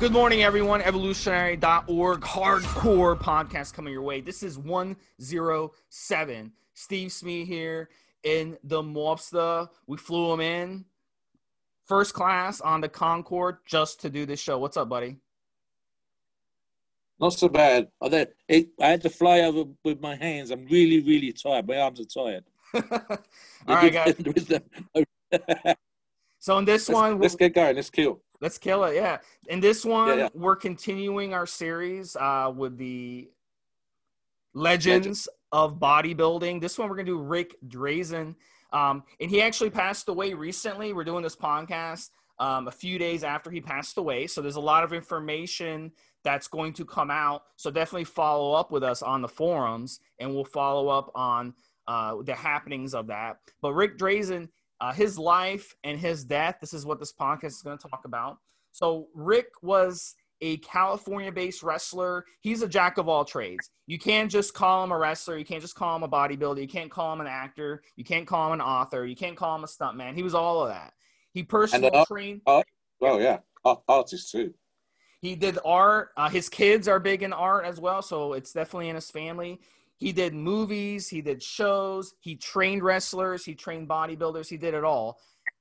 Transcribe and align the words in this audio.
Good 0.00 0.12
morning, 0.12 0.44
everyone. 0.44 0.80
Evolutionary.org 0.80 2.20
hardcore 2.20 3.18
podcast 3.18 3.74
coming 3.74 3.92
your 3.92 4.02
way. 4.02 4.20
This 4.20 4.44
is 4.44 4.56
107. 4.56 6.52
Steve 6.72 7.10
Smee 7.10 7.44
here 7.44 7.88
in 8.22 8.56
the 8.62 8.80
Mobster. 8.80 9.68
We 9.88 9.96
flew 9.96 10.32
him 10.32 10.40
in 10.40 10.84
first 11.84 12.14
class 12.14 12.60
on 12.60 12.80
the 12.80 12.88
Concorde 12.88 13.56
just 13.66 14.00
to 14.02 14.08
do 14.08 14.24
this 14.24 14.38
show. 14.38 14.56
What's 14.60 14.76
up, 14.76 14.88
buddy? 14.88 15.16
Not 17.18 17.32
so 17.32 17.48
bad. 17.48 17.88
I 18.00 18.08
had, 18.08 18.28
it, 18.46 18.68
I 18.80 18.86
had 18.86 19.02
to 19.02 19.10
fly 19.10 19.40
over 19.40 19.64
with 19.82 20.00
my 20.00 20.14
hands. 20.14 20.52
I'm 20.52 20.64
really, 20.66 21.00
really 21.00 21.32
tired. 21.32 21.66
My 21.66 21.78
arms 21.78 21.98
are 21.98 22.04
tired. 22.04 22.44
All 23.66 23.74
right, 23.74 23.92
guys. 23.92 24.14
so 26.38 26.58
in 26.58 26.64
this 26.64 26.88
let's, 26.88 26.94
one, 26.94 27.18
let's 27.18 27.34
get 27.34 27.52
going. 27.52 27.74
Let's 27.74 27.90
kill. 27.90 28.20
Let's 28.40 28.58
kill 28.58 28.84
it. 28.84 28.94
Yeah. 28.94 29.18
In 29.48 29.60
this 29.60 29.84
one, 29.84 30.08
Yeah, 30.08 30.14
yeah. 30.16 30.28
we're 30.34 30.56
continuing 30.56 31.34
our 31.34 31.46
series 31.46 32.14
uh, 32.16 32.52
with 32.54 32.76
the 32.78 33.28
legends 34.54 34.96
Legends. 34.96 35.28
of 35.52 35.78
bodybuilding. 35.78 36.60
This 36.60 36.78
one, 36.78 36.88
we're 36.88 36.96
going 36.96 37.06
to 37.06 37.12
do 37.12 37.20
Rick 37.22 37.56
Drasin. 37.66 38.34
Um, 38.72 39.02
and 39.20 39.30
he 39.30 39.40
actually 39.42 39.70
passed 39.70 40.08
away 40.08 40.34
recently. 40.34 40.92
We're 40.92 41.04
doing 41.04 41.22
this 41.22 41.36
podcast 41.36 42.10
um, 42.38 42.68
a 42.68 42.72
few 42.72 42.98
days 42.98 43.24
after 43.24 43.50
he 43.50 43.60
passed 43.60 43.98
away. 43.98 44.26
So 44.26 44.40
there's 44.40 44.56
a 44.56 44.60
lot 44.60 44.84
of 44.84 44.92
information 44.92 45.90
that's 46.24 46.48
going 46.48 46.72
to 46.74 46.84
come 46.84 47.10
out. 47.10 47.42
So 47.56 47.70
definitely 47.70 48.04
follow 48.04 48.52
up 48.52 48.70
with 48.70 48.82
us 48.84 49.02
on 49.02 49.22
the 49.22 49.28
forums 49.28 50.00
and 50.18 50.34
we'll 50.34 50.44
follow 50.44 50.88
up 50.88 51.10
on 51.14 51.54
uh, 51.86 52.16
the 52.22 52.34
happenings 52.34 52.94
of 52.94 53.06
that. 53.06 53.38
But 53.62 53.72
Rick 53.72 53.96
Drasin, 53.98 54.48
uh, 54.80 54.92
his 54.92 55.18
life 55.18 55.74
and 55.84 55.98
his 55.98 56.24
death, 56.24 56.58
this 56.60 56.72
is 56.72 56.86
what 56.86 56.98
this 56.98 57.12
podcast 57.12 57.46
is 57.46 57.62
going 57.62 57.78
to 57.78 57.88
talk 57.88 58.02
about. 58.04 58.38
So 58.72 59.08
Rick 59.14 59.48
was 59.62 60.14
a 60.40 60.58
California 60.58 61.32
based 61.32 61.62
wrestler. 61.62 62.24
He's 62.40 62.62
a 62.62 62.68
jack 62.68 62.98
of 62.98 63.08
all 63.08 63.24
trades. 63.24 63.70
You 63.86 63.98
can't 63.98 64.30
just 64.30 64.54
call 64.54 64.84
him 64.84 64.92
a 64.92 64.98
wrestler. 64.98 65.36
You 65.36 65.44
can't 65.44 65.62
just 65.62 65.74
call 65.74 65.96
him 65.96 66.04
a 66.04 66.08
bodybuilder. 66.08 66.60
You 66.60 66.68
can't 66.68 66.90
call 66.90 67.12
him 67.12 67.20
an 67.20 67.26
actor. 67.26 67.82
You 67.96 68.04
can't 68.04 68.26
call 68.26 68.46
him 68.46 68.52
an 68.54 68.60
author. 68.60 69.04
You 69.04 69.16
can't 69.16 69.36
call 69.36 69.56
him 69.56 69.64
a 69.64 69.66
stuntman. 69.66 70.14
He 70.14 70.22
was 70.22 70.34
all 70.34 70.62
of 70.62 70.68
that. 70.68 70.92
He 71.32 71.42
personally 71.42 71.90
uh, 71.90 72.04
trained. 72.04 72.42
Oh, 72.46 72.62
yeah. 73.00 73.38
Art, 73.64 73.80
artist 73.88 74.30
too. 74.30 74.54
He 75.20 75.34
did 75.34 75.58
art. 75.64 76.10
Uh, 76.16 76.28
his 76.28 76.48
kids 76.48 76.86
are 76.86 77.00
big 77.00 77.24
in 77.24 77.32
art 77.32 77.64
as 77.64 77.80
well, 77.80 78.02
so 78.02 78.34
it's 78.34 78.52
definitely 78.52 78.88
in 78.88 78.94
his 78.94 79.10
family. 79.10 79.60
He 79.98 80.12
did 80.12 80.32
movies. 80.34 81.08
He 81.08 81.20
did 81.20 81.42
shows. 81.42 82.14
He 82.20 82.36
trained 82.36 82.82
wrestlers. 82.82 83.44
He 83.44 83.54
trained 83.54 83.88
bodybuilders. 83.88 84.48
He 84.48 84.56
did 84.56 84.74
it 84.74 84.84
all. 84.84 85.18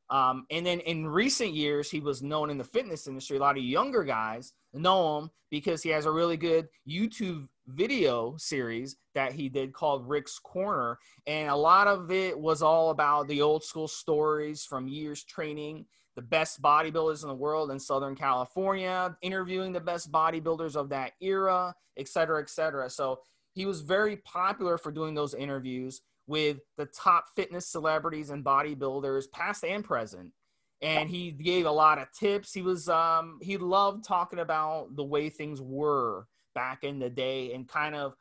Um, 0.09 0.45
and 0.49 0.65
then 0.65 0.79
in 0.79 1.05
recent 1.05 1.53
years, 1.53 1.91
he 1.91 1.99
was 1.99 2.23
known 2.23 2.49
in 2.49 2.57
the 2.57 2.63
fitness 2.63 3.07
industry. 3.07 3.37
A 3.37 3.41
lot 3.41 3.57
of 3.57 3.63
younger 3.63 4.03
guys 4.03 4.53
know 4.73 5.17
him 5.17 5.31
because 5.51 5.83
he 5.83 5.89
has 5.89 6.05
a 6.05 6.11
really 6.11 6.37
good 6.37 6.69
YouTube 6.87 7.47
video 7.67 8.35
series 8.37 8.95
that 9.15 9.33
he 9.33 9.49
did 9.49 9.73
called 9.73 10.07
Rick's 10.07 10.39
Corner. 10.39 10.97
And 11.25 11.49
a 11.49 11.55
lot 11.55 11.87
of 11.87 12.09
it 12.11 12.39
was 12.39 12.61
all 12.61 12.91
about 12.91 13.27
the 13.27 13.41
old 13.41 13.63
school 13.63 13.87
stories 13.87 14.63
from 14.63 14.87
years 14.87 15.25
training 15.25 15.85
the 16.15 16.21
best 16.21 16.61
bodybuilders 16.61 17.21
in 17.21 17.29
the 17.29 17.35
world 17.35 17.69
in 17.69 17.79
Southern 17.79 18.15
California, 18.15 19.15
interviewing 19.21 19.71
the 19.71 19.79
best 19.79 20.11
bodybuilders 20.11 20.75
of 20.75 20.89
that 20.89 21.11
era, 21.21 21.75
et 21.97 22.07
cetera, 22.07 22.41
et 22.41 22.49
cetera. 22.49 22.89
So 22.89 23.19
he 23.57 23.65
was 23.65 23.81
very 23.81 24.17
popular 24.17 24.77
for 24.77 24.91
doing 24.91 25.15
those 25.15 25.33
interviews 25.33 26.01
with 26.27 26.59
the 26.77 26.85
top 26.85 27.25
fitness 27.35 27.67
celebrities 27.67 28.29
and 28.29 28.45
bodybuilders, 28.45 29.31
past 29.33 29.63
and 29.63 29.83
present. 29.83 30.31
And 30.83 31.09
he 31.09 31.31
gave 31.31 31.65
a 31.65 31.71
lot 31.71 31.97
of 31.97 32.07
tips. 32.11 32.53
He 32.53 32.61
was 32.61 32.87
um, 32.87 33.39
he 33.41 33.57
loved 33.57 34.03
talking 34.03 34.37
about 34.37 34.95
the 34.95 35.03
way 35.03 35.31
things 35.31 35.59
were 35.59 36.27
back 36.53 36.83
in 36.83 36.99
the 36.99 37.09
day 37.09 37.51
and 37.53 37.67
kind 37.67 37.95
of 37.95 38.13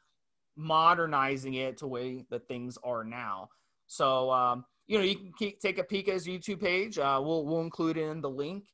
modernizing 0.57 1.53
it 1.53 1.77
to 1.77 1.85
the 1.85 1.89
way 1.89 2.25
that 2.31 2.49
things 2.49 2.79
are 2.83 3.05
now. 3.05 3.51
So 3.89 4.31
um, 4.31 4.65
you 4.87 4.97
know, 4.97 5.05
you 5.05 5.17
can 5.17 5.33
keep, 5.39 5.61
take 5.61 5.77
a 5.77 5.85
peek 5.85 6.09
at 6.09 6.15
his 6.15 6.27
YouTube 6.27 6.63
page. 6.63 6.97
Uh, 6.97 7.21
we'll 7.23 7.45
we'll 7.45 7.61
include 7.61 7.99
in 7.99 8.23
the 8.23 8.31
link. 8.31 8.65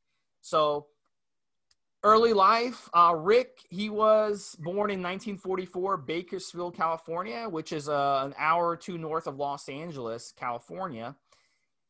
So 0.43 0.87
early 2.05 2.33
life, 2.33 2.89
uh, 2.95 3.15
Rick, 3.17 3.59
he 3.71 3.89
was 3.89 4.57
born 4.59 4.91
in 4.91 5.03
1944, 5.03 5.99
Bakersfield, 5.99 6.77
California, 6.77 7.49
which 7.49 7.73
is 7.73 7.89
uh, 7.89 8.23
an 8.25 8.35
hour 8.39 8.69
or 8.69 8.77
two 8.77 8.99
north 8.99 9.27
of 9.27 9.37
Los 9.37 9.69
Angeles, 9.69 10.33
California. 10.37 11.17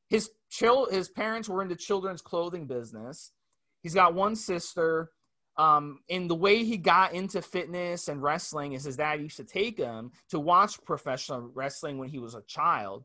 His 0.09 0.31
chil- 0.50 0.91
his 0.91 1.09
parents 1.09 1.49
were 1.49 1.62
in 1.62 1.69
the 1.69 1.77
children's 1.77 2.21
clothing 2.21 2.67
business. 2.67 3.33
He's 3.83 3.95
got 3.95 4.15
one 4.15 4.37
sister. 4.37 5.11
Um, 5.56 6.00
and 6.09 6.31
the 6.31 6.34
way 6.34 6.65
he 6.65 6.79
got 6.79 7.12
into 7.12 7.43
fitness 7.43 8.09
and 8.09 8.23
wrestling 8.23 8.73
is 8.73 8.84
his 8.84 8.97
dad 8.97 9.21
used 9.21 9.37
to 9.37 9.44
take 9.44 9.77
him 9.79 10.11
to 10.31 10.41
watch 10.41 10.83
professional 10.84 11.50
wrestling 11.55 11.99
when 11.99 12.09
he 12.09 12.19
was 12.19 12.34
a 12.34 12.43
child. 12.43 13.05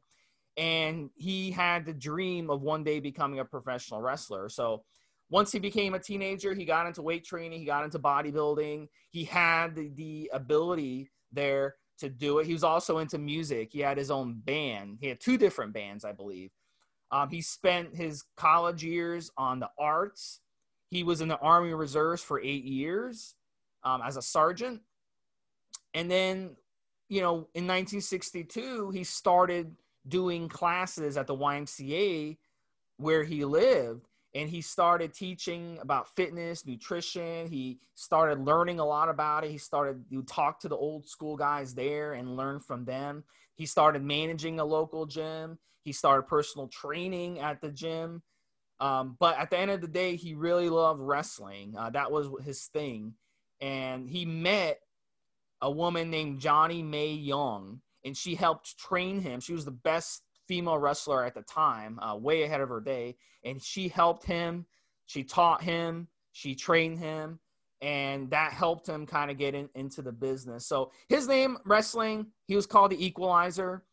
And 0.56 1.10
he 1.16 1.52
had 1.52 1.86
the 1.86 1.94
dream 1.94 2.50
of 2.50 2.62
one 2.62 2.84
day 2.84 3.00
becoming 3.00 3.40
a 3.40 3.46
professional 3.46 4.02
wrestler. 4.02 4.50
So 4.50 4.84
once 5.30 5.52
he 5.52 5.60
became 5.60 5.94
a 5.94 6.00
teenager, 6.00 6.54
he 6.54 6.64
got 6.64 6.88
into 6.88 7.02
weight 7.02 7.26
training, 7.26 7.60
he 7.60 7.66
got 7.66 7.84
into 7.84 8.00
bodybuilding. 8.00 8.88
He 9.12 9.24
had 9.26 9.76
the, 9.76 9.90
the 9.96 10.32
ability 10.34 11.12
there 11.32 11.76
to 12.00 12.10
do 12.10 12.40
it. 12.40 12.46
He 12.46 12.54
was 12.54 12.64
also 12.64 13.00
into 13.00 13.18
music. 13.18 13.70
He 13.72 13.80
had 13.80 13.98
his 13.98 14.12
own 14.12 14.36
band. 14.46 15.00
He 15.02 15.08
had 15.08 15.20
two 15.20 15.38
different 15.38 15.74
bands, 15.74 16.06
I 16.06 16.14
believe. 16.14 16.52
Um, 17.12 17.30
he 17.30 17.42
spent 17.42 17.96
his 17.96 18.24
college 18.36 18.84
years 18.84 19.32
on 19.38 19.60
the 19.60 19.70
arts. 19.80 20.40
He 20.90 21.04
was 21.04 21.22
in 21.22 21.28
the 21.28 21.40
Army 21.40 21.74
Reserves 21.74 22.22
for 22.22 22.40
eight 22.40 22.64
years 22.64 23.36
um, 23.84 24.02
as 24.06 24.18
a 24.18 24.22
sergeant. 24.22 24.82
And 25.94 26.10
then, 26.10 26.56
you 27.10 27.22
know, 27.22 27.50
in 27.54 27.66
1962, 27.66 28.92
he 28.92 29.04
started 29.04 29.76
doing 30.08 30.48
classes 30.48 31.18
at 31.18 31.28
the 31.28 31.36
YMCA 31.36 32.38
where 32.98 33.24
he 33.24 33.44
lived 33.44 34.08
and 34.38 34.52
he 34.52 34.62
started 34.62 35.16
teaching 35.16 35.80
about 35.82 36.16
fitness 36.16 36.64
nutrition. 36.64 37.48
He 37.48 37.80
started 37.96 38.40
learning 38.40 38.80
a 38.80 38.86
lot 38.86 39.10
about 39.10 39.44
it. 39.44 39.50
He 39.50 39.58
started 39.58 40.06
you 40.10 40.22
talk 40.22 40.60
to 40.60 40.68
the 40.68 40.76
old 40.76 41.08
school 41.08 41.36
guys 41.36 41.74
there 41.74 42.14
and 42.14 42.38
learn 42.38 42.60
from 42.60 42.86
them. 42.86 43.24
He 43.56 43.66
started 43.66 44.04
managing 44.04 44.60
a 44.60 44.66
local 44.66 45.08
gym. 45.08 45.58
He 45.82 45.92
started 45.92 46.28
personal 46.28 46.68
training 46.68 47.40
at 47.40 47.62
the 47.62 47.72
gym. 47.72 48.22
Um, 48.80 49.18
but 49.20 49.40
at 49.40 49.50
the 49.50 49.58
end 49.58 49.72
of 49.72 49.82
the 49.82 49.88
day 49.88 50.16
he 50.16 50.36
really 50.36 50.70
loved 50.70 51.02
wrestling. 51.02 51.74
Uh, 51.76 51.90
that 51.90 52.12
was 52.12 52.28
his 52.46 52.66
thing. 52.66 53.16
And 53.60 54.08
he 54.08 54.24
met 54.24 54.78
a 55.62 55.72
woman 55.72 56.12
named 56.12 56.42
Johnnie 56.42 56.84
Mae 56.84 57.14
Young 57.14 57.82
and 58.06 58.16
she 58.16 58.36
helped 58.36 58.78
train 58.78 59.20
him. 59.20 59.40
She 59.40 59.54
was 59.54 59.66
the 59.66 59.72
best 59.72 60.22
female 60.48 60.78
wrestler 60.78 61.24
at 61.24 61.36
the 61.36 61.42
time, 61.42 62.00
uh, 62.00 62.16
way 62.16 62.44
ahead 62.44 62.62
of 62.62 62.70
her 62.70 62.82
day. 62.82 63.16
And 63.44 63.62
she 63.62 63.88
helped 63.88 64.26
him, 64.26 64.66
she 65.06 65.24
taught 65.24 65.62
him, 65.62 66.08
she 66.32 66.56
trained 66.56 67.00
him, 67.00 67.40
and 67.82 68.30
that 68.32 68.54
helped 68.54 68.88
him 68.88 69.06
kind 69.06 69.30
of 69.30 69.38
get 69.38 69.54
in, 69.54 69.70
into 69.76 70.02
the 70.02 70.12
business. 70.12 70.66
So 70.66 70.92
his 71.10 71.28
name, 71.28 71.58
wrestling, 71.66 72.28
he 72.46 72.56
was 72.56 72.66
called 72.66 72.92
the 72.92 73.06
Equalizer. 73.06 73.84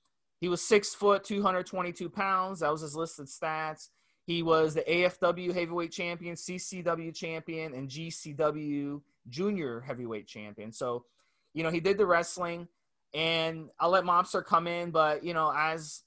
He 0.40 0.48
was 0.48 0.62
six 0.62 0.94
foot, 0.94 1.24
222 1.24 2.08
pounds. 2.08 2.60
That 2.60 2.70
was 2.70 2.80
his 2.80 2.96
listed 2.96 3.26
stats. 3.26 3.88
He 4.26 4.42
was 4.42 4.74
the 4.74 4.82
AFW 4.82 5.52
heavyweight 5.52 5.92
champion, 5.92 6.34
CCW 6.34 7.14
champion, 7.14 7.74
and 7.74 7.88
GCW 7.88 9.00
junior 9.28 9.80
heavyweight 9.80 10.26
champion. 10.26 10.72
So, 10.72 11.04
you 11.52 11.62
know, 11.62 11.70
he 11.70 11.80
did 11.80 11.98
the 11.98 12.06
wrestling 12.06 12.68
and 13.14 13.70
I'll 13.78 13.90
let 13.90 14.04
Mobster 14.04 14.44
come 14.44 14.66
in, 14.66 14.90
but 14.90 15.22
you 15.24 15.34
know, 15.34 15.52
as 15.56 16.02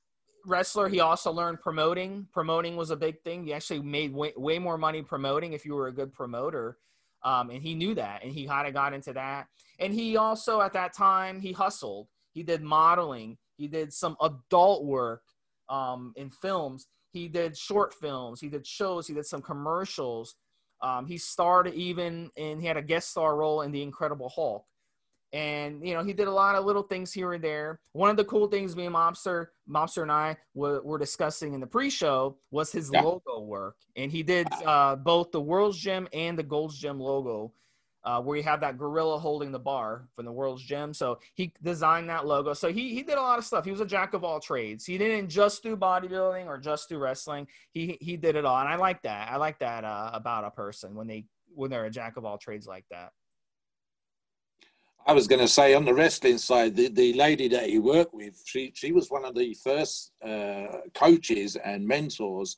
wrestler, 0.47 0.87
he 0.87 0.99
also 0.99 1.31
learned 1.31 1.61
promoting. 1.61 2.27
Promoting 2.31 2.75
was 2.75 2.89
a 2.89 2.95
big 2.95 3.21
thing. 3.23 3.43
He 3.43 3.53
actually 3.53 3.81
made 3.81 4.13
way, 4.13 4.33
way 4.35 4.57
more 4.57 4.77
money 4.77 5.01
promoting 5.01 5.53
if 5.53 5.65
you 5.65 5.75
were 5.75 5.87
a 5.87 5.93
good 5.93 6.13
promoter. 6.13 6.77
Um, 7.23 7.49
and 7.49 7.61
he 7.61 7.75
knew 7.75 7.93
that 7.95 8.23
and 8.23 8.31
he 8.31 8.47
kind 8.47 8.67
of 8.67 8.73
got 8.73 8.93
into 8.93 9.13
that. 9.13 9.47
And 9.79 9.93
he 9.93 10.17
also, 10.17 10.61
at 10.61 10.73
that 10.73 10.93
time, 10.93 11.41
he 11.41 11.51
hustled. 11.51 12.07
He 12.33 12.43
did 12.43 12.61
modeling. 12.61 13.37
He 13.57 13.67
did 13.67 13.91
some 13.91 14.15
adult 14.21 14.85
work 14.85 15.23
um, 15.69 16.13
in 16.15 16.29
films. 16.29 16.87
He 17.11 17.27
did 17.27 17.57
short 17.57 17.93
films. 17.93 18.39
He 18.39 18.49
did 18.49 18.65
shows. 18.65 19.07
He 19.07 19.13
did 19.13 19.25
some 19.25 19.41
commercials. 19.41 20.35
Um, 20.81 21.07
he 21.07 21.17
starred 21.17 21.67
even 21.73 22.29
and 22.37 22.61
he 22.61 22.67
had 22.67 22.77
a 22.77 22.81
guest 22.81 23.09
star 23.09 23.35
role 23.35 23.61
in 23.61 23.71
The 23.71 23.81
Incredible 23.81 24.29
Hulk. 24.29 24.65
And 25.33 25.85
you 25.85 25.93
know 25.93 26.03
he 26.03 26.13
did 26.13 26.27
a 26.27 26.31
lot 26.31 26.55
of 26.55 26.65
little 26.65 26.83
things 26.83 27.11
here 27.11 27.33
and 27.33 27.43
there. 27.43 27.79
One 27.91 28.09
of 28.09 28.17
the 28.17 28.25
cool 28.25 28.47
things 28.47 28.75
me 28.75 28.85
and 28.85 28.95
Mobster, 28.95 29.47
Mobster 29.69 30.03
and 30.03 30.11
I 30.11 30.37
were, 30.53 30.81
were 30.81 30.97
discussing 30.97 31.53
in 31.53 31.59
the 31.59 31.67
pre-show 31.67 32.37
was 32.51 32.71
his 32.71 32.89
yeah. 32.93 33.01
logo 33.01 33.41
work, 33.41 33.75
and 33.95 34.11
he 34.11 34.23
did 34.23 34.47
uh, 34.65 34.95
both 34.95 35.31
the 35.31 35.41
World's 35.41 35.77
Gym 35.77 36.07
and 36.13 36.37
the 36.37 36.43
Gold's 36.43 36.77
Gym 36.77 36.99
logo. 36.99 37.53
Uh, 38.03 38.21
where 38.21 38.37
you 38.37 38.43
have 38.43 38.61
that 38.61 38.77
gorilla 38.77 39.19
holding 39.19 39.51
the 39.51 39.59
bar 39.59 40.07
from 40.15 40.23
the 40.23 40.31
world's 40.31 40.63
gym. 40.63 40.93
So 40.93 41.19
he 41.33 41.51
designed 41.61 42.07
that 42.07 42.25
logo. 42.25 42.53
So 42.53 42.71
he 42.71 42.93
he 42.93 43.03
did 43.03 43.17
a 43.17 43.21
lot 43.21 43.37
of 43.37 43.43
stuff. 43.43 43.65
He 43.65 43.71
was 43.71 43.81
a 43.81 43.85
jack 43.85 44.13
of 44.13 44.23
all 44.23 44.39
trades. 44.39 44.85
He 44.85 44.97
didn't 44.97 45.27
just 45.27 45.61
do 45.61 45.75
bodybuilding 45.75 46.45
or 46.45 46.57
just 46.57 46.87
do 46.87 46.99
wrestling. 46.99 47.47
He 47.73 47.97
he 47.99 48.15
did 48.15 48.37
it 48.37 48.45
all, 48.45 48.57
and 48.59 48.69
I 48.69 48.75
like 48.75 49.01
that. 49.01 49.29
I 49.29 49.35
like 49.35 49.59
that 49.59 49.83
uh, 49.83 50.11
about 50.13 50.45
a 50.45 50.51
person 50.51 50.95
when 50.95 51.07
they 51.07 51.25
when 51.53 51.69
they're 51.69 51.83
a 51.83 51.89
jack 51.89 52.15
of 52.15 52.23
all 52.23 52.37
trades 52.37 52.65
like 52.65 52.85
that. 52.91 53.11
I 55.07 55.13
was 55.13 55.25
going 55.25 55.39
to 55.39 55.47
say 55.47 55.73
on 55.73 55.85
the 55.85 55.93
wrestling 55.93 56.37
side, 56.37 56.75
the, 56.75 56.89
the 56.89 57.13
lady 57.13 57.47
that 57.47 57.69
he 57.69 57.79
worked 57.79 58.13
with, 58.13 58.43
she, 58.45 58.73
she 58.75 58.91
was 58.91 59.09
one 59.09 59.23
of 59.23 59.35
the 59.35 59.53
first 59.63 60.11
uh, 60.21 60.79
coaches 60.93 61.55
and 61.55 61.87
mentors 61.87 62.57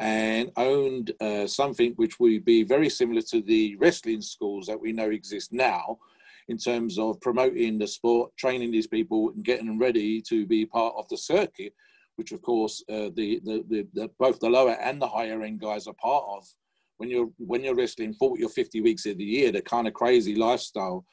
and 0.00 0.50
owned 0.56 1.12
uh, 1.20 1.46
something 1.46 1.92
which 1.92 2.18
would 2.18 2.44
be 2.44 2.64
very 2.64 2.90
similar 2.90 3.22
to 3.22 3.40
the 3.42 3.76
wrestling 3.76 4.22
schools 4.22 4.66
that 4.66 4.80
we 4.80 4.90
know 4.90 5.10
exist 5.10 5.52
now 5.52 5.96
in 6.48 6.58
terms 6.58 6.98
of 6.98 7.20
promoting 7.20 7.78
the 7.78 7.86
sport, 7.86 8.36
training 8.36 8.72
these 8.72 8.88
people 8.88 9.30
and 9.30 9.44
getting 9.44 9.66
them 9.66 9.78
ready 9.78 10.20
to 10.20 10.46
be 10.46 10.66
part 10.66 10.94
of 10.98 11.08
the 11.10 11.16
circuit, 11.16 11.74
which 12.16 12.32
of 12.32 12.42
course 12.42 12.82
uh, 12.90 13.10
the, 13.14 13.40
the, 13.44 13.64
the, 13.68 13.86
the, 13.94 14.10
both 14.18 14.40
the 14.40 14.50
lower 14.50 14.76
and 14.80 15.00
the 15.00 15.06
higher 15.06 15.44
end 15.44 15.60
guys 15.60 15.86
are 15.86 15.94
part 15.94 16.24
of. 16.28 16.44
When 16.96 17.08
you're 17.08 17.30
when 17.38 17.62
you're 17.62 17.74
wrestling 17.74 18.14
40 18.14 18.44
or 18.44 18.48
50 18.48 18.80
weeks 18.80 19.06
of 19.06 19.18
the 19.18 19.24
year, 19.24 19.52
the 19.52 19.62
kind 19.62 19.86
of 19.86 19.94
crazy 19.94 20.34
lifestyle 20.34 21.04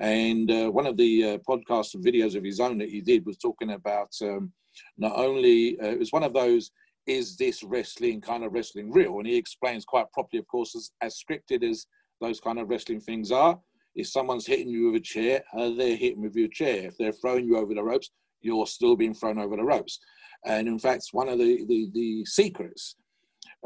and 0.00 0.50
uh, 0.50 0.70
one 0.70 0.86
of 0.86 0.96
the 0.96 1.24
uh, 1.24 1.38
podcasts 1.48 1.94
and 1.94 2.04
videos 2.04 2.34
of 2.34 2.42
his 2.42 2.58
own 2.58 2.78
that 2.78 2.88
he 2.88 3.00
did 3.00 3.24
was 3.26 3.36
talking 3.36 3.72
about 3.72 4.10
um, 4.22 4.50
not 4.96 5.12
only, 5.14 5.78
uh, 5.80 5.88
it 5.88 5.98
was 5.98 6.12
one 6.12 6.22
of 6.22 6.32
those, 6.32 6.70
is 7.06 7.36
this 7.36 7.62
wrestling 7.62 8.20
kind 8.20 8.44
of 8.44 8.52
wrestling 8.52 8.90
real? 8.90 9.18
And 9.18 9.26
he 9.26 9.36
explains 9.36 9.84
quite 9.84 10.10
properly, 10.12 10.40
of 10.40 10.48
course, 10.48 10.74
as, 10.74 10.90
as 11.02 11.22
scripted 11.22 11.62
as 11.68 11.86
those 12.20 12.40
kind 12.40 12.58
of 12.58 12.68
wrestling 12.68 13.00
things 13.00 13.30
are. 13.30 13.58
If 13.94 14.08
someone's 14.08 14.46
hitting 14.46 14.68
you 14.68 14.86
with 14.86 15.02
a 15.02 15.04
chair, 15.04 15.42
uh, 15.52 15.70
they're 15.70 15.96
hitting 15.96 16.22
with 16.22 16.34
your 16.34 16.48
chair. 16.48 16.86
If 16.86 16.96
they're 16.96 17.12
throwing 17.12 17.46
you 17.46 17.56
over 17.56 17.74
the 17.74 17.82
ropes, 17.82 18.10
you're 18.40 18.66
still 18.66 18.96
being 18.96 19.14
thrown 19.14 19.38
over 19.38 19.56
the 19.56 19.64
ropes. 19.64 19.98
And 20.46 20.66
in 20.66 20.78
fact, 20.78 21.08
one 21.12 21.28
of 21.28 21.38
the, 21.38 21.64
the, 21.66 21.90
the 21.92 22.24
secrets 22.24 22.96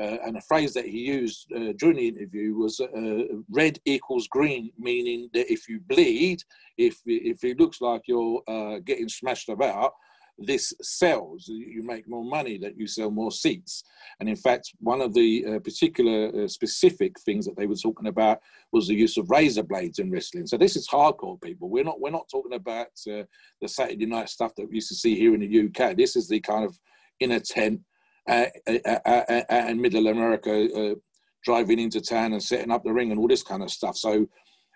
uh, 0.00 0.17
and 0.25 0.37
a 0.37 0.41
phrase 0.41 0.75
that 0.75 0.87
he 0.87 0.99
used 0.99 1.46
uh, 1.52 1.73
during 1.79 1.96
the 1.96 2.08
interview 2.08 2.55
was 2.55 2.81
uh, 2.81 3.37
red 3.50 3.79
equals 3.85 4.26
green, 4.26 4.70
meaning 4.79 5.29
that 5.32 5.52
if 5.52 5.69
you 5.69 5.81
bleed, 5.81 6.43
if, 6.79 7.00
if 7.06 7.44
it 7.44 7.61
looks 7.61 7.81
like 7.81 8.02
you're 8.06 8.43
uh, 8.49 8.81
getting 8.85 9.08
smashed 9.08 9.49
about, 9.49 9.93
this 10.37 10.73
sells. 10.82 11.46
You 11.46 11.85
make 11.85 12.08
more 12.08 12.25
money, 12.25 12.58
that 12.58 12.76
you 12.76 12.88
sell 12.88 13.08
more 13.08 13.31
seats. 13.31 13.85
And 14.19 14.29
in 14.29 14.35
fact, 14.35 14.73
one 14.81 15.00
of 15.00 15.14
the 15.14 15.44
uh, 15.46 15.58
particular 15.61 16.44
uh, 16.44 16.49
specific 16.49 17.20
things 17.20 17.47
that 17.47 17.56
they 17.56 17.69
were 17.69 17.76
talking 17.76 18.08
about 18.08 18.40
was 18.73 18.88
the 18.88 18.97
use 18.97 19.17
of 19.17 19.31
razor 19.31 19.62
blades 19.62 20.00
in 20.00 20.11
wrestling. 20.11 20.49
So 20.49 20.56
this 20.56 20.75
is 20.75 20.88
hardcore, 20.88 21.40
people. 21.40 21.69
We're 21.69 21.85
not 21.85 22.00
we're 22.00 22.11
not 22.11 22.29
talking 22.29 22.55
about 22.55 22.88
the 23.05 23.29
Saturday 23.69 24.06
night 24.06 24.29
stuff 24.29 24.56
that 24.56 24.69
we 24.69 24.75
used 24.75 24.88
to 24.88 24.97
see 24.97 25.14
here 25.14 25.35
in 25.35 25.40
the 25.40 25.67
UK. 25.67 25.97
This 25.97 26.17
is 26.17 26.26
the 26.26 26.40
kind 26.40 26.64
of 26.64 26.76
in 27.20 27.31
a 27.31 27.40
tent 27.40 27.81
and 28.26 29.81
Middle 29.81 30.09
America 30.09 30.97
driving 31.44 31.79
into 31.79 32.00
town 32.00 32.32
and 32.32 32.43
setting 32.43 32.71
up 32.71 32.82
the 32.82 32.93
ring 32.93 33.11
and 33.11 33.21
all 33.21 33.29
this 33.29 33.43
kind 33.43 33.62
of 33.62 33.71
stuff. 33.71 33.97
So 33.97 34.26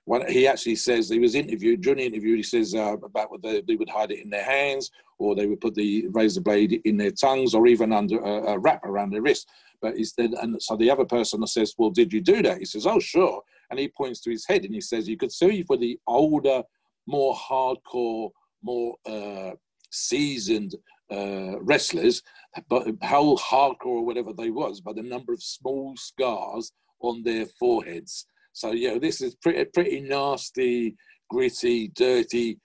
when 0.05 0.27
he 0.31 0.47
actually 0.47 0.77
says 0.77 1.09
he 1.09 1.19
was 1.19 1.35
interviewed 1.35 1.83
during 1.83 1.99
the 1.99 2.07
interview, 2.07 2.37
he 2.37 2.43
says 2.43 2.75
uh, 2.75 2.97
about 2.97 3.31
what 3.31 3.43
they, 3.43 3.61
they, 3.61 3.77
would 3.77 3.91
hide 3.91 4.11
it 4.11 4.25
in 4.25 4.31
their 4.31 4.45
hands, 4.45 4.91
or 5.19 5.35
they 5.35 5.47
would 5.47 5.61
put 5.61 5.75
the 5.75 6.07
razor 6.13 6.41
blade 6.41 6.81
in 6.85 6.97
their 6.97 7.11
tongues, 7.11 7.55
or 7.55 7.67
even 7.67 7.93
under 7.93 8.19
a, 8.19 8.55
a 8.55 8.59
wrap 8.59 8.85
around 8.87 9.11
their 9.11 9.21
wrist. 9.21 9.49
But 9.83 9.97
he's 9.97 10.15
then, 10.15 10.35
and 10.41 10.61
so 10.63 10.77
the 10.77 10.91
other 10.91 11.05
person 11.05 11.47
says, 11.47 11.75
"Well, 11.77 11.91
did 11.91 12.11
you 12.11 12.23
do 12.23 12.43
that?" 12.43 12.59
He 12.59 12.65
says, 12.65 12.87
"Oh, 12.87 12.99
sure," 12.99 13.43
and 13.71 13.79
he 13.79 13.89
points 13.89 14.21
to 14.21 14.31
his 14.31 14.47
head 14.47 14.65
and 14.65 14.75
he 14.75 14.81
says, 14.81 15.09
"You 15.09 15.19
could 15.19 15.31
see 15.31 15.63
for 15.63 15.77
the 15.77 15.99
older, 16.07 16.63
more 17.07 17.35
hardcore, 17.35 18.31
more 18.63 18.97
uh, 19.05 19.51
seasoned 19.91 20.75
uh, 21.11 21.61
wrestlers, 21.61 22.23
but 22.69 22.87
how 23.03 23.37
hardcore 23.37 23.87
or 23.87 24.05
whatever 24.05 24.33
they 24.33 24.51
was, 24.51 24.81
by 24.81 24.93
the 24.93 25.03
number 25.03 25.33
of 25.33 25.43
small 25.43 25.95
scars 25.97 26.73
on 27.01 27.23
their 27.23 27.47
foreheads. 27.59 28.27
So 28.53 28.73
yeah, 28.73 28.99
this 28.99 29.21
is 29.21 29.35
pretty 29.37 29.65
pretty 29.67 30.01
nasty, 30.01 30.97
gritty, 31.31 31.89
dirty 31.89 32.59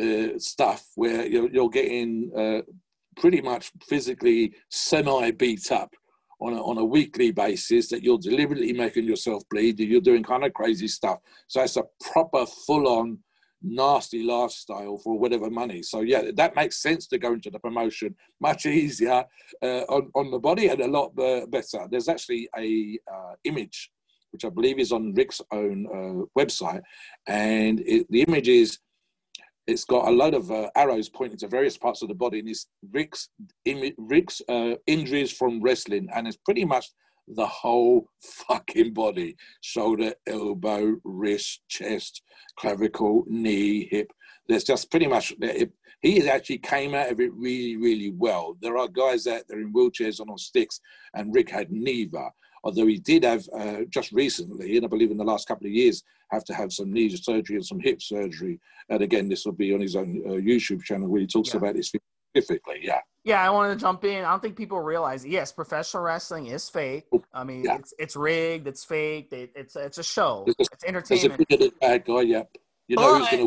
uh, 0.00 0.38
stuff 0.38 0.86
where 0.94 1.26
you're, 1.26 1.50
you're 1.50 1.68
getting 1.70 2.30
uh, 2.36 2.62
pretty 3.16 3.40
much 3.40 3.72
physically 3.88 4.52
semi 4.70 5.32
beat 5.32 5.72
up 5.72 5.92
on 6.40 6.52
a, 6.52 6.62
on 6.62 6.78
a 6.78 6.84
weekly 6.84 7.32
basis. 7.32 7.88
That 7.88 8.02
you're 8.02 8.18
deliberately 8.18 8.72
making 8.72 9.04
yourself 9.04 9.42
bleed. 9.50 9.80
You're 9.80 10.00
doing 10.00 10.22
kind 10.22 10.44
of 10.44 10.54
crazy 10.54 10.88
stuff. 10.88 11.18
So 11.48 11.62
it's 11.62 11.76
a 11.76 11.84
proper 12.12 12.46
full 12.46 12.86
on 12.86 13.18
nasty 13.62 14.22
lifestyle 14.22 14.98
for 14.98 15.18
whatever 15.18 15.50
money. 15.50 15.82
So 15.82 16.00
yeah, 16.00 16.30
that 16.34 16.56
makes 16.56 16.82
sense 16.82 17.06
to 17.08 17.18
go 17.18 17.32
into 17.32 17.50
the 17.50 17.58
promotion 17.58 18.14
much 18.40 18.66
easier 18.66 19.24
uh, 19.62 19.82
on, 19.88 20.10
on 20.14 20.30
the 20.30 20.38
body 20.38 20.68
and 20.68 20.80
a 20.80 20.88
lot 20.88 21.14
better. 21.14 21.86
There's 21.90 22.08
actually 22.08 22.48
a 22.56 22.98
uh, 23.12 23.34
image 23.44 23.90
which 24.32 24.44
I 24.44 24.48
believe 24.48 24.78
is 24.78 24.92
on 24.92 25.12
Rick's 25.14 25.40
own 25.52 25.86
uh, 25.86 26.40
website, 26.40 26.82
and 27.26 27.80
it, 27.80 28.06
the 28.10 28.22
image 28.22 28.48
is 28.48 28.78
it's 29.66 29.84
got 29.84 30.08
a 30.08 30.10
lot 30.10 30.34
of 30.34 30.50
uh, 30.50 30.70
arrows 30.76 31.08
pointing 31.08 31.38
to 31.38 31.48
various 31.48 31.76
parts 31.76 32.02
of 32.02 32.08
the 32.08 32.14
body, 32.14 32.38
and 32.38 32.48
it's 32.48 32.66
Rick's 32.92 33.28
Rick's 33.98 34.40
uh, 34.48 34.74
injuries 34.86 35.32
from 35.32 35.60
wrestling, 35.60 36.08
and 36.14 36.26
it's 36.26 36.36
pretty 36.36 36.64
much 36.64 36.90
the 37.34 37.46
whole 37.46 38.08
fucking 38.20 38.92
body 38.92 39.36
shoulder, 39.60 40.14
elbow, 40.26 40.96
wrist, 41.04 41.62
chest, 41.68 42.22
clavicle, 42.58 43.24
knee, 43.26 43.88
hip. 43.90 44.12
There's 44.48 44.64
just 44.64 44.90
pretty 44.90 45.06
much, 45.06 45.32
he 46.02 46.18
has 46.18 46.26
actually 46.26 46.58
came 46.58 46.94
out 46.94 47.12
of 47.12 47.20
it 47.20 47.32
really, 47.34 47.76
really 47.76 48.10
well. 48.10 48.56
There 48.60 48.76
are 48.78 48.88
guys 48.88 49.26
out 49.26 49.42
there 49.48 49.60
in 49.60 49.72
wheelchairs 49.72 50.20
and 50.20 50.30
on 50.30 50.38
sticks, 50.38 50.80
and 51.14 51.34
Rick 51.34 51.50
had 51.50 51.70
neither. 51.70 52.30
Although 52.62 52.86
he 52.86 52.98
did 52.98 53.24
have 53.24 53.48
uh, 53.56 53.84
just 53.88 54.12
recently, 54.12 54.76
and 54.76 54.84
I 54.84 54.88
believe 54.88 55.10
in 55.10 55.16
the 55.16 55.24
last 55.24 55.48
couple 55.48 55.66
of 55.66 55.72
years, 55.72 56.02
have 56.30 56.44
to 56.44 56.54
have 56.54 56.72
some 56.72 56.92
knee 56.92 57.08
surgery 57.16 57.56
and 57.56 57.64
some 57.64 57.80
hip 57.80 58.02
surgery. 58.02 58.60
And 58.88 59.02
again, 59.02 59.28
this 59.28 59.44
will 59.44 59.52
be 59.52 59.72
on 59.72 59.80
his 59.80 59.96
own 59.96 60.22
uh, 60.26 60.32
YouTube 60.32 60.82
channel 60.82 61.08
where 61.08 61.20
he 61.20 61.26
talks 61.26 61.50
yeah. 61.50 61.56
about 61.56 61.74
this 61.74 61.92
specifically. 62.34 62.80
Yeah. 62.82 63.00
Yeah, 63.24 63.46
I 63.46 63.50
wanted 63.50 63.74
to 63.74 63.80
jump 63.80 64.04
in. 64.04 64.24
I 64.24 64.30
don't 64.30 64.40
think 64.40 64.56
people 64.56 64.80
realize. 64.80 65.26
Yes, 65.26 65.52
professional 65.52 66.02
wrestling 66.02 66.46
is 66.46 66.68
fake. 66.68 67.04
Oh, 67.12 67.22
I 67.34 67.44
mean, 67.44 67.64
yeah. 67.64 67.76
it's 67.76 67.92
it's 67.98 68.16
rigged. 68.16 68.66
It's 68.66 68.84
fake. 68.84 69.32
It, 69.32 69.52
it's 69.54 69.76
it's 69.76 69.98
a 69.98 70.02
show. 70.02 70.44
It's, 70.46 70.68
it's 70.72 70.84
entertainment. 70.84 71.44
There's 71.48 71.64
a 71.64 71.72
bad 71.80 72.04
guy. 72.06 72.22
Yep. 72.22 72.56
You 72.88 72.96
know 72.96 73.18
but, 73.20 73.30
gonna. 73.30 73.46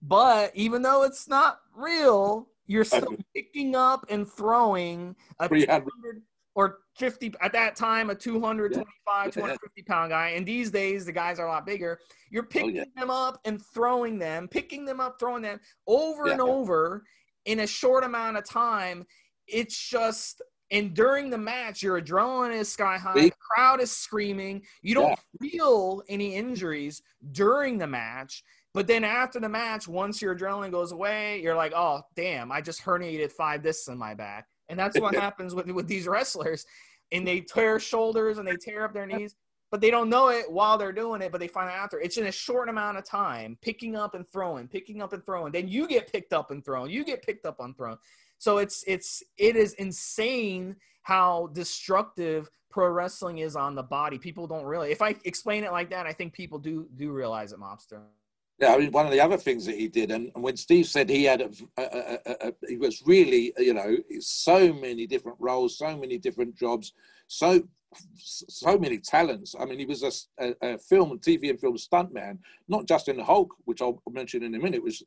But 0.00 0.52
even 0.54 0.82
though 0.82 1.02
it's 1.02 1.28
not 1.28 1.60
real, 1.76 2.48
you're 2.66 2.84
still 2.84 3.16
picking 3.34 3.76
up 3.76 4.06
and 4.08 4.26
throwing 4.26 5.14
a 5.38 5.48
300 5.48 6.22
or 6.54 6.78
50 6.96 7.34
at 7.40 7.52
that 7.52 7.76
time 7.76 8.10
a 8.10 8.14
225 8.14 9.26
yeah. 9.26 9.30
250 9.30 9.82
pound 9.82 10.10
guy 10.10 10.30
and 10.30 10.44
these 10.44 10.70
days 10.70 11.06
the 11.06 11.12
guys 11.12 11.38
are 11.38 11.46
a 11.46 11.50
lot 11.50 11.64
bigger 11.64 11.98
you're 12.30 12.42
picking 12.42 12.78
oh, 12.78 12.80
yeah. 12.80 12.84
them 12.94 13.10
up 13.10 13.40
and 13.46 13.62
throwing 13.72 14.18
them 14.18 14.46
picking 14.48 14.84
them 14.84 15.00
up 15.00 15.18
throwing 15.18 15.42
them 15.42 15.58
over 15.86 16.26
yeah. 16.26 16.32
and 16.32 16.42
over 16.42 17.04
in 17.44 17.60
a 17.60 17.66
short 17.66 18.04
amount 18.04 18.36
of 18.36 18.44
time. 18.44 19.06
It's 19.46 19.76
just 19.76 20.42
and 20.72 20.94
during 20.94 21.28
the 21.28 21.38
match, 21.38 21.82
your 21.82 22.00
adrenaline 22.00 22.54
is 22.54 22.72
sky 22.72 22.96
high. 22.96 23.12
The 23.12 23.32
crowd 23.38 23.82
is 23.82 23.92
screaming. 23.92 24.62
You 24.80 24.94
don't 24.94 25.18
yeah. 25.42 25.50
feel 25.50 26.02
any 26.08 26.34
injuries 26.34 27.02
during 27.32 27.76
the 27.76 27.86
match. 27.86 28.42
But 28.72 28.86
then 28.86 29.04
after 29.04 29.38
the 29.38 29.50
match, 29.50 29.86
once 29.86 30.22
your 30.22 30.34
adrenaline 30.34 30.70
goes 30.70 30.92
away, 30.92 31.42
you're 31.42 31.54
like, 31.54 31.74
oh, 31.76 32.00
damn, 32.16 32.50
I 32.50 32.62
just 32.62 32.82
herniated 32.82 33.30
five 33.32 33.62
discs 33.62 33.88
in 33.88 33.98
my 33.98 34.14
back. 34.14 34.46
And 34.70 34.78
that's 34.78 34.98
what 34.98 35.14
happens 35.26 35.54
with, 35.54 35.70
with 35.70 35.88
these 35.88 36.08
wrestlers. 36.08 36.64
And 37.12 37.28
they 37.28 37.40
tear 37.42 37.78
shoulders 37.78 38.38
and 38.38 38.48
they 38.48 38.56
tear 38.56 38.86
up 38.86 38.94
their 38.94 39.06
knees 39.06 39.36
but 39.72 39.80
they 39.80 39.90
don't 39.90 40.10
know 40.10 40.28
it 40.28 40.52
while 40.52 40.76
they're 40.76 40.92
doing 40.92 41.22
it, 41.22 41.32
but 41.32 41.40
they 41.40 41.48
find 41.48 41.70
out 41.70 41.76
after. 41.76 41.98
It's 41.98 42.18
in 42.18 42.26
a 42.26 42.32
short 42.32 42.68
amount 42.68 42.98
of 42.98 43.06
time, 43.06 43.56
picking 43.62 43.96
up 43.96 44.14
and 44.14 44.28
throwing, 44.28 44.68
picking 44.68 45.00
up 45.00 45.14
and 45.14 45.24
throwing. 45.24 45.50
Then 45.50 45.66
you 45.66 45.88
get 45.88 46.12
picked 46.12 46.34
up 46.34 46.50
and 46.50 46.62
thrown. 46.62 46.90
You 46.90 47.04
get 47.04 47.22
picked 47.22 47.46
up 47.46 47.58
and 47.58 47.74
thrown. 47.74 47.96
So 48.36 48.58
it's 48.58 48.84
it's 48.86 49.22
it 49.38 49.56
is 49.56 49.72
insane 49.74 50.76
how 51.04 51.48
destructive 51.54 52.50
pro 52.70 52.90
wrestling 52.90 53.38
is 53.38 53.56
on 53.56 53.74
the 53.74 53.82
body. 53.82 54.18
People 54.18 54.46
don't 54.46 54.66
really. 54.66 54.92
If 54.92 55.00
I 55.00 55.16
explain 55.24 55.64
it 55.64 55.72
like 55.72 55.88
that, 55.88 56.06
I 56.06 56.12
think 56.12 56.34
people 56.34 56.58
do 56.58 56.86
do 56.94 57.10
realize 57.10 57.52
it, 57.52 57.58
mobster. 57.58 58.02
Yeah, 58.58 58.74
I 58.74 58.78
mean, 58.78 58.92
one 58.92 59.06
of 59.06 59.12
the 59.12 59.20
other 59.20 59.38
things 59.38 59.64
that 59.64 59.76
he 59.76 59.88
did, 59.88 60.10
and 60.10 60.30
when 60.34 60.56
Steve 60.58 60.86
said 60.86 61.08
he 61.08 61.24
had, 61.24 61.40
a, 61.40 61.50
a, 61.78 61.82
a, 61.82 62.48
a, 62.48 62.52
he 62.68 62.76
was 62.76 63.02
really, 63.06 63.52
you 63.56 63.72
know, 63.72 63.96
so 64.20 64.72
many 64.72 65.06
different 65.06 65.38
roles, 65.40 65.78
so 65.78 65.96
many 65.96 66.18
different 66.18 66.54
jobs, 66.54 66.92
so 67.26 67.62
so 68.16 68.78
many 68.78 68.98
talents. 68.98 69.54
I 69.58 69.64
mean, 69.64 69.78
he 69.78 69.86
was 69.86 70.02
a, 70.02 70.12
a, 70.44 70.74
a 70.74 70.78
film, 70.78 71.18
TV 71.18 71.50
and 71.50 71.60
film 71.60 71.76
stuntman, 71.76 72.38
not 72.68 72.86
just 72.86 73.08
in 73.08 73.16
the 73.16 73.24
Hulk, 73.24 73.54
which 73.64 73.82
I'll 73.82 74.02
mention 74.10 74.42
in 74.42 74.54
a 74.54 74.58
minute, 74.58 74.82
was 74.82 75.02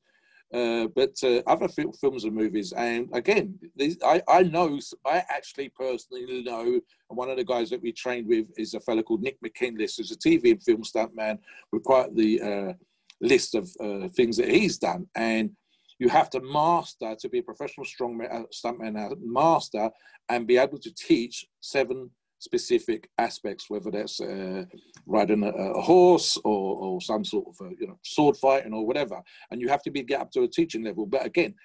uh, 0.54 0.88
but 0.96 1.15
uh, 1.24 1.42
other 1.48 1.68
films 1.68 2.24
and 2.24 2.34
movies. 2.34 2.72
And 2.74 3.10
again, 3.13 3.60
these, 3.75 3.98
I, 4.06 4.22
I 4.27 4.44
know, 4.44 4.80
I 5.06 5.24
actually 5.30 5.70
personally 5.70 6.44
know, 6.44 6.80
one 7.08 7.30
of 7.30 7.38
the 7.38 7.44
guys 7.44 7.70
that 7.72 7.82
we 7.82 7.92
trained 7.92 8.27
with 8.27 8.46
is 8.58 8.74
a 8.74 8.80
fellow 8.80 9.01
called 9.01 9.22
Nick 9.22 9.38
McKinless, 9.42 9.98
who's 9.98 10.12
a 10.12 10.18
TV 10.18 10.51
and 10.51 10.63
film 10.63 10.84
stuntman 10.84 11.39
with 11.72 11.84
quite 11.84 12.15
the 12.15 12.42
uh, 12.42 12.74
list 13.22 13.56
of 13.56 13.70
uh, 13.80 14.08
things 14.10 14.38
that 14.38 14.50
he's 14.50 14.77
done. 14.77 15.08
And 15.15 15.51
you 15.98 16.10
have 16.10 16.30
to 16.32 16.42
master 16.42 17.15
to 17.20 17.30
be 17.30 17.39
a 17.39 17.44
professional 17.44 17.86
strongman, 17.86 18.34
uh, 18.34 18.44
stuntman, 18.54 19.18
master, 19.22 19.89
and 20.30 20.48
be 20.48 20.58
able 20.58 20.77
to 20.80 20.94
teach 20.94 21.48
seven 21.62 22.10
specific 22.46 23.10
aspects, 23.18 23.70
whether 23.70 23.92
that's 23.92 24.22
uh, 24.22 24.64
riding 25.06 25.44
a, 25.44 25.50
a 25.50 25.82
horse 25.82 26.38
or, 26.46 26.78
or, 26.78 27.02
some 27.02 27.25
sort 27.25 27.48
of 27.48 27.68
a, 27.68 27.70
you 27.80 27.88
know 27.88 28.00
sword 28.04 28.38
fighting 28.38 28.74
or 28.74 28.86
whatever. 28.86 29.22
And 29.52 29.60
you 29.60 29.68
have 29.68 29.82
to 29.84 29.92
be 29.92 30.04
get 30.04 30.22
up 30.22 30.32
to 30.32 30.44
a 30.44 30.48
teaching 30.48 30.84
level. 30.84 31.06
But 31.06 31.25
again, 31.25 31.56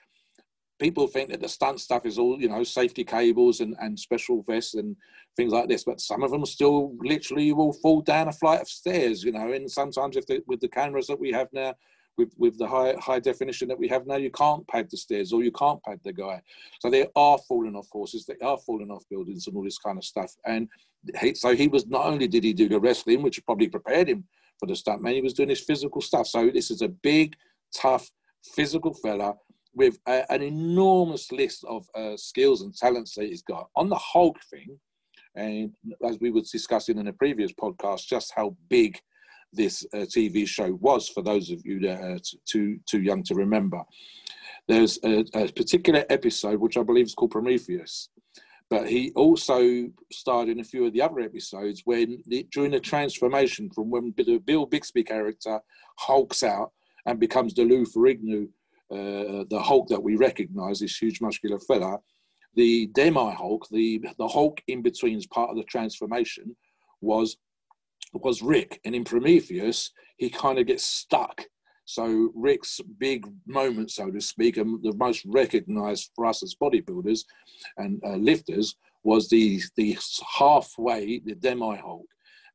people 0.80 1.06
think 1.06 1.30
that 1.30 1.40
the 1.40 1.48
stunt 1.48 1.80
stuff 1.80 2.06
is 2.06 2.18
all 2.18 2.40
you 2.40 2.48
know 2.48 2.64
safety 2.64 3.04
cables 3.04 3.60
and, 3.60 3.76
and 3.80 3.98
special 3.98 4.42
vests 4.42 4.74
and 4.74 4.96
things 5.36 5.52
like 5.52 5.68
this. 5.68 5.84
But 5.84 6.00
some 6.00 6.22
of 6.22 6.30
them 6.30 6.44
still 6.46 6.96
literally 6.98 7.52
will 7.52 7.74
fall 7.74 8.00
down 8.00 8.28
a 8.28 8.32
flight 8.32 8.62
of 8.62 8.68
stairs. 8.68 9.22
You 9.22 9.32
know, 9.32 9.52
and 9.52 9.70
sometimes 9.70 10.16
if 10.16 10.26
they, 10.26 10.40
with 10.46 10.60
the 10.60 10.68
cameras 10.68 11.06
that 11.06 11.20
we 11.20 11.30
have 11.32 11.48
now 11.52 11.74
with, 12.20 12.34
with 12.36 12.58
the 12.58 12.66
high 12.66 12.94
high 13.00 13.18
definition 13.18 13.66
that 13.68 13.78
we 13.78 13.88
have 13.88 14.06
now, 14.06 14.16
you 14.16 14.30
can't 14.30 14.66
pad 14.68 14.88
the 14.90 14.96
stairs 14.96 15.32
or 15.32 15.42
you 15.42 15.52
can't 15.52 15.82
pad 15.82 15.98
the 16.04 16.12
guy. 16.12 16.42
So 16.80 16.90
they 16.90 17.06
are 17.16 17.38
falling 17.48 17.74
off 17.74 17.88
horses, 17.90 18.26
they 18.26 18.36
are 18.46 18.58
falling 18.58 18.90
off 18.90 19.04
buildings 19.10 19.46
and 19.46 19.56
all 19.56 19.64
this 19.64 19.78
kind 19.78 19.96
of 19.96 20.04
stuff. 20.04 20.32
And 20.44 20.68
he, 21.18 21.34
so 21.34 21.54
he 21.54 21.68
was 21.68 21.86
not 21.86 22.04
only 22.04 22.28
did 22.28 22.44
he 22.44 22.52
do 22.52 22.68
the 22.68 22.78
wrestling, 22.78 23.22
which 23.22 23.44
probably 23.46 23.68
prepared 23.68 24.08
him 24.08 24.24
for 24.58 24.66
the 24.66 24.76
stunt 24.76 25.00
man, 25.02 25.14
he 25.14 25.22
was 25.22 25.32
doing 25.32 25.48
his 25.48 25.64
physical 25.64 26.02
stuff. 26.02 26.26
So 26.26 26.50
this 26.50 26.70
is 26.70 26.82
a 26.82 26.88
big, 26.88 27.34
tough, 27.74 28.10
physical 28.54 28.92
fella 28.92 29.34
with 29.74 29.98
a, 30.06 30.30
an 30.30 30.42
enormous 30.42 31.32
list 31.32 31.64
of 31.64 31.86
uh, 31.94 32.16
skills 32.16 32.60
and 32.62 32.76
talents 32.76 33.14
that 33.14 33.26
he's 33.26 33.42
got. 33.42 33.68
On 33.76 33.88
the 33.88 33.96
Hulk 33.96 34.36
thing, 34.50 34.78
and 35.36 35.72
as 36.06 36.18
we 36.20 36.30
were 36.30 36.42
discussing 36.42 36.98
in 36.98 37.08
a 37.08 37.12
previous 37.12 37.52
podcast, 37.52 38.06
just 38.06 38.32
how 38.36 38.54
big 38.68 38.98
this 39.52 39.84
uh, 39.92 39.98
TV 39.98 40.46
show 40.46 40.74
was 40.80 41.08
for 41.08 41.22
those 41.22 41.50
of 41.50 41.64
you 41.64 41.80
that 41.80 42.00
are 42.00 42.18
too 42.46 42.78
too 42.86 43.02
young 43.02 43.22
to 43.24 43.34
remember. 43.34 43.82
There's 44.68 44.98
a, 45.04 45.24
a, 45.34 45.50
particular 45.52 46.04
episode 46.10 46.60
which 46.60 46.76
I 46.76 46.82
believe 46.82 47.06
is 47.06 47.14
called 47.14 47.32
Prometheus, 47.32 48.08
but 48.68 48.88
he 48.88 49.10
also 49.16 49.88
starred 50.12 50.48
in 50.48 50.60
a 50.60 50.64
few 50.64 50.86
of 50.86 50.92
the 50.92 51.02
other 51.02 51.20
episodes 51.20 51.82
when 51.84 52.22
the, 52.26 52.46
during 52.52 52.70
the 52.70 52.80
transformation 52.80 53.68
from 53.70 53.90
when 53.90 54.14
the 54.16 54.38
Bill 54.38 54.66
Bixby 54.66 55.02
character 55.02 55.60
hulks 55.98 56.44
out 56.44 56.70
and 57.06 57.18
becomes 57.18 57.54
the 57.54 57.64
Lou 57.64 57.84
Ferrigno, 57.84 58.44
uh, 58.92 59.44
the 59.50 59.60
Hulk 59.60 59.88
that 59.88 60.02
we 60.02 60.14
recognise, 60.16 60.80
this 60.80 60.96
huge 60.96 61.20
muscular 61.20 61.58
fella. 61.58 61.98
The 62.54 62.88
Demi 62.88 63.32
Hulk, 63.32 63.66
the 63.70 64.04
the 64.18 64.28
Hulk 64.28 64.60
in 64.68 64.82
between 64.82 65.16
as 65.16 65.26
part 65.26 65.50
of 65.50 65.56
the 65.56 65.64
transformation, 65.64 66.54
was 67.00 67.36
was 68.12 68.42
Rick. 68.42 68.80
And 68.84 68.94
in 68.94 69.04
Prometheus, 69.04 69.90
he 70.16 70.30
kind 70.30 70.58
of 70.58 70.66
gets 70.66 70.84
stuck. 70.84 71.44
So 71.84 72.30
Rick's 72.34 72.80
big 72.98 73.26
moment, 73.46 73.90
so 73.90 74.10
to 74.10 74.20
speak, 74.20 74.56
and 74.58 74.82
the 74.82 74.94
most 74.96 75.24
recognized 75.26 76.10
for 76.14 76.26
us 76.26 76.42
as 76.42 76.54
bodybuilders 76.54 77.24
and 77.78 78.00
uh, 78.06 78.14
lifters 78.16 78.76
was 79.02 79.28
the 79.28 79.60
the 79.76 79.98
halfway, 80.38 81.20
the 81.20 81.34
Demi 81.34 81.76
Hulk. 81.76 82.06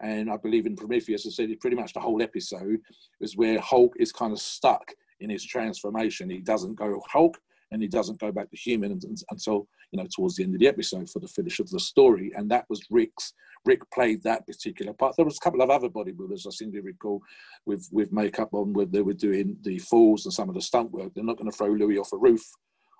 And 0.01 0.29
I 0.29 0.37
believe 0.37 0.65
in 0.65 0.75
Prometheus, 0.75 1.25
I 1.25 1.31
said 1.31 1.49
pretty 1.59 1.75
much 1.75 1.93
the 1.93 1.99
whole 1.99 2.21
episode 2.21 2.79
is 3.21 3.35
where 3.35 3.59
Hulk 3.59 3.93
is 3.97 4.11
kind 4.11 4.31
of 4.31 4.39
stuck 4.39 4.91
in 5.19 5.29
his 5.29 5.45
transformation. 5.45 6.29
He 6.29 6.39
doesn't 6.39 6.75
go 6.75 7.01
Hulk 7.09 7.37
and 7.71 7.81
he 7.81 7.87
doesn't 7.87 8.19
go 8.19 8.31
back 8.31 8.49
to 8.49 8.57
human 8.57 8.99
until 9.29 9.67
you 9.91 9.97
know 9.97 10.07
towards 10.15 10.35
the 10.35 10.43
end 10.43 10.53
of 10.53 10.59
the 10.59 10.67
episode 10.67 11.09
for 11.09 11.19
the 11.19 11.27
finish 11.27 11.59
of 11.59 11.69
the 11.69 11.79
story. 11.79 12.31
And 12.35 12.49
that 12.51 12.65
was 12.69 12.81
Rick's 12.89 13.33
Rick 13.65 13.81
played 13.91 14.21
that 14.23 14.45
particular 14.45 14.93
part. 14.93 15.15
There 15.15 15.25
was 15.25 15.37
a 15.37 15.43
couple 15.43 15.61
of 15.61 15.69
other 15.69 15.89
bodybuilders 15.89 16.45
I 16.47 16.51
seem 16.51 16.71
to 16.73 16.81
recall 16.81 17.21
with 17.65 17.87
with 17.91 18.13
makeup 18.13 18.53
on 18.53 18.73
where 18.73 18.85
they 18.85 19.01
were 19.01 19.13
doing 19.13 19.57
the 19.61 19.79
falls 19.79 20.25
and 20.25 20.33
some 20.33 20.49
of 20.49 20.55
the 20.55 20.61
stunt 20.61 20.91
work. 20.91 21.13
They're 21.13 21.23
not 21.23 21.37
going 21.37 21.49
to 21.49 21.57
throw 21.57 21.67
Louis 21.67 21.97
off 21.97 22.13
a 22.13 22.17
roof 22.17 22.43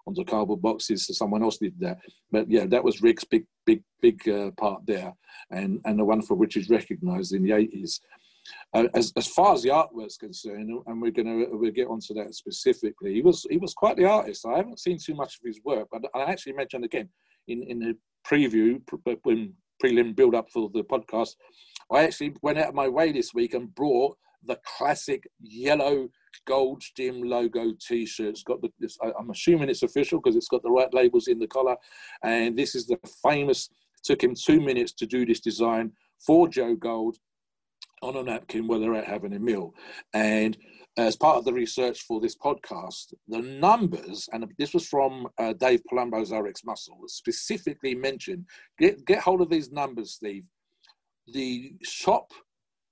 onto 0.07 0.23
cardboard 0.23 0.61
boxes, 0.61 1.07
so 1.07 1.13
someone 1.13 1.43
else 1.43 1.57
did 1.57 1.73
that. 1.79 1.99
But 2.31 2.49
yeah, 2.49 2.65
that 2.67 2.83
was 2.83 3.01
Rick's 3.01 3.23
big, 3.23 3.45
big, 3.65 3.83
big 4.01 4.27
uh, 4.29 4.51
part 4.51 4.85
there, 4.85 5.13
and 5.51 5.79
and 5.85 5.99
the 5.99 6.05
one 6.05 6.21
for 6.21 6.35
which 6.35 6.55
he's 6.55 6.69
recognised 6.69 7.33
in 7.33 7.43
the 7.43 7.53
eighties. 7.53 8.01
As, 8.73 9.11
as 9.15 9.27
far 9.27 9.53
as 9.53 9.63
the 9.63 9.69
artwork's 9.69 10.17
concerned, 10.17 10.69
and 10.85 11.01
we're 11.01 11.11
going 11.11 11.25
to 11.25 11.47
we'll 11.51 11.71
get 11.71 11.87
onto 11.87 12.13
that 12.13 12.35
specifically. 12.35 13.13
He 13.13 13.21
was 13.21 13.45
he 13.49 13.57
was 13.57 13.73
quite 13.73 13.97
the 13.97 14.05
artist. 14.05 14.45
I 14.45 14.57
haven't 14.57 14.79
seen 14.79 14.97
too 14.99 15.15
much 15.15 15.39
of 15.39 15.45
his 15.45 15.61
work, 15.63 15.87
but 15.91 16.03
I 16.13 16.23
actually 16.23 16.53
mentioned 16.53 16.85
again 16.85 17.09
in 17.47 17.63
in 17.63 17.79
the 17.79 17.97
preview 18.27 18.81
when 19.23 19.53
prelim 19.83 20.15
build 20.15 20.35
up 20.35 20.49
for 20.51 20.69
the 20.73 20.83
podcast, 20.83 21.35
I 21.91 22.03
actually 22.03 22.35
went 22.41 22.57
out 22.57 22.69
of 22.69 22.75
my 22.75 22.87
way 22.87 23.11
this 23.11 23.33
week 23.33 23.53
and 23.53 23.73
brought 23.75 24.17
the 24.45 24.59
classic 24.77 25.27
yellow 25.39 26.09
gold 26.45 26.83
Gym 26.95 27.21
logo 27.23 27.73
T-shirt. 27.79 28.39
Got 28.45 28.61
the. 28.61 28.69
This, 28.79 28.97
I, 29.01 29.11
am 29.19 29.29
assuming 29.29 29.69
it's 29.69 29.83
official 29.83 30.19
because 30.19 30.35
it's 30.35 30.47
got 30.47 30.63
the 30.63 30.71
right 30.71 30.93
labels 30.93 31.27
in 31.27 31.39
the 31.39 31.47
collar, 31.47 31.75
and 32.23 32.57
this 32.57 32.75
is 32.75 32.87
the 32.87 32.97
famous. 33.23 33.69
Took 34.03 34.23
him 34.23 34.35
two 34.35 34.61
minutes 34.61 34.93
to 34.93 35.07
do 35.07 35.25
this 35.25 35.39
design 35.39 35.91
for 36.23 36.47
Joe 36.47 36.75
Gold 36.75 37.17
on 38.05 38.17
a 38.17 38.23
napkin 38.23 38.67
while 38.67 38.79
they're 38.79 38.95
out 38.95 39.05
having 39.05 39.33
a 39.33 39.39
meal, 39.39 39.73
and 40.13 40.57
as 40.97 41.15
part 41.15 41.37
of 41.37 41.45
the 41.45 41.53
research 41.53 42.03
for 42.03 42.21
this 42.21 42.37
podcast, 42.37 43.13
the 43.27 43.39
numbers, 43.39 44.29
and 44.31 44.45
this 44.57 44.73
was 44.73 44.87
from 44.87 45.27
uh, 45.37 45.53
Dave 45.53 45.81
Palumbo's 45.91 46.31
RX 46.31 46.63
Muscle, 46.63 46.97
specifically 47.07 47.93
mentioned, 47.93 48.45
get, 48.79 49.05
get 49.05 49.19
hold 49.19 49.41
of 49.41 49.49
these 49.49 49.71
numbers, 49.71 50.13
Steve. 50.13 50.45
The 51.27 51.73
shop 51.83 52.31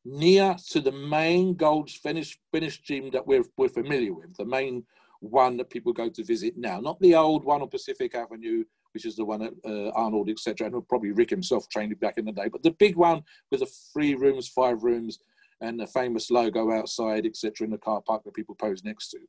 near 0.04 0.56
to 0.72 0.82
the 0.82 0.92
main 0.92 1.56
Gold's 1.56 1.96
Finish, 1.96 2.38
finish 2.52 2.82
gym 2.82 3.10
that 3.12 3.26
we're, 3.26 3.46
we're 3.58 3.70
familiar 3.70 4.14
with, 4.14 4.36
the 4.36 4.46
main 4.46 4.86
one 5.22 5.56
that 5.56 5.70
people 5.70 5.94
go 5.94 6.10
to 6.10 6.24
visit 6.26 6.58
now, 6.58 6.82
not 6.82 7.00
the 7.00 7.16
old 7.16 7.46
one 7.46 7.62
on 7.62 7.70
Pacific 7.70 8.16
Avenue, 8.16 8.66
which 8.94 9.06
is 9.06 9.16
the 9.16 9.26
one 9.26 9.42
at 9.42 9.54
uh, 9.66 9.90
Arnold, 9.92 10.30
etc., 10.30 10.68
and 10.68 10.88
probably 10.88 11.12
Rick 11.12 11.30
himself 11.30 11.68
trained 11.70 11.92
it 11.92 12.00
back 12.00 12.18
in 12.18 12.26
the 12.26 12.32
day, 12.32 12.48
but 12.52 12.64
the 12.64 12.72
big 12.72 12.96
one 12.96 13.24
with 13.52 13.62
the 13.62 13.72
three 13.92 14.16
rooms, 14.16 14.48
five 14.48 14.84
rooms, 14.84 15.20
and 15.62 15.80
the 15.80 15.88
famous 15.88 16.30
logo 16.30 16.72
outside, 16.72 17.26
etc., 17.26 17.66
in 17.66 17.72
the 17.72 17.78
car 17.78 18.02
park 18.02 18.24
that 18.24 18.34
people 18.34 18.56
pose 18.56 18.84
next 18.84 19.10
to. 19.10 19.20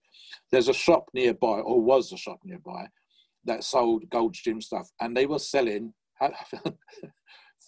There's 0.51 0.69
a 0.69 0.75
shop 0.75 1.09
nearby, 1.15 1.61
or 1.61 1.81
was 1.81 2.13
a 2.13 2.17
shop 2.17 2.41
nearby, 2.45 2.89
that 3.45 3.65
sold 3.65 4.09
Gold's 4.11 4.41
Gym 4.41 4.61
stuff, 4.61 4.91
and 5.01 5.17
they 5.17 5.27
were 5.27 5.39
selling 5.39 5.93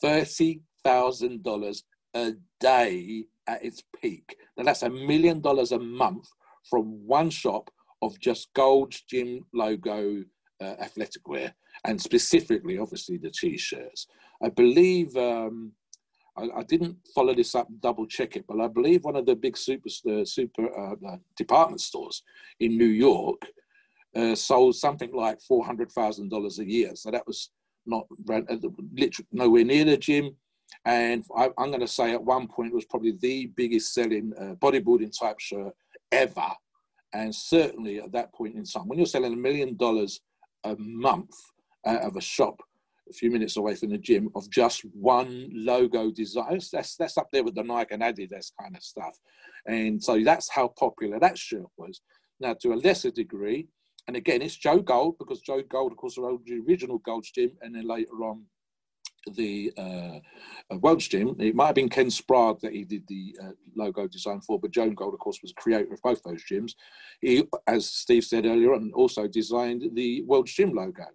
thirty 0.03 0.61
thousand 0.85 1.43
dollars 1.43 1.85
a 2.15 2.33
day 2.61 3.25
at 3.47 3.65
its 3.65 3.83
peak. 4.01 4.37
Now 4.57 4.65
that's 4.65 4.83
a 4.83 4.91
million 4.91 5.41
dollars 5.41 5.73
a 5.73 5.79
month 5.79 6.29
from 6.69 7.07
one 7.07 7.31
shop 7.31 7.71
of 8.03 8.19
just 8.21 8.53
Gold's 8.55 9.03
Gym 9.03 9.45
logo 9.53 10.25
uh, 10.61 10.75
athletic 10.81 11.27
wear, 11.29 11.55
and 11.85 12.01
specifically, 12.01 12.79
obviously, 12.79 13.17
the 13.17 13.31
t-shirts. 13.31 14.07
I 14.43 14.49
believe. 14.49 15.17
Um, 15.17 15.73
I, 16.39 16.59
I, 16.59 16.63
didn't 16.65 16.99
follow 17.15 17.35
this 17.35 17.55
up 17.55 17.67
and 17.71 17.81
double 17.81 18.07
check 18.07 18.37
it, 18.37 18.45
but 18.47 18.61
I 18.61 18.69
believe 18.69 19.05
one 19.05 19.17
of 19.17 19.25
the 19.25 19.35
big 19.35 19.57
super 19.57 19.89
uh, 20.07 20.23
super 20.23 20.69
uh, 20.79 21.17
department 21.35 21.81
stores 21.81 22.23
in 22.61 22.77
New 22.77 22.85
York 22.85 23.41
uh, 24.15 24.35
sold 24.35 24.77
something 24.77 25.15
like 25.15 25.41
four 25.41 25.65
hundred 25.65 25.91
thousand 25.93 26.29
dollars 26.29 26.59
a 26.59 26.69
year. 26.69 26.91
So 26.95 27.11
that 27.11 27.27
was 27.27 27.51
not 27.87 28.07
uh, 28.29 28.41
literally 28.93 29.29
nowhere 29.33 29.65
near 29.65 29.85
the 29.85 29.97
gym. 29.97 30.37
And 30.85 31.25
I, 31.37 31.47
am 31.59 31.71
going 31.71 31.81
to 31.81 31.89
say 31.89 32.13
at 32.13 32.23
one 32.23 32.49
point 32.49 32.73
it 32.73 32.75
was 32.75 32.85
probably 32.85 33.17
the 33.21 33.47
biggest 33.57 33.95
selling 33.95 34.33
uh, 34.39 34.55
bodybuilding 34.55 35.19
type 35.19 35.39
shirt 35.41 35.73
ever. 36.13 36.49
And 37.13 37.35
certainly 37.35 37.99
at 37.99 38.13
that 38.13 38.33
point 38.35 38.57
in 38.57 38.65
time, 38.65 38.89
when 38.89 38.99
you're 38.99 39.07
selling 39.07 39.33
a 39.33 39.37
million 39.37 39.77
dollars 39.77 40.21
a 40.65 40.77
month 40.79 41.35
out 41.87 42.03
of 42.03 42.17
a 42.17 42.21
shop 42.21 42.61
a 43.09 43.13
few 43.13 43.31
minutes 43.31 43.57
away 43.57 43.75
from 43.75 43.91
the 43.91 43.99
gym 43.99 44.29
of 44.35 44.51
just 44.51 44.83
one 44.93 45.49
logo 45.53 46.11
design. 46.11 46.59
That's 46.73 46.97
that's 46.97 47.19
up 47.19 47.29
there 47.33 47.45
with 47.45 47.55
the 47.55 47.63
Nike 47.63 47.95
and 47.95 48.03
Adidas 48.03 48.51
kind 48.61 48.77
of 48.77 48.83
stuff. 48.83 49.17
And 49.67 50.03
so 50.03 50.21
that's 50.25 50.51
how 50.51 50.69
popular 50.79 51.19
that 51.21 51.39
shirt 51.39 51.67
was. 51.77 52.01
Now, 52.41 52.55
to 52.63 52.73
a 52.73 52.75
lesser 52.75 53.11
degree, 53.11 53.69
and 54.09 54.17
again, 54.17 54.43
it's 54.43 54.57
Joe 54.57 54.81
Gold 54.81 55.19
because 55.19 55.41
Joe 55.41 55.63
Gold, 55.63 55.93
of 55.93 55.99
course, 55.99 56.17
the 56.17 56.63
original 56.69 56.99
Gold's 56.99 57.31
Gym, 57.31 57.53
and 57.63 57.75
then 57.75 57.87
later 57.87 58.13
on 58.23 58.45
the 59.35 59.73
uh, 59.77 60.21
uh, 60.71 60.95
Gym. 60.97 61.35
It 61.41 61.55
might 61.55 61.67
have 61.67 61.75
been 61.75 61.89
Ken 61.89 62.11
Sprague 62.11 62.61
that 62.61 62.73
he 62.73 62.85
did 62.85 63.03
the 63.09 63.37
uh, 63.43 63.51
logo 63.75 64.07
design 64.07 64.41
for, 64.41 64.61
but 64.61 64.71
Joe 64.71 64.91
Gold, 64.91 65.15
of 65.15 65.21
course, 65.21 65.41
was 65.43 65.53
creator 65.57 65.93
of 65.93 66.03
both 66.03 66.23
those 66.23 66.45
gyms. 66.51 66.75
He, 67.21 67.45
as 67.67 67.87
Steve 67.91 68.25
said 68.25 68.47
earlier 68.47 68.75
on, 68.75 68.93
also 68.95 69.27
designed 69.27 69.83
the 69.95 70.23
World's 70.23 70.55
Gym 70.55 70.73
logo. 70.73 71.07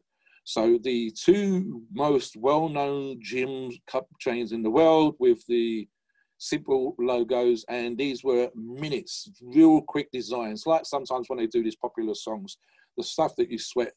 So 0.43 0.79
the 0.83 1.11
two 1.11 1.83
most 1.93 2.35
well-known 2.35 3.19
gym 3.21 3.71
cup 3.87 4.07
chains 4.19 4.51
in 4.51 4.63
the 4.63 4.69
world 4.69 5.15
with 5.19 5.45
the 5.47 5.87
simple 6.37 6.95
logos, 6.97 7.63
and 7.69 7.97
these 7.97 8.23
were 8.23 8.49
minutes, 8.55 9.29
real 9.41 9.81
quick 9.81 10.11
designs. 10.11 10.65
Like 10.65 10.85
sometimes 10.85 11.29
when 11.29 11.37
they 11.37 11.47
do 11.47 11.63
these 11.63 11.75
popular 11.75 12.15
songs, 12.15 12.57
the 12.97 13.03
stuff 13.03 13.35
that 13.37 13.51
you 13.51 13.59
sweat 13.59 13.93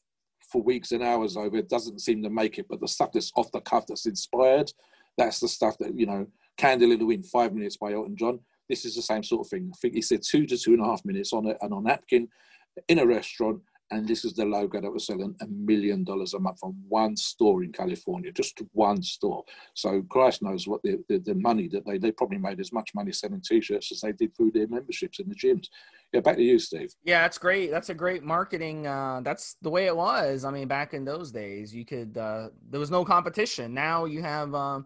for 0.51 0.61
weeks 0.61 0.91
and 0.91 1.03
hours 1.03 1.37
over 1.37 1.61
doesn't 1.63 2.01
seem 2.01 2.21
to 2.21 2.29
make 2.29 2.59
it, 2.59 2.67
but 2.69 2.79
the 2.79 2.87
stuff 2.87 3.11
that's 3.11 3.31
off 3.35 3.51
the 3.51 3.61
cuff 3.61 3.85
that's 3.87 4.05
inspired, 4.05 4.71
that's 5.17 5.39
the 5.39 5.47
stuff 5.47 5.77
that 5.79 5.97
you 5.97 6.05
know. 6.05 6.27
Candle 6.57 6.91
in 6.91 6.99
the 6.99 7.05
Wind, 7.05 7.25
five 7.25 7.53
minutes 7.53 7.75
by 7.75 7.91
Elton 7.91 8.15
John. 8.15 8.39
This 8.69 8.85
is 8.85 8.95
the 8.95 9.01
same 9.01 9.23
sort 9.23 9.45
of 9.45 9.49
thing. 9.49 9.69
I 9.73 9.77
think 9.77 9.93
he 9.93 10.01
said 10.01 10.21
two 10.23 10.45
to 10.45 10.57
two 10.57 10.73
and 10.73 10.81
a 10.81 10.85
half 10.85 11.03
minutes 11.03 11.33
on 11.33 11.47
and 11.47 11.73
on 11.73 11.83
napkin 11.83 12.29
in 12.87 12.99
a 12.99 13.05
restaurant 13.05 13.59
and 13.95 14.07
this 14.07 14.25
is 14.25 14.33
the 14.33 14.45
logo 14.45 14.81
that 14.81 14.91
was 14.91 15.05
selling 15.05 15.33
a 15.41 15.47
million 15.47 16.03
dollars 16.03 16.33
a 16.33 16.39
month 16.39 16.59
from 16.59 16.75
one 16.89 17.15
store 17.15 17.63
in 17.63 17.71
California, 17.71 18.31
just 18.31 18.61
one 18.73 19.01
store. 19.01 19.43
So 19.73 20.01
Christ 20.09 20.41
knows 20.41 20.67
what 20.67 20.81
the, 20.83 21.01
the, 21.07 21.19
the, 21.19 21.35
money 21.35 21.69
that 21.69 21.85
they, 21.85 21.97
they 21.97 22.11
probably 22.11 22.37
made 22.37 22.59
as 22.59 22.73
much 22.73 22.93
money 22.93 23.13
selling 23.13 23.41
t-shirts 23.41 23.91
as 23.91 24.01
they 24.01 24.11
did 24.11 24.35
through 24.35 24.51
their 24.51 24.67
memberships 24.67 25.19
in 25.19 25.29
the 25.29 25.35
gyms. 25.35 25.67
Yeah, 26.11 26.19
back 26.19 26.35
to 26.35 26.43
you, 26.43 26.59
Steve. 26.59 26.93
Yeah, 27.03 27.21
that's 27.21 27.37
great. 27.37 27.71
That's 27.71 27.89
a 27.89 27.93
great 27.93 28.23
marketing. 28.23 28.85
Uh, 28.85 29.21
that's 29.23 29.55
the 29.61 29.69
way 29.69 29.85
it 29.85 29.95
was. 29.95 30.43
I 30.43 30.51
mean, 30.51 30.67
back 30.67 30.93
in 30.93 31.05
those 31.05 31.31
days, 31.31 31.73
you 31.73 31.85
could, 31.85 32.17
uh, 32.17 32.49
there 32.69 32.79
was 32.79 32.91
no 32.91 33.05
competition. 33.05 33.73
Now 33.73 34.05
you 34.05 34.21
have, 34.21 34.53
uh, 34.53 34.81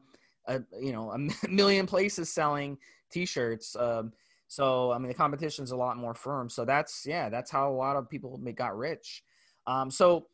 a, 0.46 0.62
you 0.80 0.92
know, 0.92 1.12
a 1.12 1.18
million 1.50 1.88
places 1.88 2.32
selling 2.32 2.78
t-shirts. 3.12 3.76
Um, 3.76 4.14
so 4.50 4.92
I 4.92 4.98
mean, 4.98 5.08
the 5.08 5.14
competition's 5.14 5.72
a 5.72 5.78
lot 5.78 5.96
more 5.96 6.16
firm. 6.16 6.50
So 6.50 6.66
that's 6.66 7.06
yeah, 7.06 7.30
that's 7.30 7.52
how 7.52 7.72
a 7.72 7.72
lot 7.72 7.96
of 7.96 8.10
people 8.10 8.36
got 8.56 8.76
rich. 8.76 9.24
Um, 9.68 9.92
so 9.92 10.26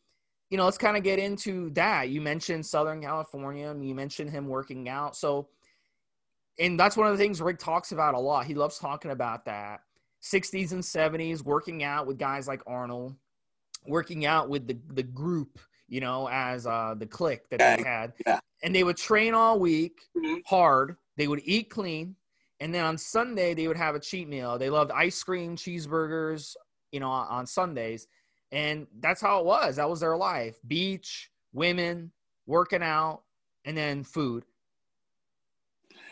you 0.50 0.58
know, 0.58 0.64
let's 0.64 0.78
kind 0.78 0.96
of 0.96 1.04
get 1.04 1.20
into 1.20 1.70
that. 1.72 2.10
You 2.10 2.22
mentioned 2.22 2.66
Southern 2.66 3.02
California. 3.02 3.70
and 3.70 3.86
You 3.86 3.94
mentioned 3.94 4.30
him 4.30 4.48
working 4.48 4.88
out. 4.88 5.18
So, 5.18 5.50
and 6.60 6.80
that's 6.80 6.96
one 6.96 7.08
of 7.08 7.14
the 7.14 7.18
things 7.22 7.42
Rick 7.42 7.60
talks 7.60 7.92
about 7.92 8.14
a 8.14 8.20
lot. 8.20 8.46
He 8.46 8.54
loves 8.54 8.80
talking 8.80 9.12
about 9.12 9.44
that. 9.46 9.82
60s 10.24 10.72
and 10.72 10.82
70s, 10.82 11.44
working 11.44 11.84
out 11.84 12.08
with 12.08 12.18
guys 12.18 12.48
like 12.48 12.62
Arnold, 12.66 13.16
working 13.86 14.26
out 14.26 14.50
with 14.50 14.66
the 14.66 14.78
the 14.94 15.04
group, 15.04 15.60
you 15.90 16.00
know, 16.00 16.30
as 16.32 16.66
uh, 16.66 16.96
the 16.98 17.06
clique 17.06 17.50
that 17.50 17.60
they 17.60 17.84
had, 17.84 18.14
yeah. 18.26 18.40
and 18.64 18.74
they 18.74 18.86
would 18.86 18.98
train 18.98 19.34
all 19.34 19.60
week 19.60 20.00
mm-hmm. 20.18 20.38
hard. 20.46 20.96
They 21.18 21.28
would 21.28 21.42
eat 21.44 21.70
clean 21.70 22.16
and 22.60 22.74
then 22.74 22.86
on 22.86 22.98
Sunday, 22.98 23.54
they 23.54 23.68
would 23.68 23.78
have 23.78 23.96
a 23.96 24.00
cheat 24.00 24.30
meal. 24.30 24.58
They 24.58 24.70
loved 24.70 24.92
ice 24.92 25.22
cream, 25.24 25.56
cheeseburgers, 25.56 26.56
you 26.92 27.00
know, 27.00 27.10
on 27.10 27.46
Sundays. 27.46 28.08
And 28.52 28.88
that's 29.00 29.22
how 29.22 29.40
it 29.40 29.46
was. 29.46 29.76
That 29.76 29.90
was 29.90 30.00
their 30.00 30.16
life 30.16 30.56
beach, 30.66 31.30
women, 31.52 32.12
working 32.46 32.84
out, 32.84 33.24
and 33.66 33.76
then 33.76 34.04
food. 34.04 34.46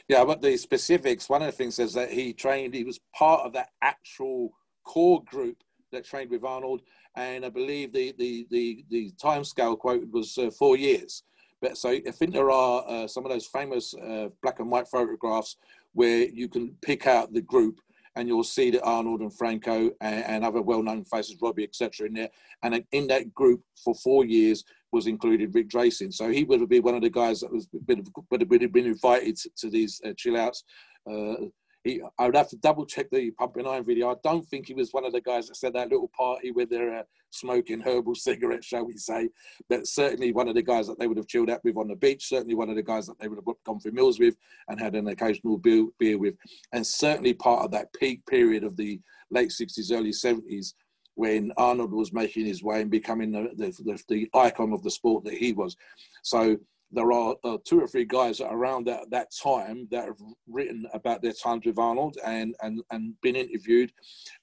Yeah, 0.10 0.26
but 0.26 0.42
the 0.42 0.58
specifics, 0.58 1.30
one 1.30 1.42
of 1.42 1.46
the 1.46 1.52
things 1.54 1.80
is 1.80 1.94
that 1.94 2.12
he 2.12 2.34
trained, 2.34 2.74
he 2.74 2.84
was 2.84 3.00
part 3.16 3.46
of 3.46 3.54
that 3.54 3.70
actual 3.82 4.52
core 4.84 5.24
group 5.24 5.64
that 5.94 6.04
trained 6.04 6.32
with 6.32 6.44
Arnold. 6.44 6.82
And 7.16 7.46
I 7.46 7.50
believe 7.50 7.94
the, 7.94 8.14
the, 8.18 8.46
the, 8.50 8.86
the 8.90 9.12
time 9.22 9.46
scale 9.46 9.78
quoted 9.78 10.12
was 10.12 10.38
uh, 10.38 10.50
four 10.50 10.76
years. 10.76 11.24
But 11.62 11.78
so 11.78 11.92
I 11.92 12.02
think 12.02 12.34
there 12.34 12.52
are 12.52 12.84
uh, 12.86 13.08
some 13.08 13.26
of 13.26 13.32
those 13.32 13.46
famous 13.46 13.94
uh, 13.94 14.28
black 14.42 14.60
and 14.60 14.70
white 14.70 14.90
photographs 14.90 15.56
where 15.94 16.28
you 16.28 16.48
can 16.48 16.76
pick 16.82 17.08
out 17.08 17.34
the 17.34 17.42
group 17.42 17.80
and 18.16 18.28
you'll 18.28 18.44
see 18.44 18.70
that 18.70 18.84
Arnold 18.84 19.22
and 19.22 19.36
Franco 19.36 19.92
and, 20.02 20.26
and 20.26 20.46
other 20.46 20.62
well-known 20.62 21.04
faces, 21.06 21.38
Robbie, 21.42 21.64
etc., 21.64 22.08
in 22.08 22.14
there. 22.14 22.30
And 22.62 22.84
in 22.92 23.08
that 23.08 23.34
group 23.34 23.62
for 23.84 23.96
four 23.96 24.26
years 24.26 24.64
was 24.92 25.08
included 25.08 25.56
Rick 25.56 25.70
Drasin. 25.70 26.14
So 26.14 26.30
he 26.30 26.44
would 26.44 26.60
have 26.60 26.70
been 26.70 26.84
one 26.84 26.96
of 26.96 27.02
the 27.02 27.10
guys 27.10 27.40
that 27.40 27.52
was 27.52 27.68
would 27.88 28.42
have 28.42 28.50
been 28.50 28.86
invited 28.86 29.38
to, 29.38 29.50
to 29.58 29.70
these 29.70 30.00
uh, 30.06 30.14
chill 30.16 30.38
outs. 30.38 30.64
Uh, 31.10 31.36
he, 31.84 32.02
I 32.18 32.26
would 32.26 32.36
have 32.36 32.50
to 32.50 32.58
double 32.58 32.86
check 32.86 33.10
the 33.12 33.32
Pumping 33.32 33.68
Iron 33.68 33.84
video. 33.84 34.12
I 34.12 34.16
don't 34.24 34.46
think 34.48 34.68
he 34.68 34.74
was 34.74 34.94
one 34.94 35.06
of 35.06 35.12
the 35.12 35.22
guys 35.22 35.48
that 35.48 35.58
said 35.58 35.74
that 35.74 35.90
little 35.90 36.10
party 36.16 36.52
where 36.52 36.66
they're 36.66 37.00
uh, 37.00 37.04
smoking 37.30 37.82
herbal 37.82 38.16
cigarettes, 38.16 38.68
shall 38.68 38.86
we 38.86 38.98
say. 38.98 39.30
But 39.70 39.88
certainly 39.88 40.32
one 40.32 40.48
of 40.48 40.56
the 40.56 40.62
guys 40.62 40.88
that 40.88 40.98
they 40.98 41.08
would 41.08 41.18
have 41.18 41.28
chilled 41.28 41.50
out 41.50 41.64
with 41.64 41.78
on 41.78 41.90
the 41.90 41.96
beach. 41.96 42.28
Certainly 42.28 42.56
one 42.56 42.70
of 42.70 42.76
the 42.76 42.84
guys 42.84 43.08
that 43.08 43.20
they 43.20 43.28
would 43.28 43.38
have 43.38 43.56
gone 43.66 43.80
for 43.80 43.92
meals 43.92 44.20
with 44.20 44.36
and 44.70 44.80
had 44.80 44.96
an 44.96 45.08
occasional 45.08 45.58
beer, 45.58 45.86
beer 46.00 46.18
with. 46.18 46.36
And 46.72 46.86
certainly 46.86 47.34
part 47.34 47.66
of 47.66 47.72
that 47.72 47.94
peak 47.94 48.26
period 48.28 48.64
of 48.64 48.78
the 48.78 49.02
late 49.30 49.50
60s, 49.50 49.92
early 49.92 50.12
70s 50.12 50.74
when 51.16 51.52
Arnold 51.58 51.92
was 51.92 52.14
making 52.14 52.46
his 52.46 52.64
way 52.64 52.82
and 52.82 52.90
becoming 52.90 53.32
the, 53.32 53.50
the, 53.56 53.72
the, 53.84 54.00
the 54.08 54.30
icon 54.34 54.74
of 54.74 54.82
the 54.84 54.90
sport 54.90 55.24
that 55.24 55.36
he 55.36 55.54
was. 55.54 55.76
So 56.24 56.58
there 56.94 57.12
are 57.12 57.36
uh, 57.44 57.58
two 57.66 57.82
or 57.82 57.88
three 57.88 58.06
guys 58.06 58.40
around 58.40 58.86
that, 58.86 59.10
that 59.10 59.28
time 59.44 59.88
that 59.92 60.06
have 60.06 60.22
written 60.48 60.86
about 60.94 61.22
their 61.22 61.34
times 61.34 61.66
with 61.66 61.80
Arnold 61.80 62.18
and, 62.24 62.56
and, 62.62 62.82
and 62.92 63.14
been 63.22 63.36
interviewed 63.36 63.92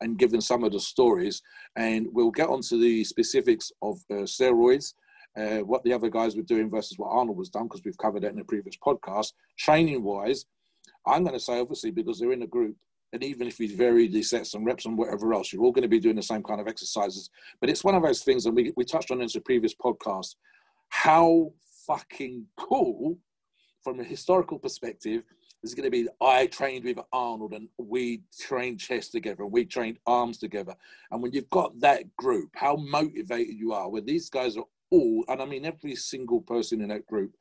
and 0.01 0.19
given 0.19 0.41
some 0.41 0.65
of 0.65 0.73
the 0.73 0.81
stories. 0.81 1.41
And 1.77 2.09
we'll 2.13 2.33
get 2.33 2.49
onto 2.49 2.81
the 2.81 3.05
specifics 3.05 3.71
of 3.83 3.99
uh, 4.11 4.27
steroids, 4.27 4.95
uh, 5.39 5.59
what 5.59 5.85
the 5.85 5.93
other 5.93 6.11
guys 6.11 6.35
were 6.35 6.43
doing 6.43 6.69
versus 6.69 6.99
what 6.99 7.11
Arnold 7.11 7.39
was 7.39 7.51
done, 7.51 7.65
because 7.65 7.83
we've 7.85 7.99
covered 7.99 8.23
that 8.25 8.33
in 8.33 8.41
a 8.41 8.45
previous 8.45 8.77
podcast. 8.77 9.33
Training 9.57 10.03
wise, 10.03 10.45
I'm 11.07 11.23
going 11.23 11.35
to 11.35 11.41
say, 11.41 11.61
obviously, 11.61 11.93
because 11.93 12.19
they're 12.19 12.33
in 12.33 12.43
a 12.43 12.49
group, 12.49 12.77
and 13.13 13.23
even 13.25 13.47
if 13.47 13.59
we 13.59 13.69
vary 13.69 14.09
the 14.09 14.23
sets 14.23 14.55
and 14.55 14.67
reps 14.67 14.87
and 14.87 14.99
whatever 14.99 15.33
else, 15.35 15.53
you're 15.53 15.63
all 15.63 15.73
going 15.73 15.83
to 15.83 15.89
be 15.89 16.01
doing 16.01 16.17
the 16.17 16.23
same 16.23 16.43
kind 16.43 16.61
of 16.61 16.69
exercises. 16.69 17.31
But 17.61 17.71
it's 17.71 17.85
one 17.85 17.95
of 17.95 18.03
those 18.03 18.23
things, 18.23 18.47
and 18.47 18.55
we, 18.55 18.73
we 18.77 18.85
touched 18.85 19.11
on 19.11 19.21
in 19.21 19.29
the 19.33 19.41
previous 19.41 19.75
podcast, 19.75 20.35
how 20.89 21.53
fucking 21.87 22.47
cool 22.57 23.19
from 23.83 24.01
a 24.01 24.05
historical 24.05 24.59
perspective 24.59 25.23
is 25.63 25.75
going 25.75 25.85
to 25.85 25.91
be 25.91 26.09
I 26.21 26.47
trained 26.47 26.85
with 26.85 26.99
Arnold 27.13 27.53
and 27.53 27.69
we 27.79 28.23
trained 28.39 28.81
chest 28.81 29.13
together 29.13 29.43
and 29.43 29.53
we 29.53 29.65
trained 29.65 29.99
arms 30.07 30.39
together. 30.39 30.75
And 31.11 31.23
when 31.23 31.33
you've 31.33 31.51
got 31.51 31.79
that 31.81 32.05
group, 32.17 32.51
how 32.55 32.77
motivated 32.77 33.57
you 33.57 33.73
are, 33.73 33.89
when 33.89 34.07
these 34.07 34.31
guys 34.31 34.57
are 34.57 34.65
all, 34.91 35.25
and 35.29 35.41
I 35.41 35.45
mean 35.45 35.65
every 35.65 35.95
single 35.97 36.41
person 36.41 36.81
in 36.81 36.89
that 36.89 37.07
group, 37.07 37.33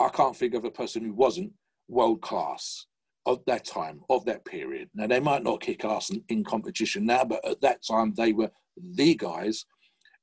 I 0.00 0.08
can't 0.08 0.36
think 0.36 0.54
of 0.54 0.64
a 0.64 0.70
person 0.70 1.04
who 1.04 1.12
wasn't 1.12 1.52
world 1.88 2.22
class 2.22 2.86
of 3.26 3.44
that 3.46 3.64
time, 3.64 4.00
of 4.10 4.24
that 4.26 4.44
period. 4.44 4.90
Now, 4.94 5.06
they 5.06 5.20
might 5.20 5.42
not 5.42 5.60
kick 5.60 5.84
ass 5.84 6.10
in, 6.10 6.22
in 6.28 6.44
competition 6.44 7.06
now, 7.06 7.24
but 7.24 7.46
at 7.46 7.60
that 7.62 7.82
time, 7.86 8.12
they 8.16 8.32
were 8.32 8.50
the 8.76 9.14
guys. 9.14 9.64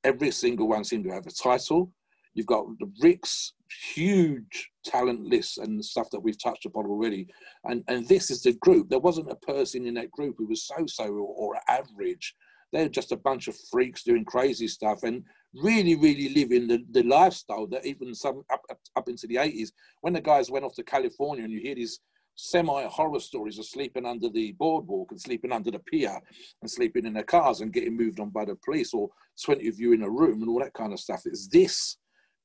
Every 0.04 0.32
single 0.32 0.68
one 0.68 0.84
seemed 0.84 1.06
to 1.06 1.12
have 1.12 1.26
a 1.26 1.32
title 1.32 1.92
You've 2.34 2.46
got 2.46 2.65
the 2.80 2.91
Rick's 3.02 3.54
huge 3.94 4.72
talent 4.86 5.26
list 5.26 5.58
and 5.58 5.84
stuff 5.84 6.10
that 6.12 6.20
we've 6.20 6.41
touched 6.41 6.65
upon 6.65 6.86
already. 6.86 7.28
And, 7.65 7.84
and 7.88 8.08
this 8.08 8.32
is 8.32 8.44
the 8.44 8.54
group. 8.54 8.89
There 8.89 9.00
wasn't 9.00 9.32
a 9.32 9.36
person 9.36 9.86
in 9.86 9.94
that 9.96 10.12
group 10.12 10.36
who 10.38 10.48
was 10.48 10.65
so 10.65 10.86
so 10.88 11.06
or, 11.06 11.54
or 11.56 11.60
average. 11.67 12.36
They're 12.72 12.89
just 12.89 13.12
a 13.12 13.17
bunch 13.17 13.48
of 13.48 13.58
freaks 13.70 14.04
doing 14.04 14.24
crazy 14.24 14.67
stuff 14.67 15.04
and 15.04 15.24
really, 15.54 15.96
really 15.96 16.30
living 16.30 16.67
the, 16.67 16.86
the 16.91 17.04
lifestyle 17.04 17.67
that 17.67 17.86
even 17.86 18.15
some 18.15 18.44
up, 18.52 18.62
up, 18.70 18.80
up 18.96 19.10
into 19.10 19.28
the 19.28 19.36
80s, 19.36 19.70
when 20.02 20.13
the 20.13 20.22
guys 20.22 20.50
went 20.50 20.63
off 20.63 20.76
to 20.76 20.84
California 20.84 21.44
and 21.44 21.52
you 21.52 21.60
hear 21.60 21.76
these 21.76 22.00
semi 22.36 22.84
horror 22.86 23.20
stories 23.20 23.60
of 23.60 23.65
sleeping 23.65 24.06
under 24.06 24.30
the 24.30 24.54
boardwalk 24.54 25.12
and 25.12 25.20
sleeping 25.22 25.52
under 25.52 25.70
the 25.70 25.80
pier 25.80 26.17
and 26.62 26.72
sleeping 26.72 27.06
in 27.06 27.13
their 27.13 27.24
cars 27.24 27.60
and 27.60 27.74
getting 27.74 27.96
moved 27.96 28.20
on 28.20 28.30
by 28.30 28.46
the 28.46 28.56
police 28.63 28.94
or 28.94 29.10
20 29.44 29.67
of 29.67 29.80
you 29.80 29.91
in 29.94 30.04
a 30.04 30.10
room 30.10 30.41
and 30.41 30.50
all 30.50 30.60
that 30.60 30.74
kind 30.74 30.94
of 30.94 31.00
stuff. 31.00 31.22
It's 31.26 31.48
this 31.48 31.98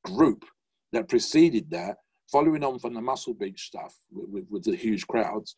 group 0.07 0.45
that 0.93 1.09
preceded 1.09 1.71
that, 1.71 1.97
following 2.31 2.65
on 2.65 2.79
from 2.79 2.95
the 2.95 3.01
Muscle 3.01 3.35
Beach 3.35 3.67
stuff 3.67 3.95
with, 4.11 4.29
with, 4.29 4.45
with, 4.51 4.65
the 4.65 4.77
huge 4.77 5.07
crowds. 5.07 5.57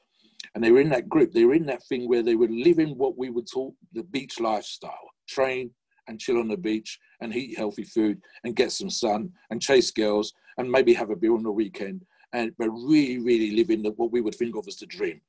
And 0.55 0.63
they 0.63 0.71
were 0.71 0.81
in 0.81 0.91
that 0.91 1.09
group, 1.09 1.33
they 1.33 1.45
were 1.45 1.55
in 1.55 1.67
that 1.67 1.83
thing 1.89 2.09
where 2.09 2.23
they 2.23 2.35
were 2.35 2.49
living 2.49 2.97
what 2.97 3.17
we 3.17 3.31
would 3.31 3.51
call 3.51 3.75
the 3.93 4.05
beach 4.05 4.41
lifestyle 4.41 5.11
train 5.29 5.71
and 6.07 6.19
chill 6.19 6.39
on 6.39 6.49
the 6.49 6.57
beach 6.57 6.99
and 7.21 7.35
eat 7.35 7.59
healthy 7.59 7.85
food 7.85 8.21
and 8.45 8.57
get 8.57 8.73
some 8.73 8.91
sun 8.91 9.31
and 9.51 9.61
chase 9.61 9.91
girls 9.91 10.33
and 10.57 10.71
maybe 10.71 10.95
have 10.95 11.11
a 11.11 11.17
beer 11.17 11.35
on 11.35 11.43
the 11.43 11.51
weekend. 11.51 12.05
And 12.33 12.53
but 12.59 12.71
really, 12.71 13.19
really 13.19 13.53
living 13.53 13.83
the, 13.83 13.91
what 13.93 14.13
we 14.13 14.21
would 14.21 14.35
think 14.35 14.57
of 14.57 14.67
as 14.69 14.77
the 14.77 14.87
dream. 14.87 15.21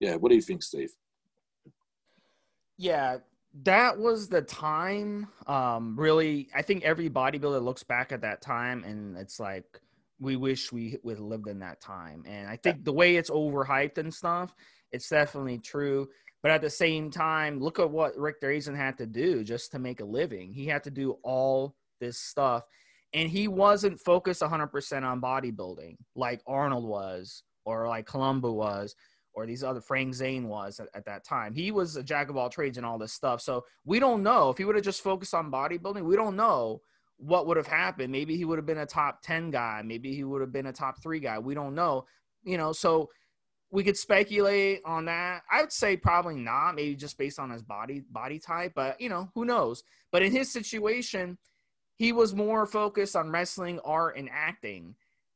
Yeah, 0.00 0.16
what 0.16 0.30
do 0.30 0.34
you 0.34 0.42
think, 0.42 0.62
Steve? 0.62 0.90
Yeah, 2.76 3.18
that 3.62 3.96
was 3.96 4.28
the 4.28 4.42
time 4.42 5.28
um 5.46 5.94
really 5.96 6.48
i 6.56 6.60
think 6.60 6.82
every 6.82 7.08
bodybuilder 7.08 7.62
looks 7.62 7.84
back 7.84 8.10
at 8.10 8.20
that 8.20 8.42
time 8.42 8.82
and 8.82 9.16
it's 9.16 9.38
like 9.38 9.80
we 10.20 10.36
wish 10.36 10.72
we 10.72 10.98
would 11.02 11.16
have 11.18 11.24
lived 11.24 11.48
in 11.48 11.58
that 11.60 11.80
time. 11.80 12.24
And 12.26 12.48
i 12.48 12.56
think 12.56 12.84
the 12.84 12.92
way 12.92 13.16
it's 13.16 13.30
overhyped 13.30 13.98
and 13.98 14.12
stuff 14.12 14.54
it's 14.92 15.08
definitely 15.08 15.58
true. 15.58 16.08
But 16.40 16.52
at 16.52 16.60
the 16.60 16.70
same 16.70 17.10
time 17.10 17.60
look 17.60 17.78
at 17.78 17.90
what 17.90 18.16
rick 18.16 18.40
Drasin 18.40 18.76
had 18.76 18.98
to 18.98 19.06
do 19.06 19.44
just 19.44 19.72
to 19.72 19.78
make 19.78 20.00
a 20.00 20.04
living. 20.04 20.52
He 20.52 20.66
had 20.66 20.84
to 20.84 20.90
do 20.90 21.18
all 21.22 21.74
this 22.00 22.18
stuff. 22.18 22.64
And 23.12 23.28
he 23.28 23.46
wasn't 23.48 24.00
focused 24.00 24.42
100% 24.42 25.02
on 25.02 25.20
bodybuilding 25.20 25.96
like 26.14 26.42
arnold 26.46 26.84
was 26.84 27.42
or 27.64 27.88
like 27.88 28.06
columbu 28.06 28.52
was 28.52 28.94
or 29.34 29.46
these 29.46 29.64
other 29.64 29.80
Frank 29.80 30.14
Zane 30.14 30.48
was 30.48 30.80
at, 30.80 30.88
at, 30.94 31.04
that 31.06 31.24
time. 31.24 31.54
He 31.54 31.70
was 31.70 31.96
a 31.96 32.02
jack 32.02 32.30
of 32.30 32.36
all 32.36 32.48
trades 32.48 32.76
and 32.76 32.86
all 32.86 32.98
this 32.98 33.12
stuff. 33.12 33.40
So 33.40 33.64
we 33.84 33.98
don't 33.98 34.22
know 34.22 34.50
if 34.50 34.58
he 34.58 34.64
would 34.64 34.76
have 34.76 34.84
just 34.84 35.02
focused 35.02 35.34
on 35.34 35.50
bodybuilding. 35.50 36.02
We 36.02 36.16
don't 36.16 36.36
know 36.36 36.80
what 37.16 37.46
would 37.46 37.56
have 37.56 37.66
happened. 37.66 38.12
Maybe 38.12 38.36
he 38.36 38.44
would 38.44 38.58
have 38.58 38.66
been 38.66 38.78
a 38.78 38.86
top 38.86 39.22
10 39.22 39.50
guy. 39.50 39.82
Maybe 39.84 40.14
he 40.14 40.24
would 40.24 40.40
have 40.40 40.52
been 40.52 40.66
a 40.66 40.72
top 40.72 41.02
three 41.02 41.20
guy. 41.20 41.38
We 41.38 41.54
don't 41.54 41.74
know. 41.74 42.04
You 42.44 42.58
know, 42.58 42.72
so 42.72 43.08
we 43.70 43.82
could 43.82 43.96
speculate 43.96 44.80
on 44.84 45.06
that. 45.06 45.42
I 45.50 45.60
would 45.60 45.72
say 45.72 45.96
probably 45.96 46.36
not, 46.36 46.76
maybe 46.76 46.94
just 46.94 47.18
based 47.18 47.40
on 47.40 47.50
his 47.50 47.62
body 47.62 48.02
body 48.10 48.38
type, 48.38 48.72
but 48.74 49.00
you 49.00 49.08
know, 49.08 49.30
who 49.34 49.44
knows. 49.44 49.82
But 50.12 50.22
in 50.22 50.30
his 50.30 50.52
situation, 50.52 51.38
he 51.96 52.12
was 52.12 52.34
more 52.34 52.66
focused 52.66 53.16
on 53.16 53.30
wrestling, 53.30 53.80
art, 53.84 54.16
and 54.16 54.28
acting. 54.32 54.94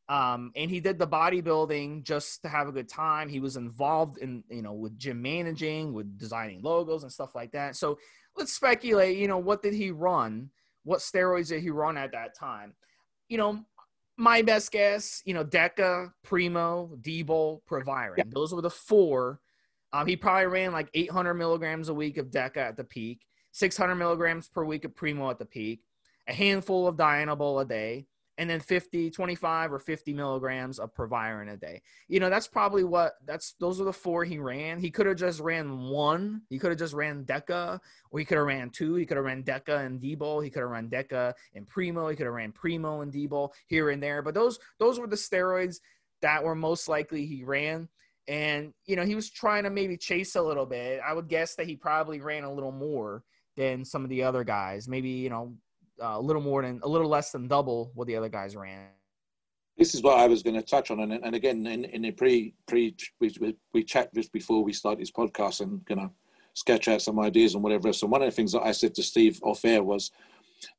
Um, 0.09 0.53
and 0.57 0.71
he 0.71 0.81
did 0.81 0.99
the 0.99 1.07
bodybuilding 1.07 2.03
just 2.03 2.43
to 2.43 2.49
have 2.49 2.67
a 2.67 2.73
good 2.73 2.89
time. 2.89 3.29
He 3.29 3.41
was 3.41 3.57
involved 3.57 4.19
in, 4.19 4.43
you 4.49 4.63
know, 4.63 4.73
with 4.73 4.99
gym 4.99 5.21
managing, 5.21 5.93
with 5.93 6.19
designing 6.19 6.63
logos 6.63 7.03
and 7.03 7.13
stuff 7.13 7.35
like 7.35 7.53
that. 7.53 7.77
So 7.77 7.99
let's 8.37 8.53
speculate, 8.53 9.19
you 9.19 9.29
know, 9.29 9.39
what 9.39 9.63
did 9.63 9.75
he 9.75 9.91
run? 9.91 10.51
What 10.85 11.01
steroids 11.01 11.49
did 11.49 11.63
he 11.63 11.69
run 11.69 11.99
at 11.99 12.13
that 12.13 12.35
time? 12.35 12.75
You 13.29 13.37
know, 13.37 13.65
my 14.17 14.41
best 14.41 14.73
guess, 14.73 15.23
you 15.27 15.35
know, 15.35 15.45
Deca, 15.45 16.11
Primo, 16.25 16.91
Dbol, 17.03 17.61
Proviron. 17.67 18.15
Yeah. 18.17 18.25
Those 18.29 18.55
were 18.55 18.63
the 18.63 18.71
four. 18.71 19.41
Um, 19.93 20.07
he 20.07 20.17
probably 20.17 20.47
ran 20.47 20.73
like 20.73 20.89
800 20.95 21.35
milligrams 21.35 21.91
a 21.91 21.95
week 21.95 22.17
of 22.17 22.31
Deca 22.31 22.57
at 22.57 22.77
the 22.77 22.85
peak, 22.85 23.21
600 23.53 23.95
milligrams 23.95 24.49
per 24.49 24.65
week 24.65 24.85
of 24.85 24.97
Primo 24.97 25.31
at 25.31 25.39
the 25.39 25.45
peak, 25.45 25.83
a 26.27 26.33
handful 26.33 26.89
of 26.89 26.97
Dianabol 26.97 27.63
a 27.63 27.65
day, 27.67 28.07
and 28.39 28.49
then 28.49 28.61
50 28.61 29.11
25 29.11 29.73
or 29.73 29.79
50 29.81 30.15
milligrams 30.15 30.79
of 30.79 30.95
proviron 30.95 31.49
a 31.49 31.57
day. 31.57 31.83
You 32.07 32.21
know 32.21 32.31
that's 32.31 32.47
probably 32.47 32.85
what 32.85 33.15
that's 33.27 33.55
those 33.59 33.81
are 33.81 33.85
the 33.85 33.93
four 33.93 34.25
he 34.25 34.39
ran. 34.39 34.79
He 34.79 34.91
could 34.91 35.07
have 35.07 35.17
just 35.17 35.41
ran 35.41 35.81
one. 35.81 36.43
He 36.49 36.59
could 36.59 36.71
have 36.71 36.79
just 36.79 36.95
ran 36.95 37.25
deca 37.25 37.81
or 38.11 38.19
he 38.19 38.25
could 38.25 38.39
have 38.39 38.47
ran 38.47 38.71
two. 38.71 38.95
He 38.95 39.05
could 39.05 39.17
have 39.17 39.27
ran 39.27 39.43
deca 39.43 39.85
and 39.85 40.01
dbol. 40.01 40.43
He 40.43 40.51
could 40.51 40.61
have 40.61 40.71
ran 40.71 40.89
deca 40.89 41.35
and 41.55 41.67
primo. 41.67 42.09
He 42.09 42.17
could 42.17 42.27
have 42.27 42.35
ran 42.35 42.53
primo 42.53 43.01
and 43.01 43.13
dbol 43.13 43.51
here 43.67 43.91
and 43.91 44.03
there. 44.03 44.23
But 44.23 44.35
those 44.35 44.59
those 44.79 45.01
were 45.01 45.09
the 45.09 45.17
steroids 45.17 45.79
that 46.23 46.45
were 46.45 46.55
most 46.55 46.89
likely 46.89 47.27
he 47.27 47.43
ran. 47.43 47.89
And 48.29 48.73
you 48.87 48.95
know 48.95 49.05
he 49.05 49.17
was 49.17 49.31
trying 49.31 49.65
to 49.65 49.71
maybe 49.71 49.97
chase 49.97 50.37
a 50.37 50.43
little 50.43 50.67
bit. 50.67 51.01
I 51.05 51.13
would 51.13 51.29
guess 51.29 51.57
that 51.57 51.67
he 51.67 51.75
probably 51.75 52.21
ran 52.21 52.45
a 52.45 52.55
little 52.55 52.73
more 52.73 53.25
than 53.57 53.85
some 53.85 54.05
of 54.05 54.11
the 54.11 54.23
other 54.23 54.45
guys. 54.45 54.87
Maybe 54.87 55.09
you 55.09 55.29
know 55.29 55.57
uh, 56.03 56.17
a 56.17 56.21
little 56.21 56.43
more 56.43 56.63
than 56.63 56.81
a 56.83 56.89
little 56.89 57.09
less 57.09 57.33
than 57.33 57.49
double 57.49 57.91
what 57.95 58.07
the 58.07 58.17
other 58.17 58.29
guys 58.29 58.57
ran. 58.57 58.89
This 59.77 59.95
is 59.95 60.03
what 60.03 60.19
I 60.19 60.27
was 60.27 60.43
going 60.43 60.57
to 60.57 60.63
touch 60.63 60.91
on, 60.91 61.01
and, 61.01 61.13
and 61.13 61.35
again, 61.35 61.67
in, 61.67 61.85
in 61.85 62.03
the 62.03 62.11
pre 62.11 62.55
pre 62.67 62.95
we, 63.21 63.33
we, 63.41 63.57
we 63.73 63.85
chat 63.85 64.13
just 64.15 64.33
before 64.33 64.65
we 64.65 64.73
start 64.73 64.99
this 64.99 65.13
podcast, 65.13 65.61
and 65.61 65.81
you 65.89 65.97
know, 65.97 66.11
sketch 66.55 66.89
out 66.89 67.03
some 67.03 67.21
ideas 67.21 67.55
and 67.55 67.63
whatever. 67.63 67.93
So 67.93 68.07
one 68.07 68.23
of 68.23 68.27
the 68.27 68.35
things 68.35 68.53
that 68.53 68.63
I 68.63 68.73
said 68.73 68.95
to 68.97 69.03
Steve 69.03 69.39
off 69.43 69.65
air 69.65 69.83
was 69.83 70.11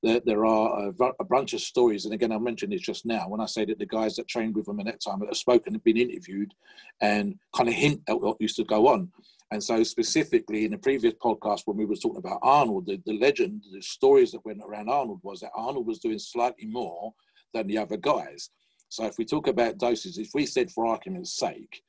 that 0.04 0.26
there 0.26 0.46
are 0.46 0.88
a, 0.88 1.12
a, 1.20 1.24
bunch 1.24 1.54
of 1.54 1.62
stories, 1.62 2.04
and 2.04 2.14
again, 2.14 2.34
I 2.34 2.38
mentioned 2.38 2.74
it 2.74 2.82
just 2.82 3.06
now 3.06 3.30
when 3.30 3.40
I 3.40 3.46
say 3.46 3.64
that 3.66 3.80
the 3.80 3.86
guys 3.86 4.18
that 4.18 4.28
trained 4.28 4.56
with 4.56 4.68
him 4.68 4.80
at 4.82 4.86
that 4.88 5.02
time 5.02 5.20
that 5.20 5.28
have 5.28 5.38
spoken 5.38 5.74
have 5.74 5.84
been 5.84 5.96
interviewed 5.96 6.54
and 7.00 7.40
kind 7.56 7.70
of 7.70 7.76
hint 7.76 8.02
at 8.10 8.20
what 8.20 8.42
used 8.42 8.58
to 8.58 8.66
go 8.66 8.88
on. 8.90 9.10
And 9.52 9.64
so, 9.64 9.82
specifically 9.84 10.66
in 10.66 10.72
the 10.72 10.78
previous 10.78 11.16
podcast, 11.16 11.62
when 11.66 11.78
we 11.78 11.86
were 11.86 11.96
talking 11.96 12.20
about 12.20 12.40
Arnold, 12.44 12.86
the, 12.86 13.02
the 13.06 13.18
legend, 13.18 13.64
the 13.74 13.82
stories 13.82 14.32
that 14.32 14.46
went 14.46 14.62
around 14.64 14.90
Arnold 14.90 15.22
was 15.24 15.40
that 15.40 15.52
Arnold 15.56 15.88
was 15.88 16.00
doing 16.00 16.20
slightly 16.20 16.68
more 16.68 17.14
than 17.54 17.66
the 17.66 17.78
other 17.78 17.98
guys. 17.98 18.52
So, 18.90 19.06
if 19.06 19.18
we 19.18 19.26
talk 19.26 19.48
about 19.48 19.80
doses, 19.80 20.20
if 20.20 20.30
we 20.36 20.46
said 20.46 20.70
for 20.70 20.86
argument's 20.86 21.36
sake, 21.36 21.82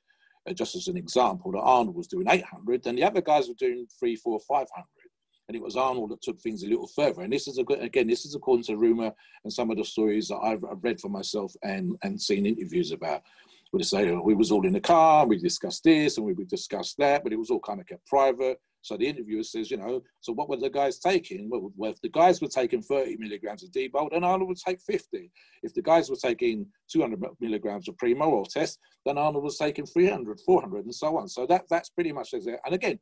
uh, 0.48 0.54
just 0.54 0.74
as 0.74 0.88
an 0.88 0.96
example, 0.96 1.52
that 1.52 1.58
Arnold 1.58 1.96
was 1.96 2.06
doing 2.06 2.26
800, 2.30 2.82
then 2.82 2.96
the 2.96 3.04
other 3.04 3.20
guys 3.20 3.48
were 3.48 3.54
doing 3.58 3.86
three, 3.98 4.16
four, 4.16 4.40
500. 4.40 4.66
And 5.48 5.56
it 5.56 5.62
was 5.62 5.76
Arnold 5.76 6.12
that 6.12 6.22
took 6.22 6.40
things 6.40 6.62
a 6.62 6.68
little 6.68 6.86
further. 6.86 7.22
And 7.22 7.32
this 7.32 7.46
is, 7.46 7.58
a, 7.58 7.62
again, 7.62 8.06
this 8.06 8.24
is 8.24 8.34
according 8.34 8.64
to 8.66 8.76
rumor 8.76 9.12
and 9.44 9.52
some 9.52 9.70
of 9.70 9.76
the 9.76 9.84
stories 9.84 10.28
that 10.28 10.38
I've, 10.38 10.64
I've 10.64 10.82
read 10.82 11.00
for 11.00 11.08
myself 11.08 11.52
and, 11.62 11.96
and 12.04 12.20
seen 12.20 12.46
interviews 12.46 12.92
about 12.92 13.22
would 13.72 13.84
say 13.84 14.10
we 14.12 14.34
was 14.34 14.50
all 14.50 14.66
in 14.66 14.72
the 14.72 14.80
car, 14.80 15.26
we 15.26 15.38
discussed 15.38 15.84
this 15.84 16.16
and 16.16 16.26
we 16.26 16.32
would 16.32 16.48
discuss 16.48 16.94
that, 16.94 17.22
but 17.22 17.32
it 17.32 17.38
was 17.38 17.50
all 17.50 17.60
kind 17.60 17.80
of 17.80 17.86
kept 17.86 18.06
private. 18.06 18.58
So 18.82 18.96
the 18.96 19.06
interviewer 19.06 19.42
says, 19.42 19.70
you 19.70 19.76
know, 19.76 20.02
so 20.20 20.32
what 20.32 20.48
were 20.48 20.56
the 20.56 20.70
guys 20.70 20.98
taking? 20.98 21.50
Well, 21.50 21.70
if 21.90 22.00
the 22.00 22.08
guys 22.08 22.40
were 22.40 22.48
taking 22.48 22.82
30 22.82 23.16
milligrams 23.18 23.62
of 23.62 23.70
Dbol, 23.70 24.10
then 24.10 24.24
Arnold 24.24 24.48
would 24.48 24.56
take 24.56 24.80
50. 24.80 25.30
If 25.62 25.74
the 25.74 25.82
guys 25.82 26.08
were 26.08 26.16
taking 26.16 26.66
200 26.90 27.22
milligrams 27.40 27.88
of 27.88 27.98
Primo 27.98 28.30
or 28.30 28.46
test, 28.46 28.78
then 29.04 29.18
Arnold 29.18 29.44
was 29.44 29.58
taking 29.58 29.84
300, 29.84 30.40
400, 30.40 30.84
and 30.84 30.94
so 30.94 31.18
on. 31.18 31.28
So 31.28 31.46
that 31.46 31.64
that's 31.68 31.90
pretty 31.90 32.12
much 32.12 32.32
it. 32.32 32.58
And 32.64 32.74
again, 32.74 32.98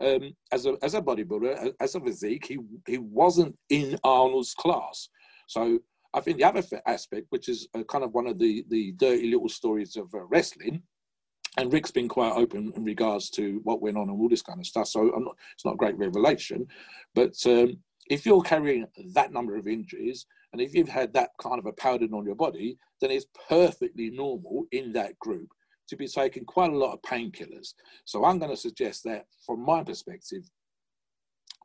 um, 0.00 0.34
as 0.52 0.66
a 0.66 0.76
as 0.82 0.94
a 0.94 1.00
bodybuilder, 1.00 1.72
as 1.80 1.94
a 1.94 2.00
physique, 2.00 2.46
he 2.46 2.58
he 2.86 2.98
wasn't 2.98 3.56
in 3.70 3.96
Arnold's 4.04 4.52
class. 4.52 5.08
So 5.48 5.78
I 6.14 6.20
think 6.20 6.38
the 6.38 6.44
other 6.44 6.62
aspect, 6.86 7.26
which 7.30 7.48
is 7.48 7.68
uh, 7.74 7.82
kind 7.84 8.04
of 8.04 8.14
one 8.14 8.28
of 8.28 8.38
the, 8.38 8.64
the 8.68 8.92
dirty 8.92 9.30
little 9.30 9.48
stories 9.48 9.96
of 9.96 10.14
uh, 10.14 10.24
wrestling, 10.26 10.82
and 11.56 11.72
Rick's 11.72 11.90
been 11.90 12.08
quite 12.08 12.32
open 12.32 12.72
in 12.76 12.84
regards 12.84 13.30
to 13.30 13.60
what 13.64 13.82
went 13.82 13.96
on 13.96 14.08
and 14.08 14.20
all 14.20 14.28
this 14.28 14.42
kind 14.42 14.60
of 14.60 14.66
stuff. 14.66 14.88
So 14.88 15.02
not, 15.02 15.36
it's 15.54 15.64
not 15.64 15.74
a 15.74 15.76
great 15.76 15.98
revelation, 15.98 16.66
but 17.14 17.34
um, 17.46 17.78
if 18.08 18.24
you're 18.24 18.42
carrying 18.42 18.86
that 19.14 19.32
number 19.32 19.56
of 19.56 19.66
injuries 19.66 20.26
and 20.52 20.60
if 20.60 20.74
you've 20.74 20.88
had 20.88 21.12
that 21.14 21.30
kind 21.40 21.58
of 21.58 21.66
a 21.66 21.72
powder 21.72 22.06
on 22.12 22.24
your 22.24 22.34
body, 22.34 22.78
then 23.00 23.10
it's 23.10 23.26
perfectly 23.48 24.10
normal 24.10 24.64
in 24.72 24.92
that 24.92 25.18
group 25.18 25.48
to 25.88 25.96
be 25.96 26.06
taking 26.06 26.44
quite 26.44 26.72
a 26.72 26.76
lot 26.76 26.92
of 26.92 27.02
painkillers. 27.02 27.74
So 28.04 28.24
I'm 28.24 28.38
going 28.38 28.50
to 28.50 28.56
suggest 28.56 29.04
that, 29.04 29.26
from 29.44 29.64
my 29.64 29.82
perspective, 29.82 30.44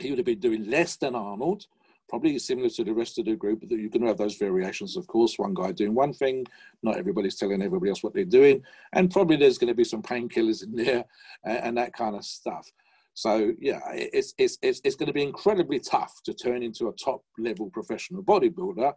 he 0.01 0.09
would 0.09 0.19
have 0.19 0.25
been 0.25 0.39
doing 0.39 0.69
less 0.69 0.97
than 0.97 1.15
Arnold 1.15 1.65
probably 2.09 2.37
similar 2.39 2.69
to 2.69 2.83
the 2.83 2.93
rest 2.93 3.19
of 3.19 3.25
the 3.25 3.35
group. 3.35 3.61
That 3.61 3.79
you 3.79 3.89
can 3.89 4.05
have 4.05 4.17
those 4.17 4.35
variations, 4.35 4.97
of 4.97 5.07
course. 5.07 5.37
One 5.37 5.53
guy 5.53 5.71
doing 5.71 5.93
one 5.93 6.13
thing, 6.13 6.45
not 6.83 6.97
everybody's 6.97 7.35
telling 7.35 7.61
everybody 7.61 7.89
else 7.89 8.03
what 8.03 8.13
they're 8.13 8.25
doing, 8.25 8.63
and 8.93 9.11
probably 9.11 9.37
there's 9.37 9.57
going 9.57 9.69
to 9.69 9.75
be 9.75 9.83
some 9.83 10.01
painkillers 10.01 10.63
in 10.63 10.75
there 10.83 11.05
and, 11.45 11.57
and, 11.57 11.77
that 11.77 11.93
kind 11.93 12.15
of 12.15 12.25
stuff. 12.25 12.69
So 13.13 13.53
yeah, 13.59 13.79
it's, 13.91 14.33
it's 14.37 14.57
it's 14.61 14.81
it's 14.83 14.95
going 14.95 15.07
to 15.07 15.13
be 15.13 15.23
incredibly 15.23 15.79
tough 15.79 16.21
to 16.23 16.33
turn 16.33 16.63
into 16.63 16.87
a 16.87 16.93
top 16.93 17.23
level 17.37 17.69
professional 17.69 18.23
bodybuilder. 18.23 18.93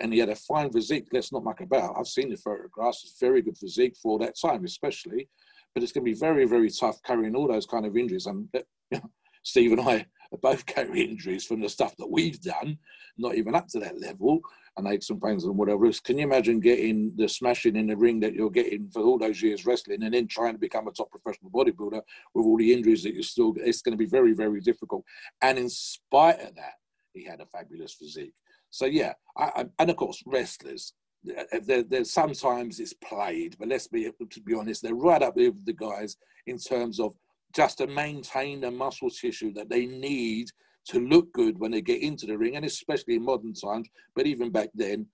And 0.00 0.12
he 0.12 0.18
had 0.18 0.28
a 0.28 0.34
fine 0.34 0.72
physique. 0.72 1.06
Let's 1.12 1.32
not 1.32 1.44
muck 1.44 1.60
about. 1.60 1.94
I've 1.96 2.08
seen 2.08 2.30
the 2.30 2.36
photographs. 2.36 3.04
It's 3.04 3.20
very 3.20 3.42
good 3.42 3.56
physique 3.56 3.96
for 4.02 4.18
that 4.18 4.34
time, 4.36 4.64
especially. 4.64 5.28
But 5.72 5.84
it's 5.84 5.92
going 5.92 6.04
to 6.04 6.10
be 6.10 6.18
very, 6.18 6.46
very 6.46 6.68
tough 6.68 7.00
carrying 7.04 7.36
all 7.36 7.46
those 7.46 7.64
kind 7.64 7.86
of 7.86 7.96
injuries. 7.96 8.26
And 8.26 8.48
Steve 9.44 9.70
and 9.70 9.80
I 9.80 10.04
both 10.36 10.66
carry 10.66 11.02
injuries 11.02 11.44
from 11.44 11.60
the 11.60 11.68
stuff 11.68 11.96
that 11.96 12.10
we've 12.10 12.40
done, 12.40 12.78
not 13.16 13.34
even 13.36 13.54
up 13.54 13.68
to 13.68 13.80
that 13.80 14.00
level, 14.00 14.40
and 14.76 14.86
aches 14.86 15.10
and 15.10 15.20
pains 15.20 15.44
and 15.44 15.56
whatever. 15.56 15.86
else. 15.86 16.00
Can 16.00 16.18
you 16.18 16.24
imagine 16.24 16.60
getting 16.60 17.12
the 17.16 17.28
smashing 17.28 17.76
in 17.76 17.88
the 17.88 17.96
ring 17.96 18.20
that 18.20 18.34
you're 18.34 18.50
getting 18.50 18.88
for 18.90 19.02
all 19.02 19.18
those 19.18 19.42
years 19.42 19.66
wrestling 19.66 20.02
and 20.02 20.14
then 20.14 20.28
trying 20.28 20.52
to 20.52 20.58
become 20.58 20.86
a 20.86 20.92
top 20.92 21.10
professional 21.10 21.50
bodybuilder 21.50 22.00
with 22.34 22.44
all 22.44 22.56
the 22.56 22.72
injuries 22.72 23.02
that 23.02 23.14
you 23.14 23.22
still 23.22 23.54
It's 23.56 23.82
going 23.82 23.92
to 23.92 23.98
be 23.98 24.08
very, 24.08 24.32
very 24.32 24.60
difficult. 24.60 25.04
And 25.42 25.58
in 25.58 25.68
spite 25.68 26.40
of 26.40 26.54
that, 26.54 26.74
he 27.12 27.24
had 27.24 27.40
a 27.40 27.46
fabulous 27.46 27.94
physique. 27.94 28.34
So, 28.70 28.86
yeah, 28.86 29.14
I, 29.36 29.44
I, 29.44 29.64
and 29.78 29.90
of 29.90 29.96
course, 29.96 30.22
wrestlers. 30.26 30.92
Uh, 31.28 31.58
there, 31.64 32.04
sometimes 32.04 32.78
it's 32.78 32.92
played, 32.92 33.56
but 33.58 33.68
let's 33.68 33.88
be 33.88 34.04
to 34.04 34.40
be 34.40 34.54
honest, 34.54 34.82
they're 34.82 34.94
right 34.94 35.20
up 35.20 35.34
there 35.34 35.50
with 35.50 35.66
the 35.66 35.72
guys 35.72 36.16
in 36.46 36.58
terms 36.58 37.00
of 37.00 37.14
just 37.54 37.78
to 37.78 37.86
maintain 37.86 38.60
the 38.60 38.70
muscle 38.70 39.10
tissue 39.10 39.52
that 39.54 39.68
they 39.68 39.86
need 39.86 40.48
to 40.86 41.00
look 41.00 41.32
good 41.32 41.58
when 41.58 41.70
they 41.70 41.80
get 41.80 42.02
into 42.02 42.26
the 42.26 42.36
ring, 42.36 42.56
and 42.56 42.64
especially 42.64 43.16
in 43.16 43.24
modern 43.24 43.52
times, 43.52 43.88
but 44.14 44.26
even 44.26 44.50
back 44.50 44.68
then, 44.74 45.06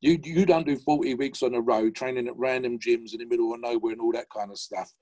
you 0.00 0.18
you 0.22 0.44
don't 0.44 0.66
do 0.66 0.76
40 0.76 1.14
weeks 1.14 1.42
on 1.42 1.54
a 1.54 1.60
row 1.60 1.88
training 1.90 2.28
at 2.28 2.36
random 2.36 2.78
gyms 2.78 3.12
in 3.12 3.18
the 3.18 3.26
middle 3.26 3.54
of 3.54 3.60
nowhere 3.60 3.92
and 3.92 4.00
all 4.00 4.12
that 4.12 4.30
kind 4.30 4.50
of 4.50 4.58
stuff, 4.58 4.92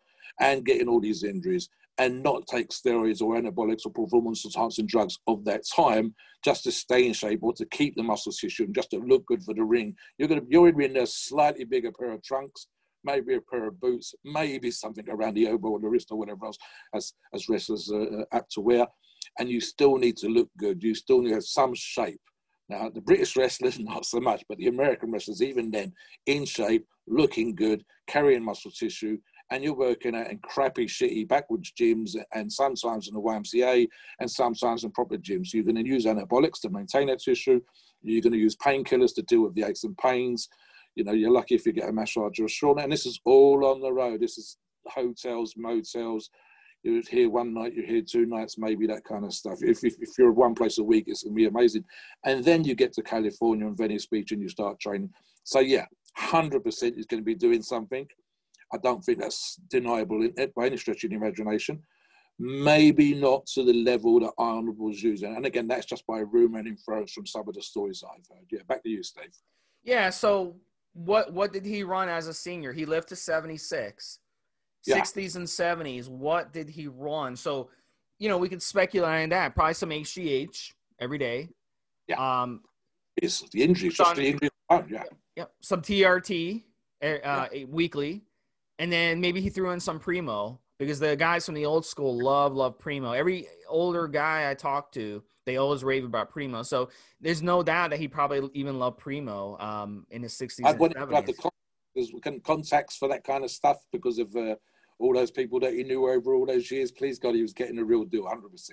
and 0.41 0.65
getting 0.65 0.89
all 0.89 1.01
these 1.01 1.25
injuries, 1.25 1.69
and 1.99 2.23
not 2.23 2.47
take 2.47 2.69
steroids 2.69 3.23
or 3.23 3.37
anabolics 3.37 3.87
or 3.87 3.93
performance 3.93 4.45
enhancing 4.45 4.87
drugs 4.87 5.19
of 5.27 5.45
that 5.45 5.63
time 5.75 6.15
just 6.45 6.65
to 6.65 6.73
stay 6.73 7.07
in 7.07 7.13
shape 7.13 7.41
or 7.43 7.53
to 7.53 7.67
keep 7.67 7.95
the 7.97 8.03
muscle 8.03 8.33
tissue 8.33 8.65
and 8.65 8.75
just 8.75 8.91
to 8.91 8.99
look 8.99 9.25
good 9.27 9.43
for 9.43 9.55
the 9.55 9.65
ring. 9.65 9.95
You're 10.19 10.29
gonna 10.29 10.43
you're 10.49 10.69
in 10.81 10.97
a 10.97 11.07
slightly 11.07 11.65
bigger 11.65 11.93
pair 11.93 12.13
of 12.13 12.23
trunks 12.23 12.67
maybe 13.05 13.35
a 13.35 13.41
pair 13.41 13.67
of 13.67 13.81
boots, 13.81 14.15
maybe 14.25 14.71
something 14.71 15.09
around 15.09 15.35
the 15.35 15.49
elbow 15.49 15.71
or 15.71 15.81
the 15.81 15.89
wrist 15.89 16.09
or 16.11 16.19
whatever 16.19 16.47
else 16.47 16.59
as, 16.95 17.13
as 17.35 17.49
wrestlers 17.49 17.91
are 17.93 18.27
apt 18.33 18.53
to 18.53 18.61
wear. 18.61 18.87
And 19.39 19.49
you 19.49 19.61
still 19.61 19.97
need 19.97 20.17
to 20.19 20.29
look 20.29 20.49
good. 20.59 20.83
You 20.83 20.95
still 20.95 21.21
need 21.23 21.29
to 21.29 21.35
have 21.35 21.45
some 21.45 21.75
shape. 21.75 22.21
Now, 22.69 22.89
the 22.89 23.01
British 23.01 23.37
wrestlers, 23.37 23.79
not 23.81 24.07
so 24.07 24.21
much, 24.21 24.45
but 24.49 24.59
the 24.59 24.69
American 24.69 25.11
wrestlers, 25.11 25.43
even 25.43 25.71
then, 25.71 25.93
in 26.27 26.45
shape, 26.45 26.87
looking 27.07 27.55
good, 27.55 27.85
carrying 28.07 28.45
muscle 28.45 28.71
tissue, 28.71 29.19
and 29.51 29.63
you're 29.63 29.75
working 29.75 30.17
out 30.17 30.31
in 30.31 30.39
crappy, 30.39 30.87
shitty, 30.87 31.29
backwards 31.29 31.73
gyms, 31.79 32.17
and 32.35 32.51
sometimes 32.51 33.09
in 33.09 33.15
the 33.15 33.21
YMCA, 33.21 33.87
and 34.21 34.31
sometimes 34.31 34.85
in 34.85 34.91
proper 34.93 35.19
gyms. 35.19 35.53
You're 35.53 35.65
going 35.65 35.77
to 35.77 35.87
use 35.87 36.07
anabolics 36.07 36.61
to 36.63 36.71
maintain 36.71 37.09
that 37.09 37.19
tissue. 37.19 37.61
You're 38.03 38.23
going 38.23 38.33
to 38.33 38.39
use 38.39 38.57
painkillers 38.57 39.15
to 39.17 39.23
deal 39.23 39.43
with 39.43 39.55
the 39.55 39.65
aches 39.65 39.85
and 39.85 39.97
pains. 39.99 40.49
You 40.95 41.05
know, 41.05 41.13
you're 41.13 41.31
lucky 41.31 41.55
if 41.55 41.67
you 41.67 41.73
get 41.73 41.89
a 41.89 41.93
massage 41.93 42.39
or 42.39 42.45
a 42.45 42.49
sauna. 42.49 42.85
And 42.85 42.93
this 42.93 43.07
is 43.07 43.21
all 43.25 43.65
on 43.67 43.81
the 43.81 43.93
road. 43.93 44.21
This 44.21 44.39
is 44.39 44.59
hotels, 44.87 45.55
motels, 45.57 46.31
You're 46.83 47.03
here 47.09 47.31
one 47.31 47.55
night, 47.55 47.75
you're 47.75 47.87
here 47.87 48.03
two 48.03 48.27
nights, 48.27 48.59
maybe 48.59 48.87
that 48.89 49.05
kind 49.05 49.25
of 49.25 49.33
stuff. 49.33 49.59
If, 49.63 49.85
if, 49.85 49.95
if 50.01 50.11
you're 50.19 50.33
one 50.33 50.55
place 50.55 50.79
a 50.79 50.85
week, 50.85 51.05
it's 51.07 51.23
going 51.23 51.35
to 51.35 51.37
be 51.37 51.47
amazing. 51.47 51.85
And 52.25 52.45
then 52.45 52.65
you 52.65 52.75
get 52.75 52.93
to 52.95 53.03
California 53.03 53.67
and 53.67 53.77
Venice 53.77 54.07
Beach 54.07 54.33
and 54.33 54.43
you 54.43 54.49
start 54.49 54.81
training. 54.81 55.11
So, 55.45 55.61
yeah, 55.61 55.87
100% 56.19 56.65
is 56.99 57.07
going 57.07 57.21
to 57.21 57.25
be 57.25 57.35
doing 57.35 57.63
something. 57.63 58.07
I 58.75 58.79
don't 58.79 59.05
think 59.05 59.19
that's 59.19 59.57
deniable 59.71 60.29
by 60.57 60.67
any 60.67 60.77
stretch 60.77 61.05
of 61.05 61.11
the 61.11 61.17
imagination. 61.17 61.83
Maybe 62.39 63.15
not 63.15 63.47
to 63.55 63.65
the 63.65 63.75
level 63.75 64.19
that 64.21 64.33
Arnold 64.39 64.79
was 64.79 65.03
using. 65.03 65.37
And 65.37 65.47
again, 65.47 65.69
that's 65.69 65.87
just 65.87 66.07
by 66.07 66.21
rumor 66.21 66.59
and 66.59 66.67
inference 66.67 67.13
from 67.13 67.27
some 67.27 67.47
of 67.47 67.55
the 67.55 67.63
stories 67.63 68.03
I've 68.03 68.27
heard. 68.27 68.47
Yeah, 68.51 68.63
back 68.67 68.83
to 68.83 68.89
you, 68.89 69.03
Steve. 69.03 69.31
Yeah, 69.85 70.11
so 70.11 70.57
what 70.95 71.33
what 71.33 71.53
did 71.53 71.65
he 71.65 71.83
run 71.83 72.09
as 72.09 72.27
a 72.27 72.35
senior? 72.35 72.73
He 72.73 72.85
lived 72.85 73.09
to 73.09 73.17
76. 73.17 74.19
Yeah. 74.87 75.01
60s 75.01 75.37
and 75.37 75.47
70s. 75.47 76.09
What 76.09 76.53
did 76.53 76.69
he 76.69 76.89
run? 76.89 77.37
So, 77.37 77.71
you 78.19 78.29
know, 78.29 78.37
we 78.37 78.49
could 78.49 78.63
speculate 78.63 79.23
on 79.23 79.29
that. 79.29 79.55
Probably 79.55 79.75
some 79.75 79.91
HGH 79.91 80.73
every 81.01 81.19
day. 81.19 81.49
Yeah. 82.09 82.43
Um, 82.43 82.63
it's 83.17 83.49
the 83.51 83.63
injury, 83.63 83.91
just 83.91 84.17
the 84.17 84.27
injury. 84.27 84.51
Oh, 84.71 84.85
yeah. 84.89 85.05
Yeah. 85.37 85.45
Some 85.61 85.83
TRT 85.83 86.65
uh, 87.03 87.07
yeah. 87.23 87.65
weekly. 87.69 88.23
And 88.79 88.91
then 88.91 89.21
maybe 89.21 89.41
he 89.41 89.51
threw 89.51 89.71
in 89.71 89.81
some 89.81 90.01
Primo 90.01 90.59
because 90.79 90.99
the 90.99 91.15
guys 91.15 91.47
from 91.47 91.55
the 91.55 91.65
old 91.65 91.87
school 91.87 92.21
love, 92.21 92.55
love 92.55 92.79
Primo. 92.79 93.13
Every 93.13 93.47
older 93.69 94.09
guy 94.09 94.51
I 94.51 94.55
talk 94.55 94.91
to, 94.93 95.23
they 95.45 95.57
always 95.57 95.85
rave 95.85 96.05
about 96.05 96.31
Primo. 96.31 96.63
So 96.63 96.91
there's 97.21 97.43
no 97.43 97.63
doubt 97.63 97.91
that 97.91 97.99
he 97.99 98.09
probably 98.09 98.49
even 98.55 98.79
loved 98.79 98.99
Primo 98.99 99.57
um, 99.59 100.07
in 100.11 100.23
his 100.23 100.35
60s. 100.35 100.65
I 100.65 100.73
wouldn't 100.73 100.99
have 100.99 101.27
the 101.27 102.41
contacts 102.45 102.97
for 102.97 103.09
that 103.09 103.25
kind 103.25 103.45
of 103.45 103.51
stuff 103.51 103.79
because 103.93 104.19
of 104.19 104.35
uh, 104.37 104.57
all 104.99 105.13
those 105.15 105.31
people 105.31 105.61
that 105.61 105.75
he 105.75 105.83
knew 105.83 106.09
over 106.09 106.35
all 106.35 106.47
those 106.47 106.71
years. 106.71 106.91
Please 106.93 107.19
God, 107.19 107.35
he 107.35 107.43
was 107.43 107.53
getting 107.53 107.79
a 107.79 107.85
real 107.85 108.05
deal, 108.05 108.25
100%. 108.25 108.71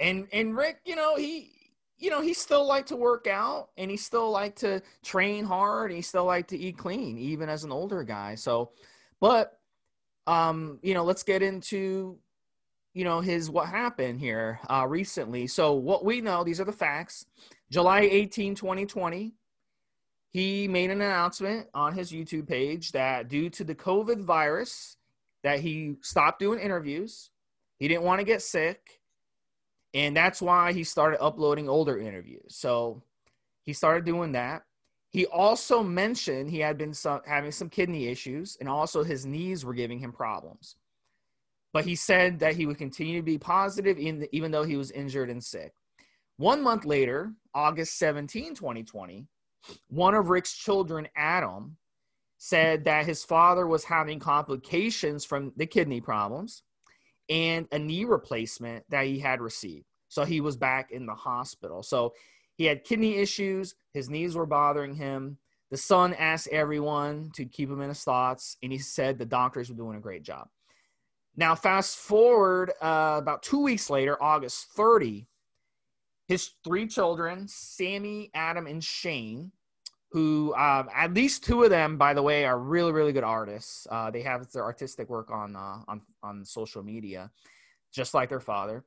And 0.00 0.26
and 0.32 0.56
Rick, 0.56 0.80
you 0.84 0.96
know, 0.96 1.14
he 1.14 1.52
you 1.98 2.10
know, 2.10 2.20
he 2.20 2.34
still 2.34 2.66
liked 2.66 2.88
to 2.88 2.96
work 2.96 3.26
out 3.26 3.68
and 3.76 3.90
he 3.90 3.96
still 3.96 4.30
liked 4.30 4.58
to 4.58 4.82
train 5.04 5.44
hard 5.44 5.90
and 5.90 5.96
he 5.96 6.02
still 6.02 6.24
liked 6.24 6.50
to 6.50 6.58
eat 6.58 6.76
clean, 6.76 7.16
even 7.18 7.48
as 7.48 7.64
an 7.64 7.72
older 7.72 8.02
guy. 8.02 8.34
So, 8.34 8.72
but, 9.20 9.58
um, 10.26 10.80
you 10.82 10.94
know, 10.94 11.04
let's 11.04 11.22
get 11.22 11.42
into 11.42 12.18
you 12.94 13.04
know 13.04 13.20
his 13.20 13.50
what 13.50 13.68
happened 13.68 14.20
here 14.20 14.60
uh, 14.70 14.86
recently. 14.88 15.46
So 15.46 15.74
what 15.74 16.04
we 16.04 16.20
know, 16.20 16.44
these 16.44 16.60
are 16.60 16.64
the 16.64 16.72
facts. 16.72 17.26
July 17.70 18.02
18, 18.02 18.54
2020, 18.54 19.34
he 20.30 20.68
made 20.68 20.90
an 20.90 21.00
announcement 21.00 21.66
on 21.74 21.92
his 21.92 22.12
YouTube 22.12 22.46
page 22.46 22.92
that 22.92 23.28
due 23.28 23.50
to 23.50 23.64
the 23.64 23.74
COVID 23.74 24.22
virus, 24.22 24.96
that 25.42 25.60
he 25.60 25.96
stopped 26.00 26.38
doing 26.38 26.60
interviews. 26.60 27.30
He 27.78 27.88
didn't 27.88 28.04
want 28.04 28.20
to 28.20 28.24
get 28.24 28.42
sick, 28.42 29.00
and 29.92 30.16
that's 30.16 30.40
why 30.40 30.72
he 30.72 30.84
started 30.84 31.20
uploading 31.20 31.68
older 31.68 31.98
interviews. 31.98 32.56
So 32.56 33.02
he 33.64 33.72
started 33.72 34.04
doing 34.04 34.32
that. 34.32 34.62
He 35.10 35.26
also 35.26 35.82
mentioned 35.82 36.50
he 36.50 36.60
had 36.60 36.78
been 36.78 36.94
some, 36.94 37.20
having 37.26 37.52
some 37.52 37.68
kidney 37.68 38.06
issues, 38.06 38.56
and 38.58 38.68
also 38.68 39.02
his 39.02 39.26
knees 39.26 39.64
were 39.64 39.74
giving 39.74 39.98
him 39.98 40.12
problems. 40.12 40.76
But 41.74 41.84
he 41.84 41.96
said 41.96 42.38
that 42.38 42.54
he 42.54 42.66
would 42.66 42.78
continue 42.78 43.18
to 43.18 43.24
be 43.24 43.36
positive 43.36 43.98
in 43.98 44.26
even 44.32 44.52
though 44.52 44.62
he 44.62 44.76
was 44.76 44.92
injured 44.92 45.28
and 45.28 45.42
sick. 45.42 45.72
One 46.36 46.62
month 46.62 46.84
later, 46.84 47.32
August 47.52 47.98
17, 47.98 48.54
2020, 48.54 49.26
one 49.88 50.14
of 50.14 50.28
Rick's 50.28 50.54
children, 50.54 51.08
Adam, 51.16 51.76
said 52.38 52.84
that 52.84 53.06
his 53.06 53.24
father 53.24 53.66
was 53.66 53.84
having 53.84 54.20
complications 54.20 55.24
from 55.24 55.52
the 55.56 55.66
kidney 55.66 56.00
problems 56.00 56.62
and 57.28 57.66
a 57.72 57.78
knee 57.78 58.04
replacement 58.04 58.84
that 58.90 59.06
he 59.06 59.18
had 59.18 59.40
received. 59.40 59.86
So 60.08 60.24
he 60.24 60.40
was 60.40 60.56
back 60.56 60.92
in 60.92 61.06
the 61.06 61.14
hospital. 61.14 61.82
So 61.82 62.14
he 62.56 62.66
had 62.66 62.84
kidney 62.84 63.16
issues, 63.16 63.74
his 63.92 64.08
knees 64.08 64.36
were 64.36 64.46
bothering 64.46 64.94
him. 64.94 65.38
The 65.72 65.76
son 65.76 66.14
asked 66.14 66.48
everyone 66.48 67.30
to 67.34 67.46
keep 67.46 67.68
him 67.68 67.80
in 67.80 67.88
his 67.88 68.04
thoughts, 68.04 68.58
and 68.62 68.70
he 68.70 68.78
said 68.78 69.18
the 69.18 69.24
doctors 69.24 69.70
were 69.70 69.76
doing 69.76 69.96
a 69.96 70.00
great 70.00 70.22
job. 70.22 70.46
Now, 71.36 71.54
fast 71.54 71.96
forward 71.96 72.70
uh, 72.80 73.16
about 73.18 73.42
two 73.42 73.60
weeks 73.60 73.90
later, 73.90 74.20
August 74.22 74.68
30, 74.76 75.26
his 76.28 76.52
three 76.62 76.86
children, 76.86 77.48
Sammy, 77.48 78.30
Adam, 78.34 78.66
and 78.66 78.82
Shane, 78.82 79.50
who 80.10 80.54
um, 80.54 80.88
at 80.94 81.12
least 81.12 81.42
two 81.42 81.64
of 81.64 81.70
them, 81.70 81.98
by 81.98 82.14
the 82.14 82.22
way, 82.22 82.44
are 82.44 82.58
really, 82.58 82.92
really 82.92 83.12
good 83.12 83.24
artists. 83.24 83.86
Uh, 83.90 84.12
they 84.12 84.22
have 84.22 84.50
their 84.52 84.62
artistic 84.62 85.08
work 85.08 85.30
on, 85.30 85.56
uh, 85.56 85.78
on, 85.88 86.02
on 86.22 86.44
social 86.44 86.84
media, 86.84 87.30
just 87.92 88.14
like 88.14 88.28
their 88.28 88.40
father. 88.40 88.84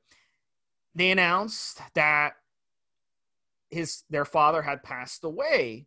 They 0.94 1.10
announced 1.10 1.80
that 1.94 2.32
his 3.70 4.04
their 4.08 4.24
father 4.24 4.62
had 4.62 4.82
passed 4.82 5.22
away, 5.22 5.86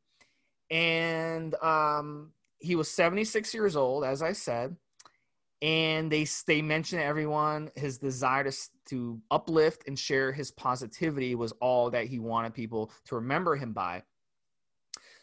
and 0.70 1.56
um, 1.56 2.34
he 2.60 2.76
was 2.76 2.92
76 2.92 3.52
years 3.56 3.76
old, 3.76 4.06
as 4.06 4.22
I 4.22 4.34
said 4.34 4.76
and 5.62 6.12
they 6.12 6.26
they 6.48 6.62
mentioned 6.62 7.02
to 7.02 7.06
everyone 7.06 7.70
his 7.76 8.00
desire 8.00 8.44
to, 8.50 8.58
to 8.88 9.22
uplift 9.30 9.88
and 9.88 9.98
share 9.98 10.32
his 10.32 10.52
positivity 10.52 11.36
was 11.36 11.52
all 11.62 11.92
that 11.92 12.08
he 12.08 12.20
wanted 12.20 12.54
people 12.54 12.92
to 13.06 13.16
remember 13.16 13.56
him 13.56 13.74
by. 13.74 14.02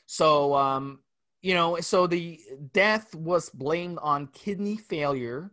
So 0.07 0.55
um 0.55 1.01
you 1.43 1.55
know 1.55 1.81
so 1.81 2.07
the 2.07 2.41
death 2.73 3.15
was 3.15 3.51
blamed 3.51 3.99
on 4.01 4.29
kidney 4.29 4.77
failure 4.77 5.51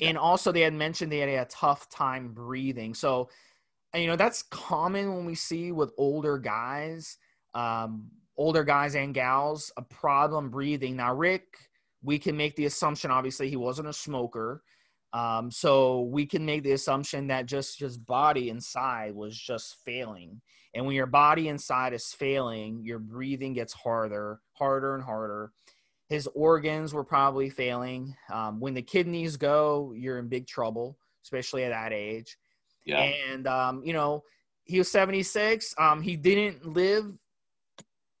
and 0.00 0.18
also 0.18 0.52
they 0.52 0.60
had 0.60 0.74
mentioned 0.74 1.10
they 1.10 1.18
had 1.18 1.28
a 1.28 1.44
tough 1.46 1.88
time 1.88 2.32
breathing. 2.32 2.94
So 2.94 3.28
you 3.94 4.06
know 4.06 4.16
that's 4.16 4.42
common 4.44 5.14
when 5.14 5.24
we 5.24 5.34
see 5.34 5.72
with 5.72 5.92
older 5.98 6.38
guys 6.38 7.16
um 7.54 8.08
older 8.36 8.62
guys 8.62 8.94
and 8.94 9.14
gals 9.14 9.72
a 9.76 9.82
problem 9.82 10.50
breathing. 10.50 10.94
Now 10.96 11.12
rick 11.12 11.58
we 12.06 12.20
can 12.20 12.36
make 12.36 12.54
the 12.54 12.66
assumption 12.66 13.10
obviously 13.10 13.50
he 13.50 13.56
wasn't 13.56 13.88
a 13.88 13.92
smoker. 13.92 14.62
Um, 15.12 15.50
so 15.50 16.02
we 16.02 16.26
can 16.26 16.44
make 16.44 16.62
the 16.62 16.72
assumption 16.72 17.26
that 17.28 17.46
just 17.46 17.80
his 17.80 17.96
body 17.98 18.48
inside 18.48 19.14
was 19.14 19.36
just 19.36 19.76
failing. 19.84 20.40
And 20.74 20.84
when 20.86 20.94
your 20.94 21.06
body 21.06 21.48
inside 21.48 21.92
is 21.92 22.12
failing 22.12 22.82
your 22.84 22.98
breathing 22.98 23.52
gets 23.54 23.72
harder 23.72 24.40
harder 24.52 24.94
and 24.94 25.02
harder. 25.02 25.52
His 26.08 26.28
organs 26.34 26.94
were 26.94 27.04
probably 27.04 27.50
failing. 27.50 28.14
Um, 28.32 28.60
when 28.60 28.74
the 28.74 28.82
kidneys 28.82 29.36
go 29.36 29.92
you're 29.96 30.18
in 30.18 30.28
big 30.28 30.46
trouble 30.46 30.96
especially 31.24 31.64
at 31.64 31.70
that 31.70 31.92
age. 31.92 32.36
Yeah. 32.84 33.00
and 33.00 33.48
um, 33.48 33.82
you 33.84 33.92
know 33.92 34.22
he 34.62 34.78
was 34.78 34.90
76 34.92 35.74
um, 35.78 36.00
he 36.02 36.16
didn't 36.16 36.64
live 36.66 37.12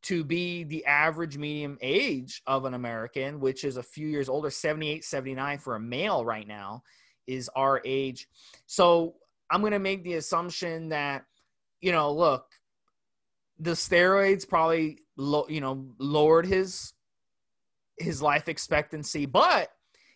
to 0.06 0.22
be 0.22 0.62
the 0.62 0.84
average 0.84 1.36
medium 1.36 1.76
age 1.82 2.40
of 2.46 2.64
an 2.64 2.74
American, 2.74 3.40
which 3.40 3.64
is 3.64 3.76
a 3.76 3.82
few 3.82 4.06
years 4.06 4.28
older, 4.28 4.50
78, 4.50 5.04
79 5.04 5.58
for 5.58 5.74
a 5.74 5.80
male 5.80 6.24
right 6.24 6.46
now, 6.46 6.82
is 7.26 7.50
our 7.56 7.82
age. 7.84 8.28
So 8.66 9.16
I'm 9.50 9.62
going 9.62 9.72
to 9.72 9.80
make 9.80 10.04
the 10.04 10.14
assumption 10.14 10.90
that, 10.90 11.24
you 11.80 11.90
know, 11.90 12.12
look, 12.12 12.46
the 13.58 13.72
steroids 13.72 14.48
probably, 14.48 15.00
lo- 15.16 15.46
you 15.48 15.60
know, 15.60 15.86
lowered 15.98 16.46
his 16.46 16.92
his 17.98 18.22
life 18.22 18.48
expectancy, 18.48 19.24
but 19.24 19.70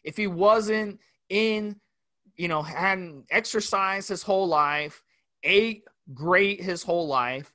if 0.04 0.16
he 0.16 0.26
wasn't 0.26 1.00
in, 1.30 1.80
you 2.36 2.46
know, 2.46 2.62
hadn't 2.62 3.24
exercised 3.30 4.10
his 4.10 4.22
whole 4.22 4.46
life, 4.46 5.02
ate 5.42 5.82
great 6.12 6.60
his 6.62 6.82
whole 6.82 7.08
life, 7.08 7.52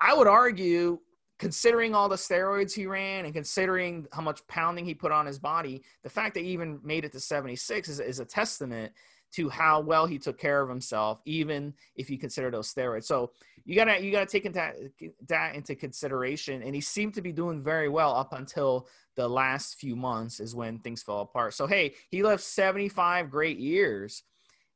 I 0.00 0.14
would 0.14 0.26
argue 0.26 1.00
considering 1.38 1.94
all 1.94 2.08
the 2.08 2.16
steroids 2.16 2.74
he 2.74 2.86
ran 2.86 3.24
and 3.24 3.32
considering 3.32 4.06
how 4.12 4.22
much 4.22 4.46
pounding 4.48 4.84
he 4.84 4.94
put 4.94 5.12
on 5.12 5.26
his 5.26 5.38
body, 5.38 5.82
the 6.02 6.10
fact 6.10 6.34
that 6.34 6.42
he 6.42 6.50
even 6.50 6.80
made 6.82 7.04
it 7.04 7.12
to 7.12 7.20
76 7.20 7.88
is, 7.88 8.00
is 8.00 8.18
a 8.18 8.24
testament 8.24 8.92
to 9.30 9.48
how 9.48 9.80
well 9.80 10.06
he 10.06 10.18
took 10.18 10.38
care 10.38 10.62
of 10.62 10.68
himself, 10.68 11.20
even 11.26 11.74
if 11.96 12.08
you 12.08 12.18
consider 12.18 12.50
those 12.50 12.72
steroids. 12.72 13.04
So 13.04 13.30
you 13.64 13.74
gotta 13.74 14.02
you 14.02 14.10
gotta 14.10 14.26
take 14.26 14.46
into, 14.46 14.90
that 15.28 15.54
into 15.54 15.74
consideration. 15.74 16.62
And 16.62 16.74
he 16.74 16.80
seemed 16.80 17.14
to 17.14 17.22
be 17.22 17.32
doing 17.32 17.62
very 17.62 17.88
well 17.88 18.14
up 18.16 18.32
until 18.32 18.88
the 19.16 19.28
last 19.28 19.78
few 19.78 19.94
months 19.94 20.40
is 20.40 20.54
when 20.54 20.78
things 20.78 21.02
fell 21.02 21.20
apart. 21.20 21.54
So 21.54 21.66
hey, 21.66 21.94
he 22.10 22.22
lived 22.22 22.42
75 22.42 23.30
great 23.30 23.58
years, 23.58 24.22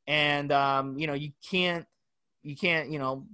and 0.07 0.53
um, 0.53 0.99
you 0.99 1.07
know 1.07 1.15
you 1.15 1.33
can't 1.49 1.87
you 2.43 2.55
can't 2.55 2.91
you 2.91 2.99
know 2.99 3.25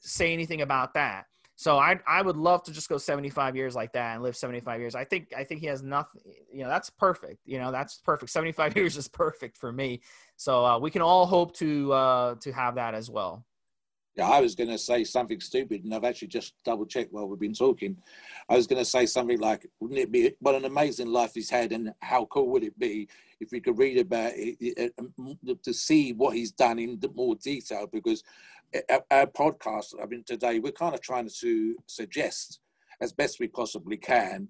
say 0.00 0.32
anything 0.32 0.62
about 0.62 0.94
that. 0.94 1.26
So 1.64 1.78
I 1.78 1.98
I 2.06 2.20
would 2.20 2.36
love 2.36 2.62
to 2.64 2.72
just 2.72 2.90
go 2.90 2.98
75 2.98 3.56
years 3.56 3.74
like 3.74 3.94
that 3.94 4.12
and 4.12 4.22
live 4.22 4.36
75 4.36 4.80
years. 4.80 4.94
I 4.94 5.04
think 5.04 5.32
I 5.34 5.44
think 5.44 5.62
he 5.62 5.66
has 5.68 5.82
nothing. 5.82 6.20
You 6.52 6.64
know, 6.64 6.68
that's 6.68 6.90
perfect. 6.90 7.38
You 7.46 7.58
know, 7.58 7.72
that's 7.72 7.96
perfect. 8.04 8.32
75 8.32 8.76
years 8.76 8.98
is 8.98 9.08
perfect 9.08 9.56
for 9.56 9.72
me. 9.72 10.02
So 10.36 10.62
uh, 10.62 10.78
we 10.78 10.90
can 10.90 11.00
all 11.00 11.24
hope 11.24 11.56
to 11.56 11.90
uh, 11.90 12.34
to 12.42 12.52
have 12.52 12.74
that 12.74 12.94
as 12.94 13.08
well. 13.08 13.46
Yeah, 14.16 14.28
I 14.28 14.40
was 14.40 14.54
going 14.54 14.70
to 14.70 14.78
say 14.78 15.02
something 15.02 15.40
stupid, 15.40 15.82
and 15.82 15.92
I've 15.92 16.04
actually 16.04 16.28
just 16.28 16.54
double 16.64 16.86
checked 16.86 17.12
while 17.12 17.26
we've 17.26 17.40
been 17.40 17.52
talking. 17.52 17.96
I 18.48 18.54
was 18.54 18.68
going 18.68 18.80
to 18.80 18.88
say 18.88 19.06
something 19.06 19.40
like, 19.40 19.68
"Wouldn't 19.80 19.98
it 19.98 20.12
be 20.12 20.32
what 20.38 20.54
an 20.54 20.64
amazing 20.64 21.08
life 21.08 21.32
he's 21.34 21.50
had, 21.50 21.72
and 21.72 21.92
how 22.00 22.26
cool 22.26 22.48
would 22.50 22.62
it 22.62 22.78
be 22.78 23.08
if 23.40 23.50
we 23.50 23.60
could 23.60 23.76
read 23.76 23.98
about 23.98 24.32
it, 24.36 24.94
um, 24.98 25.38
to 25.64 25.74
see 25.74 26.12
what 26.12 26.36
he's 26.36 26.52
done 26.52 26.78
in 26.78 27.00
more 27.14 27.34
detail?" 27.34 27.88
Because 27.92 28.22
our 29.10 29.26
podcast, 29.26 29.94
I 30.00 30.06
mean, 30.06 30.22
today 30.24 30.60
we're 30.60 30.72
kind 30.72 30.94
of 30.94 31.00
trying 31.00 31.28
to 31.28 31.76
suggest 31.86 32.60
as 33.00 33.12
best 33.12 33.40
we 33.40 33.48
possibly 33.48 33.96
can 33.96 34.48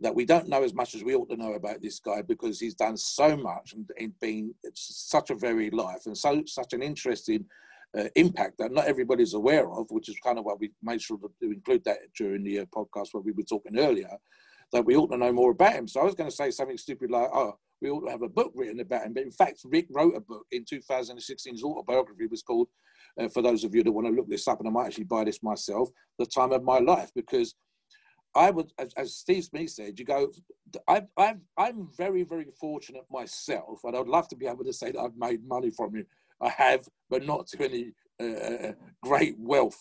that 0.00 0.14
we 0.14 0.24
don't 0.24 0.48
know 0.48 0.62
as 0.62 0.74
much 0.74 0.94
as 0.94 1.02
we 1.02 1.14
ought 1.14 1.28
to 1.28 1.36
know 1.36 1.54
about 1.54 1.82
this 1.82 1.98
guy 1.98 2.22
because 2.22 2.60
he's 2.60 2.74
done 2.74 2.96
so 2.96 3.36
much 3.36 3.74
and, 3.74 4.18
been 4.20 4.54
such 4.74 5.30
a 5.30 5.34
varied 5.34 5.74
life 5.74 6.06
and 6.06 6.16
so 6.16 6.42
such 6.46 6.72
an 6.72 6.82
interesting 6.82 7.44
uh, 7.96 8.04
impact 8.16 8.58
that 8.58 8.72
not 8.72 8.86
everybody's 8.86 9.34
aware 9.34 9.70
of, 9.70 9.86
which 9.90 10.08
is 10.08 10.16
kind 10.24 10.38
of 10.38 10.44
why 10.44 10.54
we 10.58 10.70
made 10.82 11.00
sure 11.00 11.18
to, 11.18 11.50
include 11.50 11.84
that 11.84 11.98
during 12.16 12.44
the 12.44 12.60
uh, 12.60 12.64
podcast 12.66 13.08
where 13.12 13.22
we 13.22 13.32
were 13.32 13.42
talking 13.42 13.78
earlier, 13.78 14.10
that 14.72 14.84
we 14.84 14.96
ought 14.96 15.10
to 15.10 15.16
know 15.16 15.32
more 15.32 15.52
about 15.52 15.72
him. 15.72 15.88
So 15.88 16.00
I 16.00 16.04
was 16.04 16.14
going 16.14 16.28
to 16.28 16.36
say 16.36 16.50
something 16.50 16.76
stupid 16.76 17.10
like, 17.10 17.28
oh, 17.32 17.54
we 17.80 17.90
ought 17.90 18.04
to 18.04 18.10
have 18.10 18.22
a 18.22 18.28
book 18.28 18.52
written 18.54 18.80
about 18.80 19.06
him. 19.06 19.14
But 19.14 19.22
in 19.22 19.30
fact, 19.30 19.60
Rick 19.64 19.86
wrote 19.90 20.16
a 20.16 20.20
book 20.20 20.44
in 20.50 20.64
2016. 20.68 21.54
His 21.54 21.62
autobiography 21.62 22.26
was 22.26 22.42
called, 22.42 22.68
uh, 23.18 23.28
for 23.28 23.40
those 23.40 23.64
of 23.64 23.74
you 23.74 23.82
that 23.82 23.92
want 23.92 24.06
to 24.06 24.12
look 24.12 24.28
this 24.28 24.48
up, 24.48 24.58
and 24.58 24.68
I 24.68 24.72
might 24.72 24.86
actually 24.86 25.04
buy 25.04 25.24
this 25.24 25.42
myself, 25.42 25.88
The 26.18 26.26
Time 26.26 26.52
of 26.52 26.62
My 26.62 26.78
Life, 26.78 27.10
because 27.14 27.54
I 28.34 28.50
would, 28.50 28.70
as, 28.78 28.92
as 28.96 29.16
Steve 29.16 29.44
Smith 29.44 29.70
said, 29.70 29.98
you 29.98 30.04
go, 30.04 30.30
I, 30.86 31.02
I'm 31.56 31.88
very, 31.96 32.24
very 32.24 32.46
fortunate 32.60 33.04
myself, 33.10 33.80
and 33.84 33.96
I'd 33.96 34.06
love 34.06 34.28
to 34.28 34.36
be 34.36 34.46
able 34.46 34.64
to 34.64 34.72
say 34.72 34.92
that 34.92 35.00
I've 35.00 35.16
made 35.16 35.46
money 35.48 35.70
from 35.70 35.96
it 35.96 36.06
I 36.40 36.48
have, 36.50 36.88
but 37.10 37.24
not 37.24 37.46
to 37.48 37.64
any 37.64 37.92
uh, 38.20 38.24
uh, 38.26 38.72
great 39.02 39.34
wealth 39.38 39.78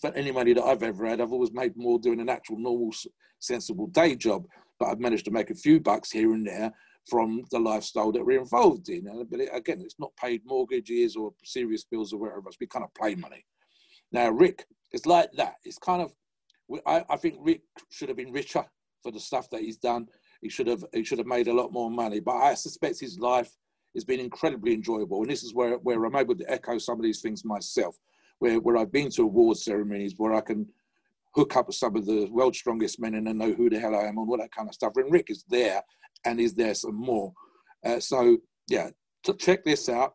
for 0.00 0.12
any 0.14 0.32
money 0.32 0.52
that 0.52 0.64
I've 0.64 0.82
ever 0.82 1.06
had. 1.06 1.20
I've 1.20 1.32
always 1.32 1.52
made 1.52 1.76
more 1.76 1.98
doing 1.98 2.20
an 2.20 2.28
actual 2.28 2.58
normal, 2.58 2.92
sensible 3.38 3.86
day 3.88 4.16
job, 4.16 4.46
but 4.78 4.86
I've 4.86 5.00
managed 5.00 5.24
to 5.26 5.30
make 5.30 5.50
a 5.50 5.54
few 5.54 5.80
bucks 5.80 6.10
here 6.10 6.32
and 6.32 6.46
there 6.46 6.72
from 7.08 7.42
the 7.50 7.58
lifestyle 7.58 8.12
that 8.12 8.24
we're 8.24 8.40
involved 8.40 8.88
in. 8.88 9.04
But 9.30 9.40
again, 9.52 9.80
it's 9.80 9.98
not 9.98 10.16
paid 10.16 10.42
mortgages 10.44 11.16
or 11.16 11.32
serious 11.44 11.84
bills 11.84 12.12
or 12.12 12.20
whatever 12.20 12.42
else. 12.46 12.56
We 12.60 12.66
kind 12.66 12.84
of 12.84 12.94
play 12.94 13.14
money. 13.14 13.44
Now, 14.12 14.30
Rick, 14.30 14.66
it's 14.92 15.06
like 15.06 15.30
that. 15.34 15.54
It's 15.64 15.78
kind 15.78 16.02
of, 16.02 16.12
I, 16.86 17.04
I 17.08 17.16
think 17.16 17.36
Rick 17.40 17.62
should 17.90 18.08
have 18.08 18.16
been 18.16 18.32
richer 18.32 18.64
for 19.02 19.12
the 19.12 19.20
stuff 19.20 19.48
that 19.50 19.62
he's 19.62 19.78
done. 19.78 20.06
He 20.42 20.48
should 20.48 20.66
have 20.68 20.84
he 20.92 21.04
should 21.04 21.18
have 21.18 21.26
made 21.26 21.48
a 21.48 21.52
lot 21.52 21.72
more 21.72 21.90
money. 21.90 22.20
But 22.20 22.36
I 22.36 22.54
suspect 22.54 23.00
his 23.00 23.18
life 23.18 23.50
has 23.94 24.04
been 24.04 24.20
incredibly 24.20 24.74
enjoyable. 24.74 25.22
And 25.22 25.30
this 25.30 25.42
is 25.42 25.54
where, 25.54 25.76
where 25.78 26.04
I'm 26.04 26.16
able 26.16 26.36
to 26.36 26.50
echo 26.50 26.78
some 26.78 26.98
of 26.98 27.02
these 27.02 27.20
things 27.20 27.44
myself, 27.44 27.96
where, 28.38 28.60
where 28.60 28.76
I've 28.76 28.92
been 28.92 29.10
to 29.10 29.22
award 29.22 29.56
ceremonies 29.56 30.14
where 30.16 30.34
I 30.34 30.40
can 30.40 30.66
hook 31.34 31.56
up 31.56 31.68
with 31.68 31.76
some 31.76 31.96
of 31.96 32.06
the 32.06 32.26
world's 32.30 32.58
strongest 32.58 33.00
men 33.00 33.14
and 33.14 33.26
then 33.26 33.38
know 33.38 33.52
who 33.52 33.70
the 33.70 33.78
hell 33.78 33.94
I 33.94 34.02
am 34.02 34.18
and 34.18 34.28
all 34.28 34.38
that 34.38 34.52
kind 34.52 34.68
of 34.68 34.74
stuff. 34.74 34.92
And 34.96 35.12
Rick 35.12 35.26
is 35.30 35.44
there 35.48 35.82
and 36.24 36.40
is 36.40 36.54
there 36.54 36.74
some 36.74 36.96
more. 36.96 37.32
Uh, 37.84 38.00
so, 38.00 38.38
yeah, 38.68 38.90
to 39.24 39.34
check 39.34 39.64
this 39.64 39.88
out. 39.88 40.14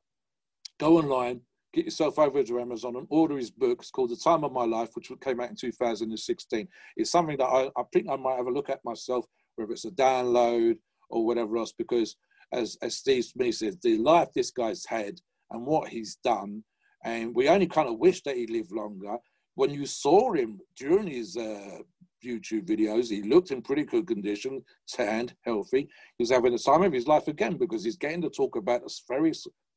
Go 0.77 0.97
online, 0.97 1.41
get 1.73 1.85
yourself 1.85 2.19
over 2.19 2.43
to 2.43 2.59
Amazon 2.59 2.95
and 2.97 3.07
order 3.09 3.37
his 3.37 3.51
book. 3.51 3.79
It's 3.79 3.91
called 3.91 4.09
The 4.09 4.17
Time 4.17 4.43
of 4.43 4.51
My 4.51 4.65
Life, 4.65 4.89
which 4.93 5.11
came 5.21 5.39
out 5.39 5.49
in 5.49 5.55
2016. 5.55 6.67
It's 6.97 7.11
something 7.11 7.37
that 7.37 7.45
I, 7.45 7.69
I 7.77 7.83
think 7.93 8.07
I 8.09 8.17
might 8.17 8.35
have 8.35 8.47
a 8.47 8.51
look 8.51 8.69
at 8.69 8.83
myself, 8.83 9.25
whether 9.55 9.71
it's 9.71 9.85
a 9.85 9.91
download 9.91 10.77
or 11.09 11.25
whatever 11.25 11.57
else, 11.57 11.71
because 11.71 12.17
as, 12.53 12.77
as 12.81 12.97
Steve 12.97 13.25
Smith 13.25 13.55
says, 13.55 13.77
the 13.81 13.97
life 13.97 14.29
this 14.33 14.51
guy's 14.51 14.85
had 14.85 15.19
and 15.51 15.65
what 15.65 15.89
he's 15.89 16.17
done. 16.23 16.63
And 17.03 17.35
we 17.35 17.49
only 17.49 17.67
kind 17.67 17.87
of 17.87 17.99
wish 17.99 18.21
that 18.23 18.35
he 18.35 18.47
lived 18.47 18.71
longer. 18.71 19.17
When 19.55 19.69
you 19.69 19.85
saw 19.85 20.33
him 20.33 20.59
during 20.77 21.07
his 21.07 21.37
uh, 21.37 21.79
YouTube 22.25 22.65
videos, 22.65 23.09
he 23.09 23.21
looked 23.21 23.51
in 23.51 23.61
pretty 23.61 23.83
good 23.83 24.07
condition, 24.07 24.63
tanned, 24.87 25.33
healthy. 25.43 25.87
He 26.17 26.21
was 26.23 26.31
having 26.31 26.51
the 26.51 26.59
time 26.59 26.83
of 26.83 26.91
his 26.91 27.07
life 27.07 27.27
again 27.27 27.57
because 27.57 27.83
he's 27.83 27.97
getting 27.97 28.21
to 28.23 28.29
talk 28.29 28.55
about 28.55 28.83
this 28.83 29.03
very 29.07 29.31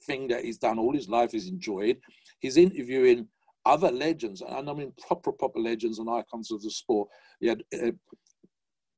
thing 0.04 0.28
that 0.28 0.44
he's 0.44 0.58
done 0.58 0.78
all 0.78 0.94
his 0.94 1.08
life, 1.08 1.32
he's 1.32 1.48
enjoyed. 1.48 1.98
He's 2.40 2.56
interviewing 2.56 3.28
other 3.64 3.90
legends, 3.90 4.40
and 4.40 4.70
I 4.70 4.72
mean 4.72 4.92
proper, 5.06 5.32
proper 5.32 5.58
legends 5.60 5.98
and 5.98 6.08
icons 6.08 6.50
of 6.50 6.62
the 6.62 6.70
sport. 6.70 7.08
He 7.40 7.48
had 7.48 7.62
uh, 7.74 7.90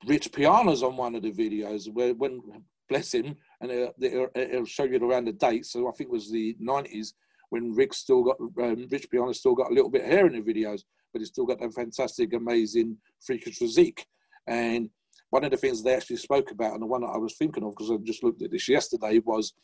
Rich 0.06 0.32
Piana's 0.32 0.82
on 0.82 0.96
one 0.96 1.14
of 1.14 1.22
the 1.22 1.32
videos 1.32 1.92
where 1.92 2.14
when 2.14 2.40
bless 2.90 3.14
him, 3.14 3.36
and 3.60 3.70
uh, 3.70 3.92
it'll, 4.00 4.24
uh, 4.24 4.26
uh, 4.36 4.40
it'll, 4.40 4.64
show 4.66 4.84
you 4.84 4.98
around 4.98 5.26
the 5.26 5.32
date. 5.32 5.64
So 5.64 5.88
I 5.88 5.92
think 5.92 6.08
it 6.08 6.12
was 6.12 6.30
the 6.30 6.56
90s 6.60 7.14
when 7.48 7.74
Rick 7.74 7.94
still 7.94 8.22
got, 8.22 8.36
um, 8.40 8.86
Rich 8.90 9.08
Piana 9.10 9.32
still 9.32 9.54
got 9.54 9.70
a 9.70 9.74
little 9.74 9.88
bit 9.88 10.02
of 10.02 10.10
hair 10.10 10.26
in 10.26 10.32
the 10.32 10.52
videos, 10.52 10.82
but 11.12 11.20
he's 11.20 11.28
still 11.28 11.46
got 11.46 11.60
that 11.60 11.72
fantastic, 11.72 12.34
amazing 12.34 12.98
freakish 13.24 13.56
physique. 13.56 14.04
And 14.46 14.90
one 15.30 15.44
of 15.44 15.52
the 15.52 15.56
things 15.56 15.82
they 15.82 15.94
actually 15.94 16.16
spoke 16.16 16.50
about, 16.50 16.74
and 16.74 16.82
the 16.82 16.86
one 16.86 17.02
that 17.02 17.08
I 17.14 17.18
was 17.18 17.36
thinking 17.36 17.64
of, 17.64 17.70
because 17.70 17.90
I 17.90 17.96
just 18.02 18.24
looked 18.24 18.42
at 18.42 18.50
this 18.50 18.68
yesterday, 18.68 19.20
was, 19.24 19.54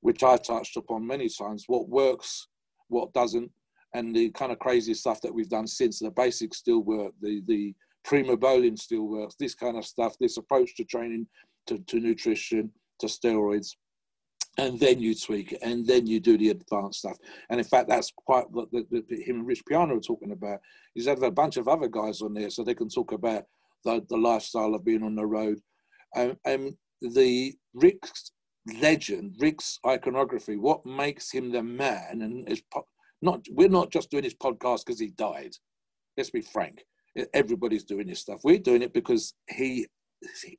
which 0.00 0.22
I 0.22 0.36
touched 0.36 0.76
upon 0.76 1.06
many 1.06 1.28
times, 1.28 1.64
what 1.66 1.88
works, 1.88 2.46
what 2.88 3.12
doesn't, 3.12 3.50
and 3.94 4.14
the 4.14 4.30
kind 4.30 4.52
of 4.52 4.58
crazy 4.58 4.94
stuff 4.94 5.20
that 5.20 5.34
we've 5.34 5.48
done 5.48 5.66
since. 5.66 5.98
The 5.98 6.10
basics 6.10 6.58
still 6.58 6.82
work, 6.82 7.12
the, 7.20 7.42
the 7.46 7.74
Primobolan 8.06 8.78
still 8.78 9.06
works, 9.06 9.34
this 9.38 9.54
kind 9.54 9.76
of 9.76 9.84
stuff, 9.84 10.16
this 10.18 10.36
approach 10.36 10.76
to 10.76 10.84
training 10.84 11.26
to, 11.66 11.78
to 11.78 12.00
nutrition, 12.00 12.70
to 13.00 13.06
steroids, 13.06 13.74
and 14.58 14.78
then 14.78 15.00
you 15.00 15.14
tweak 15.14 15.52
it, 15.52 15.60
and 15.62 15.86
then 15.86 16.06
you 16.06 16.20
do 16.20 16.36
the 16.36 16.50
advanced 16.50 17.00
stuff. 17.00 17.16
And 17.48 17.58
in 17.58 17.64
fact, 17.64 17.88
that's 17.88 18.12
quite 18.26 18.50
what 18.50 18.70
the, 18.70 18.86
the, 18.90 19.04
the, 19.08 19.22
him 19.22 19.36
and 19.36 19.46
Rich 19.46 19.62
Piana 19.66 19.96
are 19.96 20.00
talking 20.00 20.32
about. 20.32 20.60
He's 20.94 21.06
had 21.06 21.22
a 21.22 21.30
bunch 21.30 21.56
of 21.56 21.68
other 21.68 21.88
guys 21.88 22.20
on 22.20 22.34
there, 22.34 22.50
so 22.50 22.62
they 22.62 22.74
can 22.74 22.88
talk 22.88 23.12
about 23.12 23.44
the, 23.84 24.04
the 24.08 24.16
lifestyle 24.16 24.74
of 24.74 24.84
being 24.84 25.02
on 25.02 25.14
the 25.14 25.26
road. 25.26 25.58
Um, 26.16 26.36
and 26.44 26.74
the 27.00 27.54
Rick's 27.74 28.32
legend, 28.80 29.36
Rick's 29.40 29.78
iconography, 29.86 30.56
what 30.56 30.84
makes 30.84 31.32
him 31.32 31.50
the 31.50 31.62
man, 31.62 32.20
and 32.22 32.48
is 32.48 32.62
not 33.22 33.40
we're 33.50 33.68
not 33.68 33.90
just 33.90 34.10
doing 34.10 34.24
this 34.24 34.34
podcast 34.34 34.84
because 34.84 35.00
he 35.00 35.10
died. 35.16 35.52
Let's 36.16 36.30
be 36.30 36.42
frank. 36.42 36.84
Everybody's 37.32 37.84
doing 37.84 38.06
this 38.06 38.20
stuff. 38.20 38.40
We're 38.44 38.58
doing 38.58 38.82
it 38.82 38.92
because 38.92 39.34
he 39.48 39.86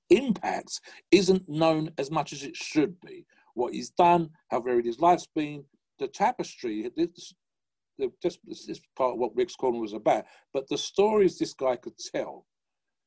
impact 0.09 0.79
isn't 1.11 1.47
known 1.47 1.91
as 1.97 2.11
much 2.11 2.33
as 2.33 2.43
it 2.43 2.55
should 2.55 2.99
be. 3.01 3.25
What 3.53 3.73
he's 3.73 3.91
done, 3.91 4.29
how 4.49 4.61
varied 4.61 4.85
his 4.85 4.99
life's 4.99 5.27
been, 5.27 5.63
the 5.99 6.07
tapestry, 6.07 6.89
this, 6.95 7.33
just 8.21 8.39
this 8.45 8.67
is 8.67 8.81
part 8.97 9.13
of 9.13 9.19
what 9.19 9.35
Rick's 9.35 9.55
Corner 9.55 9.79
was 9.79 9.93
about. 9.93 10.25
But 10.53 10.67
the 10.67 10.77
stories 10.77 11.37
this 11.37 11.53
guy 11.53 11.75
could 11.75 11.97
tell, 11.97 12.45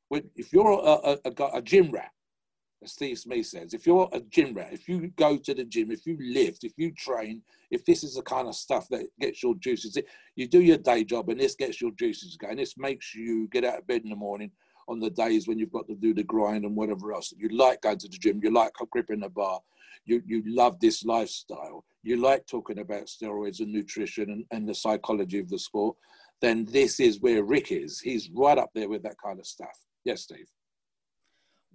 when, 0.08 0.30
if 0.36 0.52
you're 0.52 0.70
a, 0.70 0.74
a, 0.74 1.18
a, 1.24 1.56
a 1.58 1.62
gym 1.62 1.90
rat, 1.90 2.10
as 2.82 2.92
Steve 2.92 3.18
Smith 3.18 3.46
says, 3.46 3.74
if 3.74 3.86
you're 3.86 4.08
a 4.12 4.20
gym 4.20 4.54
rat, 4.54 4.72
if 4.72 4.88
you 4.88 5.08
go 5.16 5.36
to 5.36 5.54
the 5.54 5.64
gym, 5.64 5.90
if 5.90 6.06
you 6.06 6.16
lift, 6.20 6.62
if 6.62 6.72
you 6.76 6.92
train, 6.92 7.42
if 7.70 7.84
this 7.84 8.04
is 8.04 8.14
the 8.14 8.22
kind 8.22 8.46
of 8.46 8.54
stuff 8.54 8.86
that 8.90 9.06
gets 9.18 9.42
your 9.42 9.54
juices, 9.56 9.98
you 10.36 10.46
do 10.46 10.60
your 10.60 10.76
day 10.76 11.02
job 11.02 11.28
and 11.28 11.40
this 11.40 11.54
gets 11.54 11.80
your 11.80 11.90
juices 11.92 12.36
going, 12.36 12.56
this 12.56 12.76
makes 12.76 13.14
you 13.14 13.48
get 13.48 13.64
out 13.64 13.78
of 13.78 13.86
bed 13.86 14.02
in 14.04 14.10
the 14.10 14.16
morning 14.16 14.50
on 14.88 15.00
the 15.00 15.10
days 15.10 15.48
when 15.48 15.58
you've 15.58 15.72
got 15.72 15.86
to 15.88 15.94
do 15.94 16.14
the 16.14 16.22
grind 16.22 16.64
and 16.64 16.76
whatever 16.76 17.12
else. 17.12 17.32
You 17.36 17.48
like 17.48 17.82
going 17.82 17.98
to 17.98 18.08
the 18.08 18.18
gym, 18.18 18.40
you 18.42 18.50
like 18.52 18.72
gripping 18.90 19.20
the 19.20 19.28
bar, 19.28 19.60
you, 20.04 20.22
you 20.26 20.42
love 20.46 20.78
this 20.80 21.04
lifestyle, 21.04 21.84
you 22.02 22.16
like 22.16 22.46
talking 22.46 22.78
about 22.78 23.06
steroids 23.06 23.60
and 23.60 23.72
nutrition 23.72 24.30
and, 24.30 24.44
and 24.50 24.68
the 24.68 24.74
psychology 24.74 25.38
of 25.38 25.48
the 25.48 25.58
sport, 25.58 25.96
then 26.40 26.66
this 26.70 27.00
is 27.00 27.20
where 27.20 27.42
Rick 27.42 27.72
is. 27.72 28.00
He's 28.00 28.30
right 28.34 28.58
up 28.58 28.70
there 28.74 28.88
with 28.88 29.02
that 29.02 29.16
kind 29.22 29.38
of 29.38 29.46
stuff. 29.46 29.76
Yes, 30.04 30.22
Steve. 30.22 30.46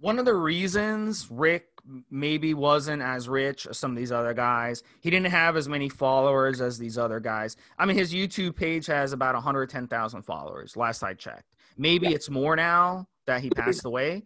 One 0.02 0.18
of 0.18 0.24
the 0.24 0.34
reasons 0.34 1.28
Rick 1.30 1.68
maybe 2.10 2.54
wasn't 2.54 3.02
as 3.02 3.28
rich 3.28 3.68
as 3.68 3.78
some 3.78 3.92
of 3.92 3.96
these 3.96 4.10
other 4.10 4.34
guys, 4.34 4.82
he 5.00 5.10
didn't 5.10 5.30
have 5.30 5.56
as 5.56 5.68
many 5.68 5.88
followers 5.88 6.60
as 6.60 6.76
these 6.76 6.98
other 6.98 7.20
guys. 7.20 7.56
I 7.78 7.86
mean, 7.86 7.96
his 7.96 8.12
YouTube 8.12 8.56
page 8.56 8.86
has 8.86 9.12
about 9.12 9.36
110,000 9.36 10.22
followers, 10.22 10.76
last 10.76 11.04
I 11.04 11.14
checked. 11.14 11.54
Maybe 11.78 12.08
yeah. 12.08 12.16
it's 12.16 12.28
more 12.28 12.56
now 12.56 13.06
that 13.28 13.42
he 13.42 13.50
passed 13.50 13.84
away. 13.84 14.24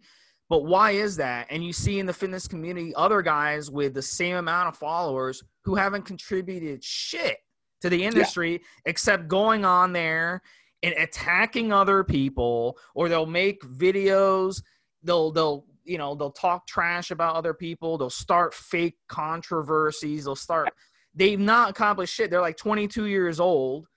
But 0.49 0.65
why 0.65 0.91
is 0.91 1.15
that? 1.17 1.45
And 1.51 1.63
you 1.63 1.73
see 1.73 1.99
in 1.99 2.07
the 2.07 2.13
fitness 2.13 2.47
community 2.47 2.95
other 2.95 3.21
guys 3.21 3.69
with 3.69 3.93
the 3.93 4.01
same 4.01 4.37
amount 4.37 4.69
of 4.69 4.77
followers 4.77 5.43
who 5.63 5.75
haven't 5.75 6.05
contributed 6.05 6.83
shit 6.83 7.37
to 7.81 7.89
the 7.89 8.03
industry 8.03 8.53
yeah. 8.53 8.57
except 8.87 9.27
going 9.27 9.63
on 9.63 9.93
there 9.93 10.41
and 10.81 10.95
attacking 10.95 11.71
other 11.71 12.03
people 12.03 12.79
or 12.95 13.09
they'll 13.09 13.27
make 13.27 13.61
videos 13.61 14.63
they'll 15.03 15.31
they'll 15.31 15.65
you 15.87 15.97
know 15.97 16.15
they'll 16.15 16.31
talk 16.31 16.67
trash 16.67 17.11
about 17.11 17.35
other 17.35 17.53
people 17.53 17.97
they'll 17.97 18.09
start 18.09 18.53
fake 18.53 18.97
controversies 19.07 20.25
they'll 20.25 20.35
start 20.35 20.69
they've 21.15 21.39
not 21.39 21.69
accomplished 21.69 22.13
shit 22.13 22.29
they're 22.29 22.41
like 22.41 22.57
22 22.57 23.05
years 23.05 23.39
old 23.39 23.87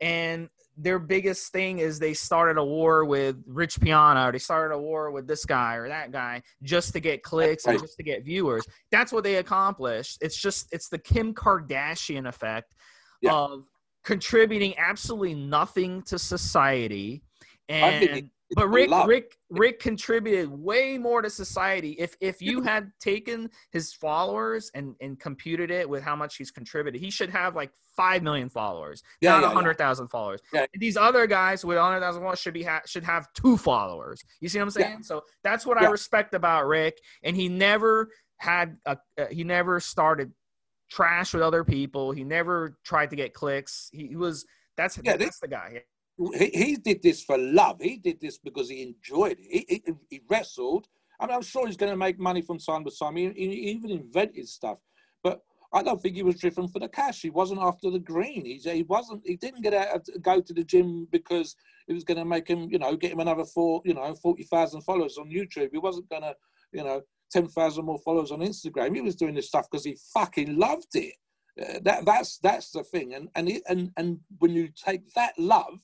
and 0.00 0.48
their 0.76 0.98
biggest 0.98 1.52
thing 1.52 1.78
is 1.78 1.98
they 1.98 2.12
started 2.12 2.58
a 2.58 2.64
war 2.64 3.04
with 3.04 3.42
Rich 3.46 3.80
Piana 3.80 4.28
or 4.28 4.32
they 4.32 4.38
started 4.38 4.74
a 4.74 4.78
war 4.78 5.10
with 5.10 5.26
this 5.26 5.46
guy 5.46 5.76
or 5.76 5.88
that 5.88 6.12
guy 6.12 6.42
just 6.62 6.92
to 6.92 7.00
get 7.00 7.22
clicks 7.22 7.64
and 7.64 7.80
just 7.80 7.96
to 7.96 8.02
get 8.02 8.24
viewers. 8.24 8.62
That's 8.92 9.10
what 9.10 9.24
they 9.24 9.36
accomplished. 9.36 10.18
It's 10.20 10.36
just 10.36 10.68
it's 10.72 10.88
the 10.88 10.98
Kim 10.98 11.32
Kardashian 11.32 12.28
effect 12.28 12.74
yeah. 13.22 13.32
of 13.32 13.64
contributing 14.04 14.74
absolutely 14.76 15.34
nothing 15.34 16.02
to 16.02 16.18
society. 16.18 17.22
And 17.70 18.30
but 18.54 18.68
Rick. 18.68 18.90
Rick 19.06 19.36
Rick 19.50 19.80
contributed 19.80 20.48
way 20.50 20.98
more 20.98 21.22
to 21.22 21.30
society. 21.30 21.92
If 21.98 22.16
if 22.20 22.40
you 22.40 22.62
had 22.62 22.90
taken 23.00 23.50
his 23.70 23.92
followers 23.92 24.70
and 24.74 24.94
and 25.00 25.18
computed 25.18 25.70
it 25.70 25.88
with 25.88 26.02
how 26.02 26.14
much 26.14 26.36
he's 26.36 26.50
contributed, 26.50 27.00
he 27.00 27.10
should 27.10 27.30
have 27.30 27.56
like 27.56 27.70
five 27.96 28.22
million 28.22 28.48
followers, 28.48 29.02
Yeah, 29.20 29.32
not 29.32 29.44
a 29.44 29.46
yeah. 29.48 29.52
hundred 29.54 29.78
thousand 29.78 30.08
followers. 30.08 30.40
Yeah. 30.52 30.66
These 30.74 30.96
other 30.96 31.26
guys 31.26 31.64
with 31.64 31.78
hundred 31.78 32.00
thousand 32.00 32.22
followers 32.22 32.40
should 32.40 32.54
be 32.54 32.62
ha- 32.62 32.82
should 32.86 33.04
have 33.04 33.26
two 33.34 33.56
followers. 33.56 34.22
You 34.40 34.48
see 34.48 34.58
what 34.58 34.64
I'm 34.64 34.70
saying? 34.70 35.02
So 35.02 35.22
that's 35.42 35.66
what 35.66 35.80
I 35.82 35.88
respect 35.90 36.34
about 36.34 36.66
Rick, 36.66 36.98
and 37.22 37.36
he 37.36 37.48
never 37.48 38.08
had 38.38 38.76
a 38.86 38.96
uh, 39.18 39.26
he 39.30 39.44
never 39.44 39.80
started 39.80 40.32
trash 40.90 41.34
with 41.34 41.42
other 41.42 41.64
people. 41.64 42.12
He 42.12 42.22
never 42.22 42.76
tried 42.84 43.10
to 43.10 43.16
get 43.16 43.34
clicks. 43.34 43.88
He, 43.92 44.08
he 44.08 44.16
was 44.16 44.44
that's 44.76 44.98
Yeah, 45.02 45.16
that's 45.16 45.40
the 45.40 45.48
guy. 45.48 45.82
He, 46.18 46.50
he 46.52 46.76
did 46.76 47.02
this 47.02 47.22
for 47.22 47.36
love. 47.38 47.80
He 47.80 47.96
did 47.96 48.20
this 48.20 48.38
because 48.38 48.68
he 48.70 48.82
enjoyed 48.82 49.38
it. 49.38 49.66
He, 49.68 49.82
he, 49.86 49.92
he 50.08 50.20
wrestled. 50.28 50.88
I 51.20 51.26
mean, 51.26 51.36
I'm 51.36 51.42
sure 51.42 51.66
he's 51.66 51.76
going 51.76 51.92
to 51.92 51.96
make 51.96 52.18
money 52.18 52.42
from 52.42 52.58
time 52.58 52.84
to 52.84 52.90
time. 52.90 53.16
He, 53.16 53.30
he 53.30 53.44
even 53.70 53.90
invented 53.90 54.48
stuff, 54.48 54.78
but 55.22 55.42
I 55.72 55.82
don't 55.82 56.00
think 56.00 56.14
he 56.14 56.22
was 56.22 56.38
driven 56.38 56.68
for 56.68 56.78
the 56.78 56.88
cash. 56.88 57.20
He 57.22 57.30
wasn't 57.30 57.60
after 57.60 57.90
the 57.90 57.98
green. 57.98 58.44
He, 58.44 58.58
he 58.58 58.82
wasn't. 58.82 59.22
He 59.24 59.36
didn't 59.36 59.62
get 59.62 59.74
out 59.74 59.88
of, 59.96 60.22
go 60.22 60.40
to 60.40 60.52
the 60.52 60.64
gym 60.64 61.06
because 61.10 61.56
it 61.88 61.92
was 61.92 62.04
going 62.04 62.18
to 62.18 62.24
make 62.24 62.48
him, 62.48 62.68
you 62.70 62.78
know, 62.78 62.96
get 62.96 63.12
him 63.12 63.20
another 63.20 63.44
four, 63.44 63.82
you 63.84 63.94
know, 63.94 64.14
forty 64.14 64.44
thousand 64.44 64.82
followers 64.82 65.18
on 65.18 65.30
YouTube. 65.30 65.70
He 65.72 65.78
wasn't 65.78 66.08
going 66.08 66.22
to, 66.22 66.34
you 66.72 66.84
know, 66.84 67.02
ten 67.30 67.48
thousand 67.48 67.84
more 67.84 67.98
followers 67.98 68.30
on 68.30 68.40
Instagram. 68.40 68.94
He 68.94 69.00
was 69.00 69.16
doing 69.16 69.34
this 69.34 69.48
stuff 69.48 69.66
because 69.70 69.84
he 69.84 69.96
fucking 70.14 70.56
loved 70.56 70.94
it. 70.94 71.14
Uh, 71.60 71.78
that 71.82 72.04
that's 72.04 72.38
that's 72.38 72.70
the 72.70 72.84
thing. 72.84 73.14
And 73.14 73.28
and 73.34 73.50
and 73.68 73.90
and 73.96 74.20
when 74.38 74.52
you 74.52 74.68
take 74.68 75.12
that 75.14 75.32
love 75.38 75.80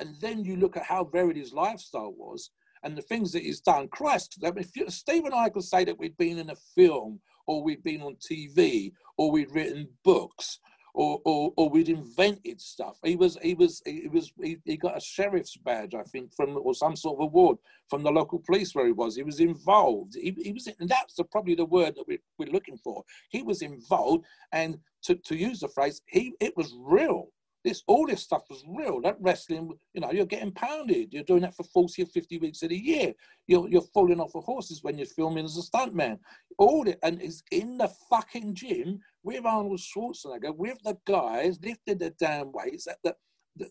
and 0.00 0.14
then 0.20 0.44
you 0.44 0.56
look 0.56 0.76
at 0.76 0.84
how 0.84 1.04
varied 1.04 1.36
his 1.36 1.52
lifestyle 1.52 2.12
was 2.16 2.50
and 2.82 2.96
the 2.96 3.02
things 3.02 3.32
that 3.32 3.42
he's 3.42 3.60
done. 3.60 3.88
Christ, 3.88 4.38
if 4.42 4.76
you, 4.76 4.88
Steve 4.88 5.24
and 5.24 5.34
I 5.34 5.48
could 5.48 5.64
say 5.64 5.84
that 5.84 5.98
we'd 5.98 6.16
been 6.16 6.38
in 6.38 6.50
a 6.50 6.56
film 6.74 7.20
or 7.46 7.62
we'd 7.62 7.82
been 7.82 8.02
on 8.02 8.16
TV 8.16 8.92
or 9.16 9.30
we'd 9.30 9.50
written 9.50 9.88
books 10.04 10.60
or, 10.94 11.20
or, 11.24 11.52
or 11.56 11.68
we'd 11.68 11.88
invented 11.88 12.60
stuff. 12.60 12.98
He 13.04 13.16
was, 13.16 13.38
he 13.42 13.54
was, 13.54 13.82
he 13.84 14.08
was, 14.08 14.32
he, 14.42 14.58
he 14.64 14.76
got 14.76 14.96
a 14.96 15.00
sheriff's 15.00 15.56
badge, 15.56 15.94
I 15.94 16.02
think, 16.02 16.34
from 16.34 16.56
or 16.56 16.74
some 16.74 16.96
sort 16.96 17.18
of 17.18 17.24
award 17.24 17.58
from 17.88 18.02
the 18.02 18.10
local 18.10 18.40
police 18.40 18.74
where 18.74 18.86
he 18.86 18.92
was. 18.92 19.14
He 19.14 19.22
was 19.22 19.40
involved. 19.40 20.14
He, 20.14 20.36
he 20.42 20.52
was, 20.52 20.68
and 20.80 20.88
that's 20.88 21.14
the, 21.14 21.24
probably 21.24 21.54
the 21.54 21.64
word 21.64 21.94
that 21.96 22.04
we, 22.08 22.18
we're 22.38 22.52
looking 22.52 22.78
for. 22.78 23.04
He 23.30 23.42
was 23.42 23.62
involved, 23.62 24.24
and 24.52 24.78
to, 25.04 25.14
to 25.14 25.36
use 25.36 25.60
the 25.60 25.68
phrase, 25.68 26.02
he 26.06 26.32
it 26.40 26.56
was 26.56 26.74
real. 26.80 27.28
This 27.68 27.82
all 27.86 28.06
this 28.06 28.22
stuff 28.22 28.44
was 28.48 28.64
real. 28.66 29.02
That 29.02 29.18
wrestling, 29.20 29.70
you 29.92 30.00
know, 30.00 30.10
you're 30.10 30.24
getting 30.24 30.52
pounded. 30.52 31.12
You're 31.12 31.22
doing 31.22 31.42
that 31.42 31.54
for 31.54 31.64
40 31.64 32.02
or 32.02 32.06
50 32.06 32.38
weeks 32.38 32.62
of 32.62 32.70
the 32.70 32.78
year. 32.78 33.12
You're 33.46 33.68
you're 33.68 33.82
falling 33.92 34.20
off 34.20 34.34
of 34.34 34.44
horses 34.44 34.82
when 34.82 34.96
you're 34.96 35.06
filming 35.06 35.44
as 35.44 35.58
a 35.58 35.60
stuntman. 35.60 36.18
All 36.56 36.88
it 36.88 36.98
and 37.02 37.20
it's 37.20 37.42
in 37.50 37.76
the 37.76 37.90
fucking 38.08 38.54
gym 38.54 39.00
with 39.22 39.44
Arnold 39.44 39.80
Schwarzenegger, 39.80 40.56
with 40.56 40.78
the 40.82 40.96
guys 41.06 41.58
lifting 41.62 41.98
the 41.98 42.08
damn 42.18 42.52
weights 42.52 42.86
at 42.86 42.96
the, 43.04 43.14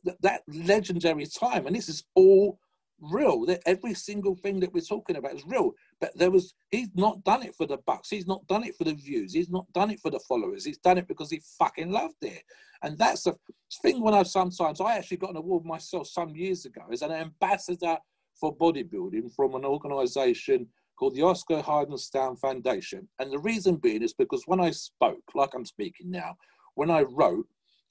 that, 0.03 0.21
that 0.21 0.41
legendary 0.47 1.25
time. 1.25 1.65
And 1.65 1.75
this 1.75 1.89
is 1.89 2.03
all 2.13 2.59
real. 3.01 3.45
That 3.45 3.61
every 3.65 3.93
single 3.93 4.35
thing 4.35 4.59
that 4.59 4.73
we're 4.73 4.81
talking 4.81 5.15
about 5.15 5.35
is 5.35 5.45
real. 5.45 5.71
But 5.99 6.17
there 6.17 6.31
was 6.31 6.53
he's 6.71 6.89
not 6.95 7.23
done 7.23 7.43
it 7.43 7.55
for 7.55 7.65
the 7.65 7.77
bucks. 7.85 8.09
He's 8.09 8.27
not 8.27 8.45
done 8.47 8.63
it 8.63 8.75
for 8.75 8.83
the 8.83 8.93
views. 8.93 9.33
He's 9.33 9.49
not 9.49 9.71
done 9.73 9.91
it 9.91 9.99
for 9.99 10.11
the 10.11 10.19
followers. 10.27 10.65
He's 10.65 10.79
done 10.79 10.97
it 10.97 11.07
because 11.07 11.29
he 11.29 11.41
fucking 11.59 11.91
loved 11.91 12.23
it. 12.23 12.43
And 12.83 12.97
that's 12.97 13.23
the 13.23 13.35
thing 13.81 14.01
when 14.01 14.13
I 14.13 14.23
sometimes 14.23 14.81
I 14.81 14.97
actually 14.97 15.17
got 15.17 15.31
an 15.31 15.37
award 15.37 15.65
myself 15.65 16.07
some 16.07 16.35
years 16.35 16.65
ago 16.65 16.81
as 16.91 17.01
an 17.01 17.11
ambassador 17.11 17.97
for 18.39 18.55
bodybuilding 18.55 19.33
from 19.35 19.55
an 19.55 19.65
organization 19.65 20.67
called 20.97 21.15
the 21.15 21.23
Oscar 21.23 21.61
Heidenstein 21.61 22.39
Foundation. 22.39 23.07
And 23.19 23.31
the 23.31 23.39
reason 23.39 23.75
being 23.75 24.03
is 24.03 24.13
because 24.13 24.43
when 24.45 24.59
I 24.59 24.71
spoke, 24.71 25.23
like 25.35 25.53
I'm 25.53 25.65
speaking 25.65 26.11
now, 26.11 26.35
when 26.75 26.91
I 26.91 27.01
wrote, 27.01 27.47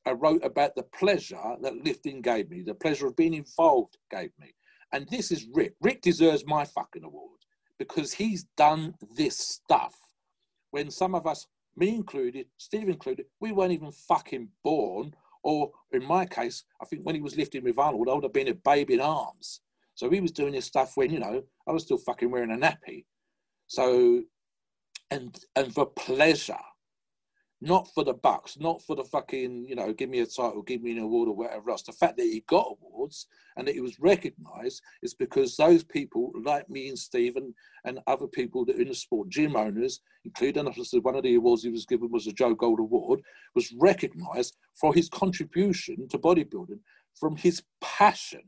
I 0.06 0.12
wrote 0.12 0.44
about 0.44 0.74
the 0.76 0.84
pleasure 0.84 1.56
that 1.62 1.84
lifting 1.84 2.20
gave 2.20 2.50
me, 2.50 2.62
the 2.62 2.74
pleasure 2.74 3.06
of 3.06 3.16
being 3.16 3.34
involved 3.34 3.96
gave 4.10 4.30
me. 4.38 4.54
And 4.96 5.06
this 5.10 5.30
is 5.30 5.46
Rick. 5.52 5.74
Rick 5.82 6.00
deserves 6.00 6.46
my 6.46 6.64
fucking 6.64 7.04
award 7.04 7.40
because 7.78 8.14
he's 8.14 8.46
done 8.56 8.94
this 9.14 9.36
stuff 9.36 9.94
when 10.70 10.90
some 10.90 11.14
of 11.14 11.26
us, 11.26 11.46
me 11.76 11.94
included, 11.94 12.46
Steve 12.56 12.88
included, 12.88 13.26
we 13.38 13.52
weren't 13.52 13.72
even 13.72 13.92
fucking 13.92 14.48
born. 14.64 15.12
Or 15.42 15.70
in 15.92 16.02
my 16.02 16.24
case, 16.24 16.64
I 16.80 16.86
think 16.86 17.02
when 17.04 17.14
he 17.14 17.20
was 17.20 17.36
lifting 17.36 17.62
with 17.62 17.78
Arnold, 17.78 18.08
I 18.08 18.14
would 18.14 18.24
have 18.24 18.32
been 18.32 18.48
a 18.48 18.54
baby 18.54 18.94
in 18.94 19.02
arms. 19.02 19.60
So 19.96 20.08
he 20.08 20.22
was 20.22 20.32
doing 20.32 20.52
this 20.52 20.64
stuff 20.64 20.96
when, 20.96 21.12
you 21.12 21.20
know, 21.20 21.42
I 21.68 21.72
was 21.72 21.82
still 21.82 21.98
fucking 21.98 22.30
wearing 22.30 22.50
a 22.50 22.56
nappy. 22.56 23.04
So, 23.66 24.22
and 25.10 25.38
and 25.56 25.74
for 25.74 25.84
pleasure, 25.84 26.56
not 27.62 27.88
for 27.94 28.04
the 28.04 28.14
bucks, 28.14 28.58
not 28.58 28.82
for 28.82 28.94
the 28.94 29.04
fucking, 29.04 29.66
you 29.66 29.74
know, 29.74 29.92
give 29.92 30.10
me 30.10 30.20
a 30.20 30.26
title, 30.26 30.62
give 30.62 30.82
me 30.82 30.92
an 30.92 30.98
award 30.98 31.28
or 31.28 31.34
whatever 31.34 31.70
else. 31.70 31.82
The 31.82 31.92
fact 31.92 32.16
that 32.18 32.24
he 32.24 32.44
got 32.46 32.76
awards 32.82 33.26
and 33.56 33.66
that 33.66 33.74
he 33.74 33.80
was 33.80 33.98
recognized 33.98 34.82
is 35.02 35.14
because 35.14 35.56
those 35.56 35.82
people, 35.82 36.32
like 36.44 36.68
me 36.68 36.88
and 36.88 36.98
Stephen 36.98 37.54
and 37.84 38.00
other 38.06 38.26
people 38.26 38.64
that 38.66 38.76
are 38.76 38.82
in 38.82 38.88
the 38.88 38.94
sport, 38.94 39.30
gym 39.30 39.56
owners, 39.56 40.00
including 40.24 40.66
one 40.66 41.16
of 41.16 41.22
the 41.22 41.34
awards 41.34 41.62
he 41.62 41.70
was 41.70 41.86
given 41.86 42.10
was 42.10 42.26
the 42.26 42.32
Joe 42.32 42.54
Gold 42.54 42.80
Award, 42.80 43.22
was 43.54 43.72
recognized 43.78 44.56
for 44.78 44.92
his 44.92 45.08
contribution 45.08 46.08
to 46.08 46.18
bodybuilding 46.18 46.80
from 47.18 47.36
his 47.36 47.62
passion. 47.80 48.42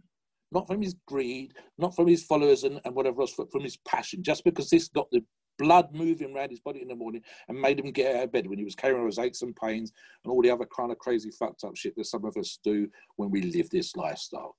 Not 0.50 0.66
from 0.66 0.80
his 0.80 0.94
greed, 1.06 1.52
not 1.76 1.94
from 1.94 2.06
his 2.06 2.24
followers 2.24 2.64
and, 2.64 2.80
and 2.86 2.94
whatever 2.94 3.20
else, 3.20 3.34
but 3.36 3.52
from 3.52 3.64
his 3.64 3.76
passion. 3.86 4.22
Just 4.22 4.44
because 4.44 4.70
this 4.70 4.88
got 4.88 5.06
the 5.10 5.22
blood 5.58 5.94
moving 5.94 6.34
around 6.34 6.50
his 6.50 6.60
body 6.60 6.80
in 6.82 6.88
the 6.88 6.94
morning 6.94 7.22
and 7.48 7.60
made 7.60 7.78
him 7.80 7.90
get 7.90 8.16
out 8.16 8.24
of 8.24 8.32
bed 8.32 8.46
when 8.46 8.58
he 8.58 8.64
was 8.64 8.74
carrying 8.74 9.02
those 9.04 9.18
aches 9.18 9.42
and 9.42 9.54
pains 9.56 9.92
and 10.24 10.30
all 10.32 10.40
the 10.42 10.50
other 10.50 10.66
kind 10.66 10.90
of 10.92 10.98
crazy 10.98 11.30
fucked 11.30 11.64
up 11.64 11.76
shit 11.76 11.94
that 11.96 12.06
some 12.06 12.24
of 12.24 12.36
us 12.36 12.58
do 12.62 12.88
when 13.16 13.30
we 13.30 13.42
live 13.42 13.68
this 13.70 13.94
lifestyle. 13.96 14.56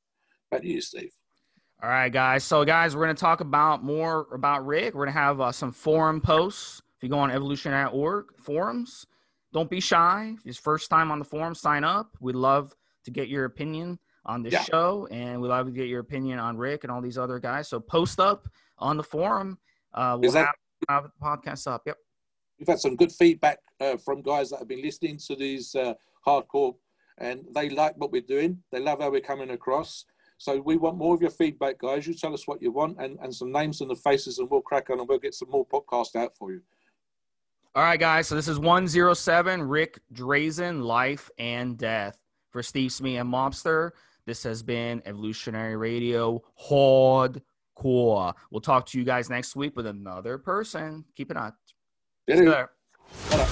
Back 0.51 0.61
to 0.61 0.67
you, 0.67 0.81
Steve. 0.81 1.11
All 1.81 1.89
right, 1.89 2.11
guys. 2.11 2.43
So, 2.43 2.65
guys, 2.65 2.95
we're 2.95 3.05
going 3.05 3.15
to 3.15 3.19
talk 3.19 3.39
about 3.39 3.83
more 3.83 4.27
about 4.33 4.65
Rick. 4.65 4.93
We're 4.93 5.05
going 5.05 5.13
to 5.13 5.19
have 5.19 5.39
uh, 5.39 5.51
some 5.51 5.71
forum 5.71 6.19
posts. 6.19 6.81
If 6.97 7.03
you 7.03 7.09
go 7.09 7.19
on 7.19 7.31
evolution.org 7.31 8.25
forums, 8.37 9.05
don't 9.53 9.69
be 9.69 9.79
shy. 9.79 10.33
If 10.39 10.45
it's 10.45 10.57
first 10.57 10.89
time 10.89 11.09
on 11.11 11.19
the 11.19 11.25
forum, 11.25 11.55
sign 11.55 11.85
up. 11.85 12.17
We'd 12.19 12.35
love 12.35 12.75
to 13.05 13.11
get 13.11 13.29
your 13.29 13.45
opinion 13.45 13.97
on 14.25 14.43
this 14.43 14.51
Yeah. 14.51 14.63
show, 14.63 15.07
and 15.09 15.41
we'd 15.41 15.47
love 15.47 15.67
to 15.67 15.71
get 15.71 15.87
your 15.87 16.01
opinion 16.01 16.37
on 16.39 16.57
Rick 16.57 16.83
and 16.83 16.91
all 16.91 17.01
these 17.01 17.17
other 17.17 17.39
guys. 17.39 17.69
So, 17.69 17.79
post 17.79 18.19
up 18.19 18.49
on 18.77 18.97
the 18.97 19.03
forum. 19.03 19.57
Uh, 19.93 20.17
we'll 20.19 20.27
Is 20.27 20.33
that- 20.33 20.47
have, 20.47 20.55
have 20.87 21.03
the 21.03 21.11
podcast 21.21 21.67
up. 21.67 21.83
Yep. 21.85 21.97
We've 22.59 22.67
had 22.67 22.79
some 22.79 22.95
good 22.95 23.11
feedback 23.11 23.59
uh, 23.79 23.97
from 23.97 24.21
guys 24.21 24.49
that 24.49 24.59
have 24.59 24.67
been 24.67 24.81
listening 24.81 25.17
to 25.27 25.35
these 25.35 25.75
uh, 25.75 25.93
hardcore 26.25 26.75
and 27.19 27.45
they 27.53 27.69
like 27.69 27.95
what 27.97 28.11
we're 28.11 28.21
doing. 28.21 28.61
They 28.71 28.79
love 28.79 29.01
how 29.01 29.11
we're 29.11 29.21
coming 29.21 29.51
across. 29.51 30.05
So 30.37 30.59
we 30.59 30.77
want 30.77 30.97
more 30.97 31.13
of 31.13 31.21
your 31.21 31.31
feedback, 31.31 31.79
guys. 31.79 32.07
You 32.07 32.13
tell 32.13 32.33
us 32.33 32.47
what 32.47 32.61
you 32.61 32.71
want 32.71 32.97
and, 32.99 33.19
and 33.21 33.33
some 33.33 33.51
names 33.51 33.81
and 33.81 33.89
the 33.89 33.95
faces, 33.95 34.39
and 34.39 34.49
we'll 34.49 34.61
crack 34.61 34.89
on 34.89 34.99
and 34.99 35.07
we'll 35.07 35.19
get 35.19 35.33
some 35.33 35.49
more 35.49 35.65
podcast 35.65 36.15
out 36.15 36.35
for 36.37 36.51
you. 36.51 36.61
All 37.75 37.83
right, 37.83 37.99
guys. 37.99 38.27
So 38.27 38.35
this 38.35 38.47
is 38.47 38.57
107 38.57 39.61
Rick 39.61 39.99
Drasin, 40.13 40.81
Life 40.81 41.29
and 41.37 41.77
Death. 41.77 42.17
For 42.51 42.63
Steve 42.63 42.91
Smee 42.91 43.17
and 43.17 43.31
Mobster, 43.31 43.91
this 44.25 44.41
has 44.41 44.63
been 44.63 45.03
Evolutionary 45.05 45.75
Radio 45.75 46.41
Hardcore. 47.79 48.33
We'll 48.51 48.61
talk 48.61 48.85
to 48.87 48.97
you 48.99 49.03
guys 49.03 49.29
next 49.29 49.55
week 49.55 49.75
with 49.75 49.85
another 49.85 50.37
person. 50.37 51.05
Keep 51.15 51.31
it 51.31 51.37
on. 51.37 51.53
Anyway, 52.29 52.51
There. 52.51 52.69
bye. 53.31 53.49